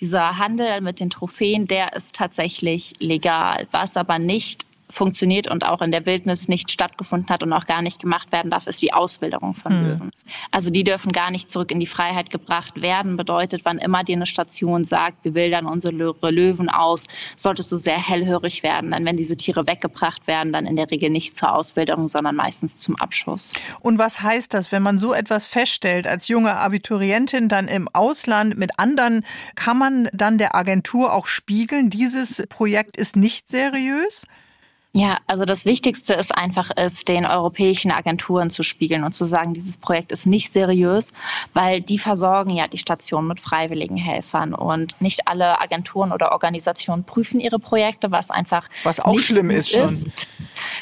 dieser 0.00 0.38
Handel 0.38 0.80
mit 0.80 1.00
den 1.00 1.10
Trophäen, 1.10 1.66
der 1.66 1.94
ist 1.94 2.14
tatsächlich 2.14 2.94
legal. 2.98 3.66
Was 3.70 3.96
aber 3.96 4.18
nicht 4.18 4.66
funktioniert 4.90 5.48
und 5.48 5.64
auch 5.66 5.80
in 5.80 5.90
der 5.90 6.06
Wildnis 6.06 6.48
nicht 6.48 6.70
stattgefunden 6.70 7.28
hat 7.30 7.42
und 7.42 7.52
auch 7.52 7.66
gar 7.66 7.82
nicht 7.82 8.00
gemacht 8.00 8.32
werden 8.32 8.50
darf, 8.50 8.66
ist 8.66 8.82
die 8.82 8.92
Auswilderung 8.92 9.54
von 9.54 9.72
hm. 9.72 9.84
Löwen. 9.84 10.10
Also 10.50 10.70
die 10.70 10.84
dürfen 10.84 11.12
gar 11.12 11.30
nicht 11.30 11.50
zurück 11.50 11.70
in 11.70 11.80
die 11.80 11.86
Freiheit 11.86 12.30
gebracht 12.30 12.80
werden. 12.80 13.16
Bedeutet, 13.16 13.64
wann 13.64 13.78
immer 13.78 14.04
dir 14.04 14.16
eine 14.16 14.26
Station 14.26 14.84
sagt, 14.84 15.24
wir 15.24 15.34
wildern 15.34 15.66
unsere 15.66 15.94
Löwen 15.94 16.68
aus, 16.68 17.06
solltest 17.36 17.72
du 17.72 17.76
sehr 17.76 17.98
hellhörig 17.98 18.62
werden. 18.62 18.90
Denn 18.90 19.06
wenn 19.06 19.16
diese 19.16 19.36
Tiere 19.36 19.66
weggebracht 19.66 20.26
werden, 20.26 20.52
dann 20.52 20.66
in 20.66 20.76
der 20.76 20.90
Regel 20.90 21.10
nicht 21.10 21.34
zur 21.34 21.54
Auswilderung, 21.54 22.06
sondern 22.06 22.36
meistens 22.36 22.78
zum 22.78 22.96
Abschuss. 22.96 23.52
Und 23.80 23.98
was 23.98 24.22
heißt 24.22 24.52
das, 24.52 24.70
wenn 24.70 24.82
man 24.82 24.98
so 24.98 25.14
etwas 25.14 25.46
feststellt 25.46 26.06
als 26.06 26.28
junge 26.28 26.56
Abiturientin 26.56 27.48
dann 27.48 27.68
im 27.68 27.88
Ausland 27.92 28.56
mit 28.56 28.78
anderen, 28.78 29.24
kann 29.54 29.78
man 29.78 30.08
dann 30.12 30.38
der 30.38 30.54
Agentur 30.54 31.12
auch 31.12 31.26
spiegeln, 31.26 31.90
dieses 31.90 32.44
Projekt 32.48 32.96
ist 32.96 33.16
nicht 33.16 33.48
seriös? 33.48 34.26
Ja, 34.96 35.18
also 35.26 35.44
das 35.44 35.64
Wichtigste 35.64 36.14
ist 36.14 36.32
einfach, 36.32 36.70
es 36.76 37.04
den 37.04 37.26
europäischen 37.26 37.90
Agenturen 37.90 38.48
zu 38.48 38.62
spiegeln 38.62 39.02
und 39.02 39.12
zu 39.12 39.24
sagen, 39.24 39.52
dieses 39.52 39.76
Projekt 39.76 40.12
ist 40.12 40.24
nicht 40.24 40.52
seriös, 40.52 41.12
weil 41.52 41.80
die 41.80 41.98
versorgen 41.98 42.50
ja 42.50 42.68
die 42.68 42.78
Station 42.78 43.26
mit 43.26 43.40
freiwilligen 43.40 43.96
Helfern 43.96 44.54
und 44.54 45.00
nicht 45.00 45.26
alle 45.26 45.60
Agenturen 45.60 46.12
oder 46.12 46.30
Organisationen 46.30 47.02
prüfen 47.02 47.40
ihre 47.40 47.58
Projekte, 47.58 48.12
was 48.12 48.30
einfach 48.30 48.68
was 48.84 49.00
auch 49.00 49.18
schlimm 49.18 49.50
ist 49.50 49.72
schon. 49.72 49.86
Ist. 49.86 50.28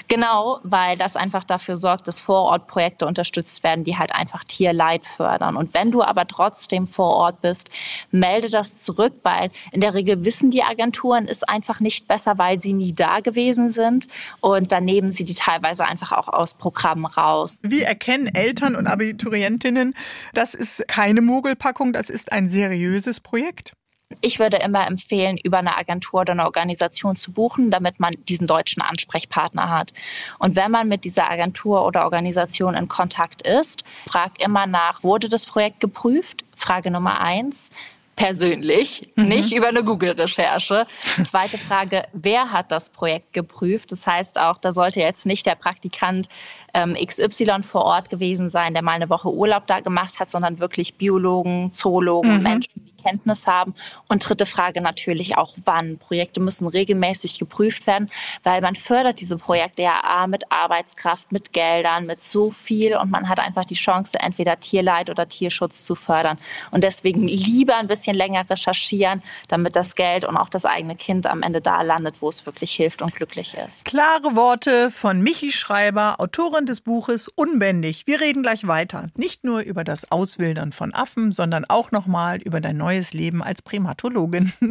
Genau, 0.09 0.61
weil 0.63 0.99
das 0.99 1.17
einfach 1.17 1.45
dafür 1.45 1.79
sorgt, 1.79 2.07
dass 2.07 2.21
Vorortprojekte 2.21 3.07
unterstützt 3.07 3.63
werden, 3.63 3.83
die 3.83 3.97
halt 3.97 4.15
einfach 4.15 4.45
Tierleid 4.45 5.07
fördern. 5.07 5.57
Und 5.57 5.73
wenn 5.73 5.91
du 5.91 6.03
aber 6.03 6.27
trotzdem 6.27 6.87
vor 6.87 7.17
Ort 7.17 7.41
bist, 7.41 7.71
melde 8.11 8.51
das 8.51 8.81
zurück, 8.81 9.15
weil 9.23 9.51
in 9.71 9.81
der 9.81 9.95
Regel 9.95 10.23
wissen 10.27 10.51
die 10.51 10.63
Agenturen, 10.63 11.27
ist 11.27 11.49
einfach 11.49 11.81
nicht 11.81 12.09
besser, 12.09 12.37
weil 12.37 12.59
sie 12.59 12.75
nie 12.75 12.93
da 12.93 13.21
gewesen 13.21 13.71
sind 13.71 14.02
sind. 14.03 14.13
Und 14.41 14.73
dann 14.73 14.85
nehmen 14.85 15.11
sie 15.11 15.25
die 15.25 15.35
teilweise 15.35 15.85
einfach 15.85 16.13
auch 16.13 16.29
aus 16.29 16.55
Programmen 16.55 17.07
raus. 17.07 17.57
Wie 17.63 17.83
erkennen 17.83 18.27
Eltern 18.35 18.77
und 18.77 18.87
Abiturientinnen, 18.87 19.95
das 20.35 20.55
ist 20.55 20.87
keine 20.89 21.21
Mogelpackung, 21.21 21.93
das 21.93 22.11
ist 22.11 22.33
ein 22.33 22.49
seriöses 22.49 23.21
Projekt? 23.21 23.73
Ich 24.21 24.39
würde 24.39 24.59
immer 24.59 24.87
empfehlen, 24.87 25.39
über 25.43 25.59
eine 25.59 25.79
Agentur 25.79 26.21
oder 26.21 26.33
eine 26.33 26.45
Organisation 26.45 27.17
zu 27.17 27.33
buchen, 27.33 27.71
damit 27.71 27.99
man 27.99 28.15
diesen 28.29 28.47
deutschen 28.47 28.83
Ansprechpartner 28.83 29.71
hat. 29.71 29.95
Und 30.39 30.55
wenn 30.55 30.71
man 30.71 30.87
mit 30.87 31.05
dieser 31.05 31.31
Agentur 31.31 31.87
oder 31.87 32.05
Organisation 32.05 32.75
in 32.75 32.89
Kontakt 32.89 33.41
ist, 33.41 33.85
fragt 34.11 34.43
immer 34.43 34.67
nach, 34.67 35.03
wurde 35.03 35.31
das 35.31 35.47
Projekt 35.47 35.81
geprüft? 35.81 36.45
Frage 36.55 36.91
Nummer 36.91 37.23
eins 37.23 37.71
persönlich, 38.17 39.11
mhm. 39.17 39.25
nicht 39.25 39.53
über 39.53 39.69
eine 39.69 39.85
Google-Recherche. 39.85 40.87
Zweite 41.25 41.59
Frage, 41.59 42.05
wer 42.13 42.53
hat 42.53 42.71
das 42.71 42.91
Projekt 42.91 43.33
geprüft? 43.33 43.91
Das 43.93 44.07
heißt 44.07 44.39
auch, 44.39 44.59
da 44.59 44.73
sollte 44.73 45.01
jetzt 45.01 45.27
nicht 45.27 45.47
der 45.47 45.55
Praktikant 45.55 46.29
ähm, 46.75 46.95
XY 46.95 47.63
vor 47.63 47.85
Ort 47.85 48.11
gewesen 48.11 48.49
sein, 48.49 48.75
der 48.75 48.83
mal 48.83 48.93
eine 48.93 49.11
Woche 49.11 49.33
Urlaub 49.33 49.67
da 49.67 49.81
gemacht 49.81 50.21
hat, 50.21 50.31
sondern 50.31 50.59
wirklich 50.59 50.95
Biologen, 50.95 51.73
Zoologen, 51.73 52.37
mhm. 52.37 52.43
Menschen, 52.43 52.73
die 52.75 52.92
Kenntnis 53.03 53.47
haben. 53.47 53.75
Und 54.09 54.29
dritte 54.29 54.47
Frage 54.47 54.81
natürlich 54.81 55.37
auch, 55.37 55.55
wann. 55.65 55.99
Projekte 55.99 56.41
müssen 56.41 56.67
regelmäßig 56.67 57.39
geprüft 57.39 57.87
werden, 57.87 58.11
weil 58.43 58.61
man 58.61 58.75
fördert 58.75 59.21
diese 59.21 59.37
Projekte 59.37 59.83
ja 59.83 60.27
mit 60.27 60.45
Arbeitskraft, 60.51 61.33
mit 61.33 61.53
Geldern, 61.53 62.07
mit 62.07 62.21
so 62.21 62.51
viel 62.51 62.97
und 62.97 63.11
man 63.11 63.29
hat 63.29 63.41
einfach 63.41 63.65
die 63.65 63.75
Chance, 63.75 64.19
entweder 64.21 64.57
Tierleid 64.57 65.11
oder 65.11 65.29
Tierschutz 65.29 65.85
zu 65.85 65.95
fördern. 65.95 66.39
Und 66.71 66.85
deswegen 66.85 67.27
lieber 67.27 67.77
ein 67.77 67.87
bisschen 67.87 68.15
länger 68.15 68.49
recherchieren, 68.49 69.23
damit 69.49 69.77
das 69.77 69.95
Geld 69.95 70.25
und 70.25 70.37
auch 70.37 70.49
das 70.49 70.65
eigene 70.65 70.97
Kind 70.97 71.27
am 71.27 71.43
Ende 71.43 71.61
da 71.61 71.83
landet, 71.83 72.17
wo 72.21 72.29
es 72.29 72.45
wirklich 72.47 72.73
hilft 72.73 73.03
und 73.03 73.15
glücklich 73.15 73.55
ist. 73.55 73.85
Klare 73.85 74.37
Worte 74.37 74.91
von 74.91 75.21
Michi 75.21 75.53
Schreiber, 75.53 76.21
Autorin 76.21 76.67
des 76.67 76.81
Buches 76.81 77.29
Unbändig. 77.29 78.07
Wir 78.07 78.21
reden 78.21 78.43
gleich 78.43 78.67
weiter. 78.67 79.09
Nicht 79.17 79.45
nur 79.45 79.61
über 79.61 79.85
das 79.85 80.11
Auswildern 80.11 80.73
von 80.73 80.95
Affen, 80.95 81.33
sondern 81.33 81.65
auch 81.65 81.91
nochmal 81.91 82.41
über 82.43 82.61
dein 82.61 82.77
neues 82.77 82.92
neues 82.93 83.15
Leben 83.15 83.43
als 83.43 83.63
Primatologin. 83.63 84.53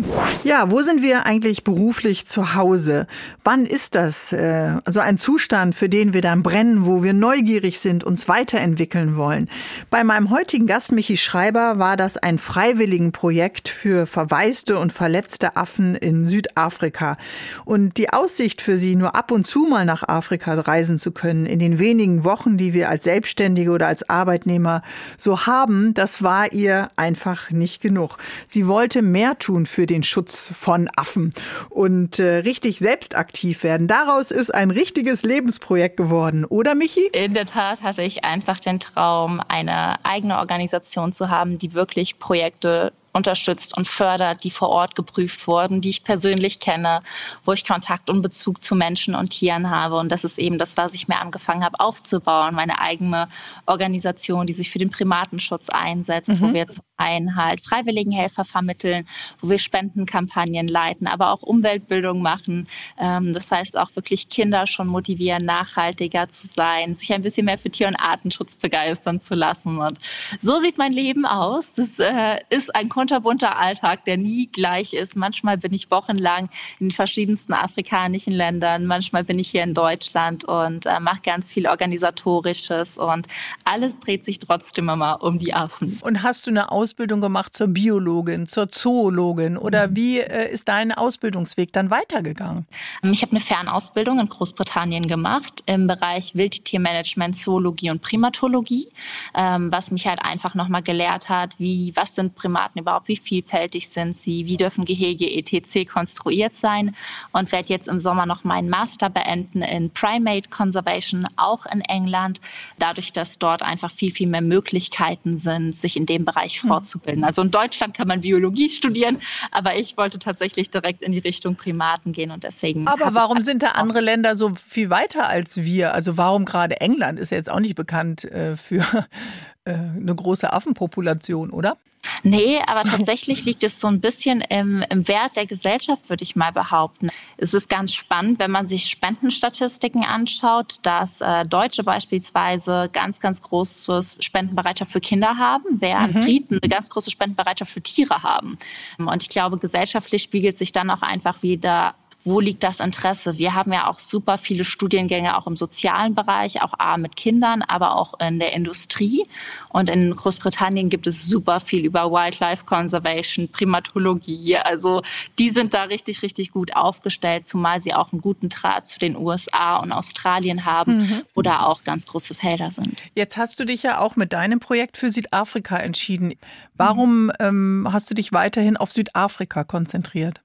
Ja, 0.43 0.71
wo 0.71 0.81
sind 0.81 1.03
wir 1.03 1.27
eigentlich 1.27 1.63
beruflich 1.63 2.25
zu 2.25 2.55
Hause? 2.55 3.05
Wann 3.43 3.67
ist 3.67 3.93
das 3.93 4.34
äh, 4.34 4.77
also 4.86 4.99
ein 4.99 5.17
Zustand, 5.17 5.75
für 5.75 5.88
den 5.88 6.13
wir 6.13 6.21
dann 6.21 6.41
brennen, 6.41 6.86
wo 6.86 7.03
wir 7.03 7.13
neugierig 7.13 7.79
sind, 7.79 8.03
uns 8.03 8.27
weiterentwickeln 8.27 9.17
wollen? 9.17 9.49
Bei 9.91 10.03
meinem 10.03 10.31
heutigen 10.31 10.65
Gast 10.65 10.93
Michi 10.93 11.17
Schreiber 11.17 11.77
war 11.77 11.95
das 11.95 12.17
ein 12.17 12.39
Freiwilligenprojekt 12.39 13.69
für 13.69 14.08
verwaiste 14.08 14.79
und 14.79 14.91
verletzte 14.91 15.56
Affen 15.56 15.96
in 15.96 16.25
Südafrika. 16.25 17.17
Und 17.63 17.98
die 17.98 18.12
Aussicht 18.12 18.62
für 18.62 18.79
sie, 18.79 18.96
nur 18.96 19.15
ab 19.15 19.31
und 19.31 19.46
zu 19.46 19.67
mal 19.67 19.85
nach 19.85 20.08
Afrika 20.08 20.60
reisen 20.60 20.98
zu 20.98 21.12
können, 21.12 21.46
in 21.46 21.60
den 21.60 21.77
wenigen 21.77 22.23
Wochen, 22.23 22.58
die 22.58 22.73
wir 22.73 22.89
als 22.89 23.04
Selbstständige 23.04 23.71
oder 23.71 23.87
als 23.87 24.10
Arbeitnehmer 24.10 24.81
so 25.17 25.46
haben, 25.46 25.93
das 25.93 26.23
war 26.23 26.52
ihr 26.52 26.89
einfach 26.96 27.52
nicht 27.52 27.79
genug. 27.81 28.10
Sie 28.47 28.67
wollte 28.67 29.01
mehr 29.01 29.37
tun 29.37 29.65
für 29.65 29.85
den 29.85 30.03
Schutz 30.03 30.51
von 30.55 30.89
Affen 30.95 31.33
und 31.69 32.19
äh, 32.19 32.37
richtig 32.37 32.79
selbst 32.79 33.15
aktiv 33.15 33.63
werden. 33.63 33.87
Daraus 33.87 34.31
ist 34.31 34.53
ein 34.53 34.71
richtiges 34.71 35.23
Lebensprojekt 35.23 35.97
geworden, 35.97 36.45
oder 36.45 36.75
Michi? 36.75 37.07
In 37.13 37.33
der 37.33 37.45
Tat 37.45 37.81
hatte 37.81 38.03
ich 38.03 38.23
einfach 38.23 38.59
den 38.59 38.79
Traum, 38.79 39.41
eine 39.47 40.03
eigene 40.05 40.39
Organisation 40.39 41.12
zu 41.12 41.29
haben, 41.29 41.57
die 41.57 41.73
wirklich 41.73 42.19
Projekte 42.19 42.93
unterstützt 43.13 43.75
und 43.77 43.87
fördert, 43.87 44.43
die 44.43 44.51
vor 44.51 44.69
Ort 44.69 44.95
geprüft 44.95 45.47
wurden, 45.47 45.81
die 45.81 45.89
ich 45.89 46.03
persönlich 46.03 46.59
kenne, 46.59 47.01
wo 47.45 47.53
ich 47.53 47.65
Kontakt 47.65 48.09
und 48.09 48.21
Bezug 48.21 48.63
zu 48.63 48.75
Menschen 48.75 49.15
und 49.15 49.29
Tieren 49.29 49.69
habe. 49.69 49.97
Und 49.97 50.12
das 50.12 50.23
ist 50.23 50.39
eben 50.39 50.57
das, 50.57 50.77
was 50.77 50.93
ich 50.93 51.07
mir 51.07 51.19
angefangen 51.19 51.63
habe 51.63 51.79
aufzubauen, 51.79 52.55
meine 52.55 52.79
eigene 52.79 53.29
Organisation, 53.65 54.47
die 54.47 54.53
sich 54.53 54.69
für 54.69 54.79
den 54.79 54.89
Primatenschutz 54.89 55.69
einsetzt, 55.69 56.29
mhm. 56.29 56.41
wo 56.41 56.53
wir 56.53 56.67
zum 56.67 56.83
einen 56.97 57.35
halt 57.35 57.62
Freiwilligenhelfer 57.62 58.45
vermitteln, 58.45 59.07
wo 59.41 59.49
wir 59.49 59.59
Spendenkampagnen 59.59 60.67
leiten, 60.67 61.07
aber 61.07 61.31
auch 61.31 61.41
Umweltbildung 61.41 62.21
machen. 62.21 62.67
Ähm, 62.97 63.33
das 63.33 63.51
heißt 63.51 63.77
auch 63.77 63.89
wirklich 63.95 64.29
Kinder 64.29 64.67
schon 64.67 64.87
motivieren, 64.87 65.45
nachhaltiger 65.45 66.29
zu 66.29 66.47
sein, 66.47 66.95
sich 66.95 67.13
ein 67.13 67.21
bisschen 67.21 67.45
mehr 67.45 67.57
für 67.57 67.69
Tier- 67.69 67.87
und 67.87 67.95
Artenschutz 67.95 68.55
begeistern 68.55 69.21
zu 69.21 69.35
lassen. 69.35 69.79
Und 69.79 69.97
so 70.39 70.59
sieht 70.59 70.77
mein 70.77 70.91
Leben 70.91 71.25
aus. 71.25 71.73
Das 71.73 71.99
äh, 71.99 72.39
ist 72.49 72.73
ein 72.75 72.89
kunterbunter 73.02 73.58
Alltag, 73.58 74.06
der 74.06 74.15
nie 74.17 74.45
gleich 74.52 74.93
ist. 74.93 75.15
Manchmal 75.15 75.58
bin 75.58 75.73
ich 75.73 75.89
wochenlang 75.89 76.49
in 76.79 76.89
den 76.89 76.91
verschiedensten 76.91 77.52
afrikanischen 77.52 78.31
Ländern, 78.31 78.85
manchmal 78.85 79.23
bin 79.23 79.39
ich 79.39 79.49
hier 79.49 79.63
in 79.63 79.73
Deutschland 79.73 80.43
und 80.45 80.85
äh, 80.85 80.99
mache 80.99 81.21
ganz 81.23 81.52
viel 81.52 81.65
Organisatorisches 81.65 82.99
und 82.99 83.25
alles 83.65 83.99
dreht 83.99 84.23
sich 84.23 84.37
trotzdem 84.37 84.87
immer 84.87 85.23
um 85.23 85.39
die 85.39 85.56
Affen. 85.56 85.99
Und 86.04 86.21
hast 86.21 86.45
du 86.45 86.52
eine 86.52 86.71
Ausbildung 86.71 87.21
gemacht 87.21 87.56
zur 87.56 87.69
Biologin, 87.69 88.45
zur 88.45 88.69
Zoologin 88.69 89.58
oder 89.58 89.87
mhm. 89.87 89.95
wie 89.95 90.19
äh, 90.19 90.52
ist 90.52 90.67
dein 90.67 90.91
Ausbildungsweg 90.91 91.73
dann 91.73 91.89
weitergegangen? 91.89 92.67
Ich 93.02 93.23
habe 93.23 93.31
eine 93.31 93.39
Fernausbildung 93.39 94.19
in 94.19 94.29
Großbritannien 94.29 95.08
gemacht 95.08 95.63
im 95.65 95.87
Bereich 95.87 96.35
Wildtiermanagement, 96.35 97.35
Zoologie 97.35 97.89
und 97.89 98.04
Primatologie, 98.04 98.89
ähm, 99.35 99.71
was 99.71 99.89
mich 99.89 100.06
halt 100.06 100.19
einfach 100.21 100.54
nochmal 100.54 100.83
gelehrt 100.83 101.29
hat, 101.29 101.58
wie, 101.58 101.93
was 101.95 102.13
sind 102.13 102.35
Primaten 102.35 102.79
überhaupt 102.79 102.90
überhaupt, 102.92 103.08
wie 103.08 103.17
vielfältig 103.17 103.87
sind 103.87 104.17
sie, 104.17 104.46
wie 104.46 104.58
dürfen 104.58 104.83
Gehege 104.83 105.25
etc. 105.31 105.89
konstruiert 105.89 106.56
sein 106.56 106.96
und 107.31 107.52
werde 107.52 107.69
jetzt 107.69 107.87
im 107.87 108.00
Sommer 108.00 108.25
noch 108.25 108.44
meinen 108.44 108.69
Master 108.69 109.10
beenden 109.10 109.62
in 109.62 109.92
Primate 109.92 110.50
Conservation, 110.50 111.25
auch 111.37 111.65
in 111.65 111.81
England, 111.81 112.42
dadurch, 112.79 113.13
dass 113.13 113.39
dort 113.39 113.63
einfach 113.63 113.92
viel, 113.92 114.12
viel 114.12 114.27
mehr 114.27 114.42
Möglichkeiten 114.42 115.37
sind, 115.37 115.73
sich 115.73 115.96
in 115.96 116.06
dem 116.06 116.25
Bereich 116.25 116.62
hm. 116.62 116.67
fortzubilden. 116.67 117.23
Also 117.23 117.42
in 117.42 117.52
Deutschland 117.52 117.96
kann 117.96 118.08
man 118.10 118.21
Biologie 118.21 118.69
studieren, 118.69 119.21
aber 119.52 119.77
ich 119.77 119.96
wollte 119.96 120.19
tatsächlich 120.19 120.69
direkt 120.69 121.02
in 121.02 121.13
die 121.13 121.19
Richtung 121.19 121.56
Primaten 121.56 122.12
gehen 122.12 122.31
und 122.31 122.44
deswegen. 122.44 122.87
Aber 122.87 123.13
warum 123.13 123.39
sind 123.39 123.63
da 123.63 123.69
andere 123.69 124.02
Länder 124.02 124.35
so 124.35 124.54
viel 124.67 124.89
weiter 124.89 125.29
als 125.29 125.58
wir? 125.58 125.94
Also 125.94 126.17
warum 126.17 126.44
gerade 126.44 126.81
England 126.81 127.19
ist 127.19 127.31
ja 127.31 127.37
jetzt 127.37 127.50
auch 127.50 127.62
nicht 127.62 127.75
bekannt 127.75 128.25
äh, 128.25 128.58
für 128.58 128.83
äh, 129.63 129.73
eine 129.73 130.13
große 130.13 130.52
Affenpopulation, 130.52 131.52
oder? 131.52 131.77
Nee, 132.23 132.60
aber 132.65 132.83
tatsächlich 132.83 133.45
liegt 133.45 133.63
es 133.63 133.79
so 133.79 133.87
ein 133.87 134.02
bisschen 134.02 134.41
im, 134.41 134.83
im 134.89 135.08
Wert 135.08 135.35
der 135.35 135.45
Gesellschaft, 135.45 136.10
würde 136.10 136.23
ich 136.23 136.35
mal 136.35 136.52
behaupten. 136.52 137.10
Es 137.37 137.54
ist 137.54 137.69
ganz 137.69 137.93
spannend, 137.93 138.39
wenn 138.39 138.52
man 138.52 138.65
sich 138.65 138.85
Spendenstatistiken 138.85 140.04
anschaut, 140.04 140.77
dass 140.83 141.21
äh, 141.21 141.45
Deutsche 141.45 141.83
beispielsweise 141.83 142.89
ganz, 142.91 143.19
ganz 143.19 143.41
große 143.41 144.02
Spendenbereitschaft 144.19 144.91
für 144.91 145.02
Kinder 145.02 145.37
haben, 145.37 145.65
während 145.79 146.15
mhm. 146.15 146.21
Briten 146.21 146.60
eine 146.62 146.69
ganz 146.69 146.89
große 146.89 147.12
Spendenbereitschaft 147.12 147.71
für 147.71 147.81
Tiere 147.81 148.23
haben. 148.23 148.58
Und 148.97 149.23
ich 149.23 149.29
glaube, 149.29 149.58
gesellschaftlich 149.58 150.23
spiegelt 150.23 150.58
sich 150.58 150.71
dann 150.71 150.89
auch 150.89 151.02
einfach 151.02 151.43
wieder 151.43 151.95
wo 152.24 152.40
liegt 152.40 152.63
das 152.63 152.80
Interesse? 152.80 153.38
Wir 153.38 153.56
haben 153.56 153.74
ja 153.74 153.88
auch 153.88 154.00
super 154.00 154.38
viele 154.38 154.63
Studiengänge 154.63 155.38
auch 155.38 155.48
im 155.48 155.56
sozialen 155.56 156.13
Bereich, 156.13 156.62
auch 156.62 156.74
A 156.78 156.98
mit 156.98 157.15
Kindern, 157.15 157.63
aber 157.63 157.98
auch 157.98 158.19
in 158.19 158.40
der 158.40 158.54
Industrie. 158.54 159.26
Und 159.69 159.90
in 159.90 160.15
Großbritannien 160.15 160.90
gibt 160.90 161.08
es 161.08 161.28
super 161.28 161.60
viel 161.60 161.84
über 161.86 162.12
Wildlife 162.12 162.65
Conservation, 162.65 163.50
Primatologie. 163.50 164.58
Also 164.58 165.02
die 165.40 165.50
sind 165.50 165.74
da 165.74 165.84
richtig, 165.84 166.22
richtig 166.22 166.52
gut 166.52 166.76
aufgestellt, 166.76 167.48
zumal 167.48 167.82
sie 167.82 167.94
auch 167.94 168.12
einen 168.12 168.22
guten 168.22 168.50
Draht 168.50 168.88
zu 168.88 169.00
den 169.00 169.15
USA 169.15 169.78
und 169.78 169.92
Australien 169.92 170.65
haben 170.65 171.00
mhm. 171.00 171.22
oder 171.34 171.67
auch 171.67 171.84
ganz 171.84 172.06
große 172.06 172.36
Felder 172.36 172.69
sind. 172.72 173.04
Jetzt 173.15 173.38
hast 173.38 173.60
du 173.60 173.65
dich 173.65 173.84
ja 173.84 174.00
auch 174.00 174.15
mit 174.15 174.34
deinem 174.34 174.60
Projekt 174.60 174.98
für 174.98 175.10
Südafrika 175.10 175.78
entschieden. 175.78 176.34
Warum 176.76 177.26
mhm. 177.26 177.32
ähm, 177.40 177.88
hast 177.92 178.10
du 178.10 178.13
dich 178.13 178.32
weiterhin 178.32 178.78
auf 178.78 178.92
Südafrika 178.92 179.63
konzentriert? 179.63 180.42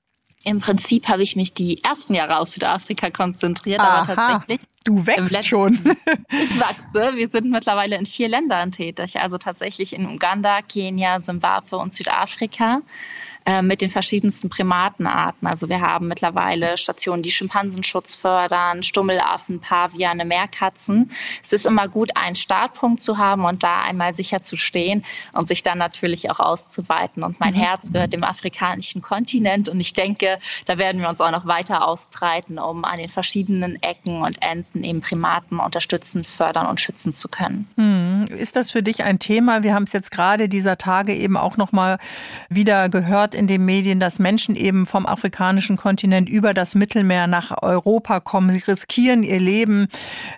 Im 0.46 0.60
Prinzip 0.60 1.08
habe 1.08 1.24
ich 1.24 1.34
mich 1.34 1.54
die 1.54 1.82
ersten 1.82 2.14
Jahre 2.14 2.38
aus 2.38 2.52
Südafrika 2.52 3.10
konzentriert, 3.10 3.80
Aha, 3.80 4.02
aber 4.02 4.14
tatsächlich. 4.14 4.60
Du 4.86 5.04
wächst 5.04 5.32
letzten, 5.32 5.42
schon. 5.42 5.74
ich 6.30 6.60
wachse. 6.60 7.16
Wir 7.16 7.28
sind 7.28 7.50
mittlerweile 7.50 7.96
in 7.96 8.06
vier 8.06 8.28
Ländern 8.28 8.70
tätig, 8.70 9.20
also 9.20 9.36
tatsächlich 9.36 9.92
in 9.92 10.06
Uganda, 10.06 10.62
Kenia, 10.62 11.18
Simbabwe 11.18 11.76
und 11.76 11.92
Südafrika. 11.92 12.82
Äh, 13.48 13.62
mit 13.62 13.80
den 13.80 13.90
verschiedensten 13.90 14.48
Primatenarten. 14.48 15.46
Also 15.46 15.68
wir 15.68 15.80
haben 15.80 16.08
mittlerweile 16.08 16.76
Stationen, 16.76 17.22
die 17.22 17.30
Schimpansenschutz 17.30 18.16
fördern, 18.16 18.82
Stummelaffen, 18.82 19.60
Paviane, 19.60 20.24
Meerkatzen. 20.24 21.12
Es 21.44 21.52
ist 21.52 21.64
immer 21.64 21.86
gut, 21.86 22.10
einen 22.16 22.34
Startpunkt 22.34 23.00
zu 23.00 23.18
haben 23.18 23.44
und 23.44 23.62
da 23.62 23.82
einmal 23.82 24.16
sicher 24.16 24.42
zu 24.42 24.56
stehen 24.56 25.04
und 25.32 25.46
sich 25.46 25.62
dann 25.62 25.78
natürlich 25.78 26.28
auch 26.28 26.40
auszuweiten. 26.40 27.22
Und 27.22 27.38
mein 27.38 27.54
mhm. 27.54 27.58
Herz 27.58 27.92
gehört 27.92 28.12
dem 28.12 28.24
afrikanischen 28.24 29.00
Kontinent 29.00 29.68
und 29.68 29.78
ich 29.78 29.94
denke, 29.94 30.40
da 30.64 30.76
werden 30.76 31.00
wir 31.00 31.08
uns 31.08 31.20
auch 31.20 31.30
noch 31.30 31.46
weiter 31.46 31.86
ausbreiten, 31.86 32.58
um 32.58 32.84
an 32.84 32.96
den 32.96 33.08
verschiedenen 33.08 33.80
Ecken 33.80 34.22
und 34.22 34.42
Enden 34.42 34.75
eben 34.84 35.00
Primaten 35.00 35.60
unterstützen, 35.60 36.24
fördern 36.24 36.66
und 36.66 36.80
schützen 36.80 37.12
zu 37.12 37.28
können. 37.28 37.68
Mhm. 37.76 38.26
Ist 38.36 38.56
das 38.56 38.70
für 38.70 38.82
dich 38.82 39.04
ein 39.04 39.18
Thema? 39.18 39.62
Wir 39.62 39.74
haben 39.74 39.84
es 39.84 39.92
jetzt 39.92 40.10
gerade 40.10 40.48
dieser 40.48 40.78
Tage 40.78 41.14
eben 41.14 41.36
auch 41.36 41.56
noch 41.56 41.72
mal 41.72 41.98
wieder 42.48 42.88
gehört 42.88 43.34
in 43.34 43.46
den 43.46 43.64
Medien, 43.64 44.00
dass 44.00 44.18
Menschen 44.18 44.56
eben 44.56 44.86
vom 44.86 45.06
afrikanischen 45.06 45.76
Kontinent 45.76 46.28
über 46.28 46.54
das 46.54 46.74
Mittelmeer 46.74 47.26
nach 47.26 47.62
Europa 47.62 48.20
kommen. 48.20 48.50
Sie 48.50 48.62
riskieren 48.66 49.22
ihr 49.22 49.40
Leben. 49.40 49.88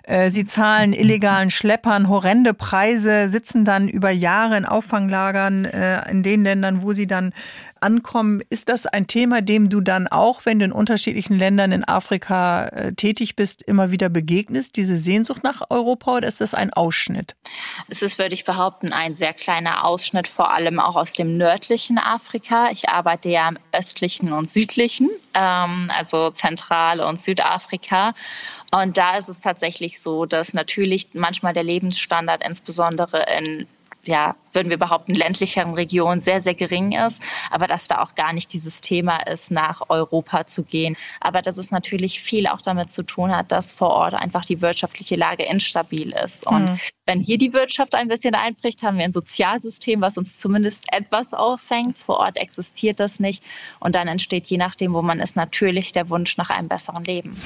Äh, 0.03 0.31
sie 0.31 0.45
zahlen 0.45 0.93
illegalen 0.93 1.49
Schleppern 1.49 2.09
horrende 2.09 2.53
Preise, 2.53 3.29
sitzen 3.29 3.65
dann 3.65 3.87
über 3.87 4.09
Jahre 4.09 4.57
in 4.57 4.65
Auffanglagern 4.65 5.65
äh, 5.65 6.09
in 6.09 6.23
den 6.23 6.43
Ländern, 6.43 6.81
wo 6.81 6.93
sie 6.93 7.07
dann 7.07 7.33
ankommen. 7.81 8.41
Ist 8.49 8.69
das 8.69 8.85
ein 8.85 9.07
Thema, 9.07 9.41
dem 9.41 9.69
du 9.69 9.81
dann 9.81 10.07
auch, 10.07 10.45
wenn 10.45 10.59
du 10.59 10.65
in 10.65 10.71
unterschiedlichen 10.71 11.37
Ländern 11.37 11.71
in 11.71 11.83
Afrika 11.83 12.67
äh, 12.67 12.93
tätig 12.93 13.35
bist, 13.35 13.61
immer 13.61 13.91
wieder 13.91 14.09
begegnest, 14.09 14.75
diese 14.75 14.97
Sehnsucht 14.97 15.43
nach 15.43 15.61
Europa 15.69 16.17
oder 16.17 16.27
ist 16.27 16.41
das 16.41 16.53
ein 16.53 16.71
Ausschnitt? 16.73 17.35
Es 17.87 18.01
ist, 18.01 18.17
würde 18.17 18.33
ich 18.33 18.45
behaupten, 18.45 18.93
ein 18.93 19.15
sehr 19.15 19.33
kleiner 19.33 19.85
Ausschnitt, 19.85 20.27
vor 20.27 20.53
allem 20.53 20.79
auch 20.79 20.95
aus 20.95 21.13
dem 21.13 21.37
nördlichen 21.37 21.97
Afrika. 21.97 22.69
Ich 22.71 22.89
arbeite 22.89 23.29
ja 23.29 23.49
im 23.49 23.57
östlichen 23.71 24.33
und 24.33 24.49
südlichen, 24.49 25.09
ähm, 25.33 25.91
also 25.95 26.31
Zentral- 26.31 27.01
und 27.01 27.21
Südafrika. 27.21 28.13
Und 28.71 28.97
da 28.97 29.17
ist 29.17 29.29
es 29.29 29.41
tatsächlich 29.41 29.99
so, 29.99 30.25
dass 30.25 30.53
natürlich 30.53 31.09
manchmal 31.13 31.53
der 31.53 31.63
Lebensstandard 31.63 32.43
insbesondere 32.45 33.25
in 33.37 33.67
ja, 34.03 34.35
würden 34.53 34.69
wir 34.69 34.77
behaupten, 34.77 35.13
ländlicheren 35.13 35.73
Regionen 35.73 36.19
sehr, 36.19 36.41
sehr 36.41 36.55
gering 36.55 36.91
ist, 36.91 37.21
aber 37.51 37.67
dass 37.67 37.87
da 37.87 38.01
auch 38.01 38.15
gar 38.15 38.33
nicht 38.33 38.53
dieses 38.53 38.81
Thema 38.81 39.17
ist, 39.27 39.51
nach 39.51 39.81
Europa 39.89 40.45
zu 40.45 40.63
gehen. 40.63 40.97
Aber 41.19 41.41
dass 41.41 41.57
es 41.57 41.71
natürlich 41.71 42.21
viel 42.21 42.47
auch 42.47 42.61
damit 42.61 42.91
zu 42.91 43.03
tun 43.03 43.35
hat, 43.35 43.51
dass 43.51 43.71
vor 43.71 43.89
Ort 43.89 44.13
einfach 44.13 44.45
die 44.45 44.61
wirtschaftliche 44.61 45.15
Lage 45.15 45.43
instabil 45.43 46.13
ist. 46.23 46.45
Und 46.45 46.65
mhm. 46.65 46.79
wenn 47.05 47.19
hier 47.19 47.37
die 47.37 47.53
Wirtschaft 47.53 47.95
ein 47.95 48.07
bisschen 48.07 48.35
einbricht, 48.35 48.83
haben 48.83 48.97
wir 48.97 49.05
ein 49.05 49.11
Sozialsystem, 49.11 50.01
was 50.01 50.17
uns 50.17 50.37
zumindest 50.37 50.85
etwas 50.91 51.33
auffängt. 51.33 51.97
Vor 51.97 52.17
Ort 52.17 52.37
existiert 52.37 52.99
das 52.99 53.19
nicht. 53.19 53.43
Und 53.79 53.95
dann 53.95 54.07
entsteht, 54.07 54.47
je 54.47 54.57
nachdem, 54.57 54.93
wo 54.93 55.01
man 55.01 55.19
ist, 55.19 55.35
natürlich 55.35 55.91
der 55.91 56.09
Wunsch 56.09 56.37
nach 56.37 56.49
einem 56.49 56.67
besseren 56.67 57.03
Leben. 57.03 57.39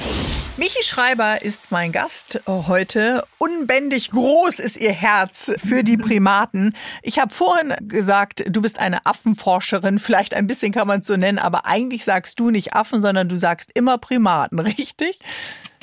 Michi 0.55 0.83
Schreiber 0.83 1.41
ist 1.41 1.71
mein 1.71 1.91
Gast 1.91 2.41
heute. 2.45 3.25
Unbändig 3.39 4.11
groß 4.11 4.59
ist 4.59 4.77
ihr 4.77 4.91
Herz 4.91 5.51
für 5.57 5.83
die 5.83 5.97
Primaten. 5.97 6.75
Ich 7.01 7.19
habe 7.19 7.33
vorhin 7.33 7.73
gesagt, 7.87 8.43
du 8.47 8.61
bist 8.61 8.79
eine 8.79 9.05
Affenforscherin. 9.05 9.99
Vielleicht 9.99 10.33
ein 10.33 10.47
bisschen 10.47 10.71
kann 10.71 10.87
man 10.87 10.99
es 11.01 11.07
so 11.07 11.17
nennen, 11.17 11.39
aber 11.39 11.65
eigentlich 11.65 12.03
sagst 12.03 12.39
du 12.39 12.49
nicht 12.49 12.73
Affen, 12.73 13.01
sondern 13.01 13.29
du 13.29 13.37
sagst 13.37 13.71
immer 13.73 13.97
Primaten, 13.97 14.59
richtig? 14.59 15.19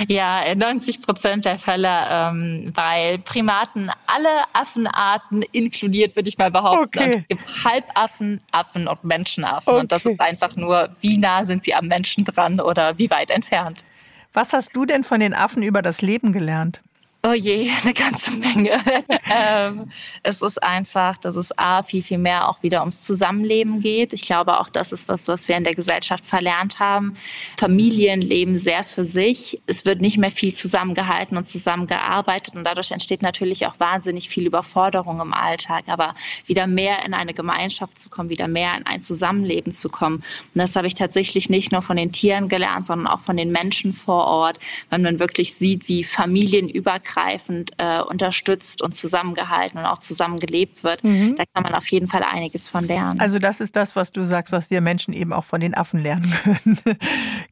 Ja, 0.09 0.41
in 0.43 0.59
90 0.59 1.03
Prozent 1.03 1.45
der 1.45 1.59
Fälle, 1.59 2.07
ähm, 2.09 2.73
weil 2.75 3.19
Primaten 3.19 3.91
alle 4.07 4.45
Affenarten 4.55 5.43
inkludiert, 5.53 6.17
würde 6.17 6.29
ich 6.29 6.39
mal 6.39 6.51
behaupten. 6.51 6.99
Okay. 6.99 7.15
Und 7.15 7.17
es 7.17 7.29
gibt 7.29 7.65
Halbaffen, 7.65 8.41
Affen 8.51 8.89
und 8.89 9.05
Menschenaffen. 9.05 9.69
Okay. 9.69 9.81
Und 9.81 9.93
das 9.93 10.07
ist 10.07 10.21
einfach 10.21 10.57
nur, 10.57 10.89
wie 11.01 11.19
nah 11.19 11.45
sind 11.45 11.65
sie 11.65 11.75
am 11.75 11.87
Menschen 11.87 12.25
dran 12.25 12.61
oder 12.61 12.97
wie 12.97 13.11
weit 13.11 13.31
entfernt. 13.31 13.85
Was 14.33 14.53
hast 14.53 14.75
du 14.75 14.87
denn 14.87 15.05
von 15.05 15.21
den 15.21 15.35
Affen 15.35 15.63
über 15.63 15.83
das 15.83 16.03
Leben 16.03 16.33
gelernt? 16.33 16.81
Oh 17.23 17.35
je, 17.35 17.71
eine 17.85 17.93
ganze 17.93 18.33
Menge. 18.33 18.83
ähm, 19.31 19.91
es 20.23 20.41
ist 20.41 20.63
einfach, 20.63 21.19
dass 21.19 21.37
es 21.37 21.57
A, 21.59 21.83
viel, 21.83 22.03
viel 22.03 22.17
mehr 22.17 22.49
auch 22.49 22.63
wieder 22.63 22.81
ums 22.81 23.03
Zusammenleben 23.03 23.81
geht. 23.81 24.15
Ich 24.15 24.23
glaube 24.23 24.59
auch, 24.59 24.71
das 24.71 24.91
ist 24.91 25.07
was, 25.07 25.29
was 25.29 25.47
wir 25.47 25.57
in 25.57 25.65
der 25.65 25.75
Gesellschaft 25.75 26.25
verlernt 26.25 26.79
haben. 26.81 27.17
Familien 27.59 28.23
leben 28.23 28.57
sehr 28.57 28.85
für 28.85 29.05
sich. 29.05 29.61
Es 29.67 29.85
wird 29.85 30.01
nicht 30.01 30.17
mehr 30.17 30.31
viel 30.31 30.55
zusammengehalten 30.55 31.37
und 31.37 31.45
zusammengearbeitet 31.45 32.55
und 32.57 32.65
dadurch 32.65 32.91
entsteht 32.91 33.21
natürlich 33.21 33.67
auch 33.67 33.79
wahnsinnig 33.79 34.31
viel 34.31 34.47
Überforderung 34.47 35.21
im 35.21 35.35
Alltag. 35.35 35.85
Aber 35.89 36.15
wieder 36.47 36.67
mehr 36.67 37.05
in 37.05 37.13
eine 37.13 37.35
Gemeinschaft 37.35 37.99
zu 37.99 38.09
kommen, 38.09 38.31
wieder 38.31 38.49
mehr 38.49 38.75
in 38.79 38.87
ein 38.87 39.01
Zusammenleben 39.01 39.73
zu 39.73 39.91
kommen. 39.91 40.17
Und 40.17 40.25
das 40.55 40.75
habe 40.75 40.87
ich 40.87 40.95
tatsächlich 40.95 41.51
nicht 41.51 41.71
nur 41.71 41.83
von 41.83 41.99
den 41.99 42.13
Tieren 42.13 42.49
gelernt, 42.49 42.87
sondern 42.87 43.09
auch 43.09 43.21
von 43.21 43.37
den 43.37 43.53
Menschen 43.53 43.93
vor 43.93 44.25
Ort, 44.25 44.59
wenn 44.89 45.03
man 45.03 45.19
wirklich 45.19 45.55
sieht, 45.55 45.87
wie 45.87 46.03
Familien 46.03 46.71
übergreifend 47.11 47.73
äh, 47.79 48.01
unterstützt 48.01 48.83
und 48.83 48.95
zusammengehalten 48.95 49.79
und 49.79 49.87
auch 49.87 49.99
zusammengelebt 49.99 50.83
wird. 50.85 51.05
Mhm. 51.05 51.37
Da 51.37 51.45
kann 51.53 51.63
man 51.63 51.75
auf 51.75 51.91
jeden 51.91 52.07
Fall 52.07 52.23
einiges 52.23 52.69
von 52.69 52.85
lernen. 52.85 53.21
Also 53.21 53.39
das 53.39 53.61
ist 53.61 53.77
das, 53.77 53.97
was 53.97 54.13
du 54.13 54.25
sagst, 54.25 54.53
was 54.53 54.71
wir 54.71 54.81
Menschen 54.81 55.15
eben 55.15 55.33
auch 55.33 55.45
von 55.45 55.61
den 55.61 55.75
Affen 55.75 56.01
lernen 56.01 56.33
können. 56.43 56.79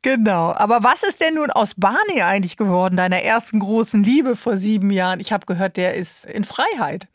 genau. 0.03 0.53
Aber 0.53 0.83
was 0.83 1.03
ist 1.03 1.21
denn 1.21 1.35
nun 1.35 1.51
aus 1.51 1.75
Barney 1.75 2.23
eigentlich 2.23 2.57
geworden, 2.57 2.97
deiner 2.97 3.23
ersten 3.23 3.61
großen 3.61 4.03
Liebe 4.03 4.37
vor 4.37 4.57
sieben 4.57 4.91
Jahren? 4.91 5.21
Ich 5.21 5.33
habe 5.33 5.47
gehört, 5.47 5.77
der 5.77 5.95
ist 5.95 6.27
in 6.27 6.45
Freiheit. 6.45 7.09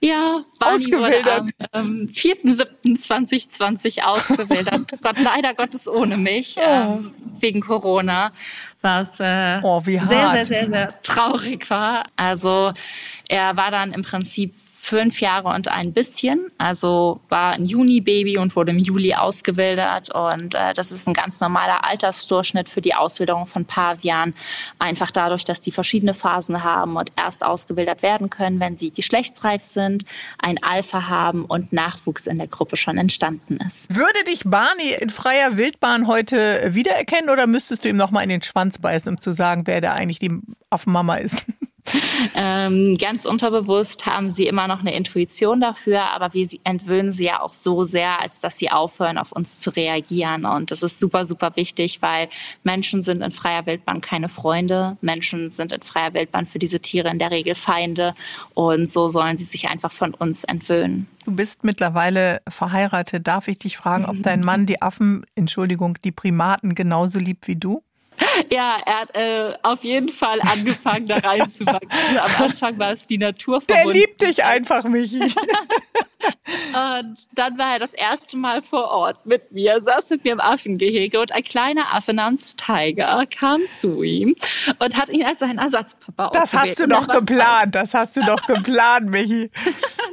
Ja, 0.00 0.44
ausgewildert. 0.60 1.42
Wurde 1.44 1.52
am 1.72 2.00
ähm, 2.00 2.10
4.7.2020 2.12 4.02
ausgewildert. 4.02 4.92
Gott, 5.02 5.16
leider 5.22 5.54
Gottes 5.54 5.88
ohne 5.88 6.16
mich, 6.16 6.54
Ja. 6.56 6.94
ähm, 6.96 7.14
wegen 7.40 7.60
Corona, 7.60 8.32
was 8.80 9.18
äh, 9.20 9.60
Oh, 9.62 9.80
sehr, 9.84 10.06
sehr, 10.06 10.44
sehr, 10.44 10.70
sehr 10.70 11.02
traurig 11.02 11.68
war. 11.70 12.04
Also 12.16 12.72
er 13.28 13.56
war 13.56 13.70
dann 13.70 13.92
im 13.92 14.02
Prinzip 14.02 14.54
fünf 14.88 15.20
Jahre 15.20 15.48
und 15.48 15.68
ein 15.68 15.92
bisschen, 15.92 16.50
also 16.56 17.20
war 17.28 17.52
ein 17.52 17.66
Juni-Baby 17.66 18.38
und 18.38 18.56
wurde 18.56 18.70
im 18.70 18.78
Juli 18.78 19.14
ausgewildert. 19.14 20.14
Und 20.14 20.54
äh, 20.54 20.72
das 20.72 20.92
ist 20.92 21.06
ein 21.06 21.12
ganz 21.12 21.40
normaler 21.40 21.84
Altersdurchschnitt 21.84 22.70
für 22.70 22.80
die 22.80 22.94
Auswilderung 22.94 23.46
von 23.46 23.66
Pavian. 23.66 24.32
Einfach 24.78 25.12
dadurch, 25.12 25.44
dass 25.44 25.60
die 25.60 25.72
verschiedene 25.72 26.14
Phasen 26.14 26.64
haben 26.64 26.96
und 26.96 27.12
erst 27.16 27.44
ausgewildert 27.44 28.02
werden 28.02 28.30
können, 28.30 28.60
wenn 28.62 28.78
sie 28.78 28.90
geschlechtsreif 28.90 29.62
sind, 29.62 30.06
ein 30.38 30.62
Alpha 30.62 31.06
haben 31.06 31.44
und 31.44 31.70
Nachwuchs 31.72 32.26
in 32.26 32.38
der 32.38 32.48
Gruppe 32.48 32.78
schon 32.78 32.96
entstanden 32.96 33.58
ist. 33.58 33.94
Würde 33.94 34.24
dich 34.26 34.44
Barney 34.46 34.94
in 34.98 35.10
freier 35.10 35.58
Wildbahn 35.58 36.06
heute 36.06 36.74
wiedererkennen 36.74 37.28
oder 37.28 37.46
müsstest 37.46 37.84
du 37.84 37.90
ihm 37.90 37.96
noch 37.96 38.10
mal 38.10 38.22
in 38.22 38.30
den 38.30 38.42
Schwanz 38.42 38.78
beißen, 38.78 39.10
um 39.12 39.18
zu 39.18 39.34
sagen, 39.34 39.66
wer 39.66 39.82
da 39.82 39.92
eigentlich 39.92 40.18
die 40.18 40.40
Affenmama 40.70 41.16
ist? 41.16 41.44
Ähm, 42.34 42.96
ganz 42.98 43.24
unterbewusst 43.24 44.06
haben 44.06 44.30
sie 44.30 44.46
immer 44.46 44.68
noch 44.68 44.80
eine 44.80 44.94
Intuition 44.94 45.60
dafür, 45.60 46.10
aber 46.10 46.34
wir 46.34 46.48
entwöhnen 46.64 47.12
sie 47.12 47.24
ja 47.24 47.40
auch 47.40 47.54
so 47.54 47.84
sehr, 47.84 48.20
als 48.22 48.40
dass 48.40 48.58
sie 48.58 48.70
aufhören, 48.70 49.18
auf 49.18 49.32
uns 49.32 49.58
zu 49.58 49.70
reagieren. 49.70 50.44
Und 50.44 50.70
das 50.70 50.82
ist 50.82 51.00
super, 51.00 51.24
super 51.24 51.52
wichtig, 51.56 52.02
weil 52.02 52.28
Menschen 52.64 53.02
sind 53.02 53.22
in 53.22 53.30
freier 53.30 53.66
Wildbahn 53.66 54.00
keine 54.00 54.28
Freunde. 54.28 54.96
Menschen 55.00 55.50
sind 55.50 55.72
in 55.72 55.82
freier 55.82 56.14
Wildbahn 56.14 56.46
für 56.46 56.58
diese 56.58 56.80
Tiere 56.80 57.08
in 57.08 57.18
der 57.18 57.30
Regel 57.30 57.54
Feinde. 57.54 58.14
Und 58.54 58.90
so 58.90 59.08
sollen 59.08 59.36
sie 59.36 59.44
sich 59.44 59.68
einfach 59.68 59.92
von 59.92 60.14
uns 60.14 60.44
entwöhnen. 60.44 61.06
Du 61.24 61.34
bist 61.34 61.62
mittlerweile 61.62 62.40
verheiratet. 62.48 63.26
Darf 63.26 63.48
ich 63.48 63.58
dich 63.58 63.76
fragen, 63.76 64.06
ob 64.06 64.22
dein 64.22 64.40
Mann 64.40 64.64
die 64.64 64.80
Affen, 64.80 65.26
Entschuldigung, 65.34 65.98
die 66.02 66.12
Primaten 66.12 66.74
genauso 66.74 67.18
liebt 67.18 67.48
wie 67.48 67.56
du? 67.56 67.82
Ja, 68.50 68.78
er 68.84 69.00
hat 69.00 69.16
äh, 69.16 69.54
auf 69.62 69.84
jeden 69.84 70.08
Fall 70.08 70.40
angefangen, 70.40 71.08
da 71.08 71.16
reinzuwachsen. 71.16 72.18
Am 72.18 72.44
Anfang 72.44 72.78
war 72.78 72.92
es 72.92 73.06
die 73.06 73.18
Natur 73.18 73.60
Der 73.68 73.86
liebt 73.86 74.22
dich 74.22 74.44
einfach, 74.44 74.84
Michi. 74.84 75.20
Und 76.68 77.16
dann 77.34 77.58
war 77.58 77.74
er 77.74 77.78
das 77.78 77.94
erste 77.94 78.36
Mal 78.36 78.62
vor 78.62 78.88
Ort 78.88 79.26
mit 79.26 79.52
mir, 79.52 79.80
saß 79.80 80.10
mit 80.10 80.24
mir 80.24 80.32
im 80.32 80.40
Affengehege 80.40 81.20
und 81.20 81.32
ein 81.32 81.44
kleiner 81.44 81.94
Affe 81.94 82.12
namens 82.12 82.56
Tiger 82.56 83.24
kam 83.26 83.66
zu 83.68 84.02
ihm 84.02 84.34
und 84.78 84.96
hat 84.96 85.10
ihn 85.10 85.24
als 85.24 85.40
seinen 85.40 85.58
Ersatzpapa 85.58 86.30
Das 86.30 86.54
hast 86.54 86.80
du 86.80 86.86
doch 86.86 87.06
geplant. 87.06 87.74
Das 87.74 87.94
hast 87.94 88.16
du 88.16 88.24
doch 88.24 88.44
geplant, 88.46 89.10
Michi. 89.10 89.50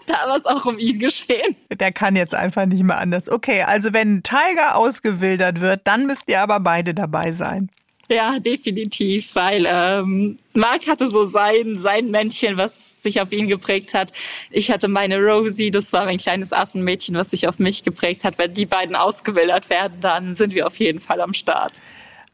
Da 0.08 0.30
war 0.30 0.38
es 0.38 0.46
auch 0.46 0.66
um 0.66 0.78
ihn 0.78 1.00
geschehen. 1.00 1.56
Der 1.72 1.92
kann 1.92 2.16
jetzt 2.16 2.36
einfach 2.36 2.68
nicht 2.68 2.84
mehr 2.84 3.00
anders. 3.00 3.28
Okay, 3.28 3.64
also 3.64 3.92
wenn 3.92 4.22
Tiger 4.22 4.76
ausgewildert 4.76 5.62
wird, 5.62 5.82
dann 5.86 6.06
müsst 6.06 6.30
ihr 6.30 6.42
aber 6.42 6.60
beide 6.60 6.94
dabei 6.94 7.32
sein. 7.32 7.72
Ja, 8.08 8.38
definitiv, 8.38 9.34
weil 9.34 9.66
ähm, 9.68 10.38
Mark 10.54 10.88
hatte 10.88 11.10
so 11.10 11.26
sein, 11.26 11.78
sein 11.78 12.12
Männchen, 12.12 12.56
was 12.56 13.02
sich 13.02 13.20
auf 13.20 13.32
ihn 13.32 13.48
geprägt 13.48 13.96
hat. 13.96 14.12
Ich 14.52 14.70
hatte 14.70 14.88
meine 14.88 15.18
Rosie, 15.20 15.72
das 15.72 15.92
war 15.92 16.06
mein 16.06 16.20
kleines 16.20 16.54
Affenmädchen, 16.54 17.16
was 17.16 17.32
sich 17.32 17.48
auf 17.48 17.58
mich 17.58 17.84
geprägt 17.84 18.24
hat. 18.24 18.38
Wenn 18.38 18.54
die 18.54 18.68
beiden 18.68 18.96
ausgewildert 18.96 19.72
werden, 19.72 19.98
dann 20.02 20.36
sind 20.36 20.54
wir 20.54 20.68
auf 20.68 20.76
jeden 20.78 21.00
Fall 21.00 21.20
am 21.20 21.34
Start. 21.34 21.82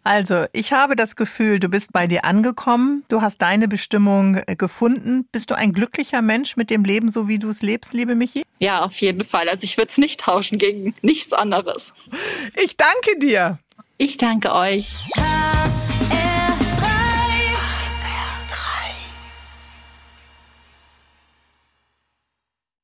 Also, 0.03 0.45
ich 0.51 0.74
habe 0.74 0.95
das 0.95 1.15
Gefühl, 1.15 1.59
du 1.59 1.69
bist 1.69 1.93
bei 1.93 2.07
dir 2.07 2.26
angekommen, 2.26 3.05
du 3.07 3.22
hast 3.22 3.38
deine 3.38 3.67
Bestimmung 3.67 4.41
äh, 4.47 4.55
gefunden. 4.55 5.28
Bist 5.32 5.51
du 5.51 5.55
ein 5.55 5.74
glücklicher 5.74 6.24
Mensch 6.24 6.57
mit 6.57 6.72
dem 6.72 6.84
Leben, 6.84 7.11
so 7.11 7.28
wie 7.28 7.38
du 7.38 7.49
es 7.49 7.61
lebst, 7.61 7.93
liebe 7.93 8.15
Michi? 8.15 8.43
Ja, 8.59 8.84
auf 8.84 8.97
jeden 8.97 9.24
Fall. 9.24 9.47
Also 9.47 9.63
ich 9.63 9.78
würde 9.78 9.89
es 9.89 9.99
nicht 9.99 10.22
tauschen 10.22 10.57
gegen 10.57 10.95
nichts 11.01 11.34
anderes. 11.34 11.93
Ich 12.55 12.78
danke 12.78 13.19
dir. 13.19 13.59
Ich 14.04 14.18
danke 14.18 14.52
euch. 14.56 14.97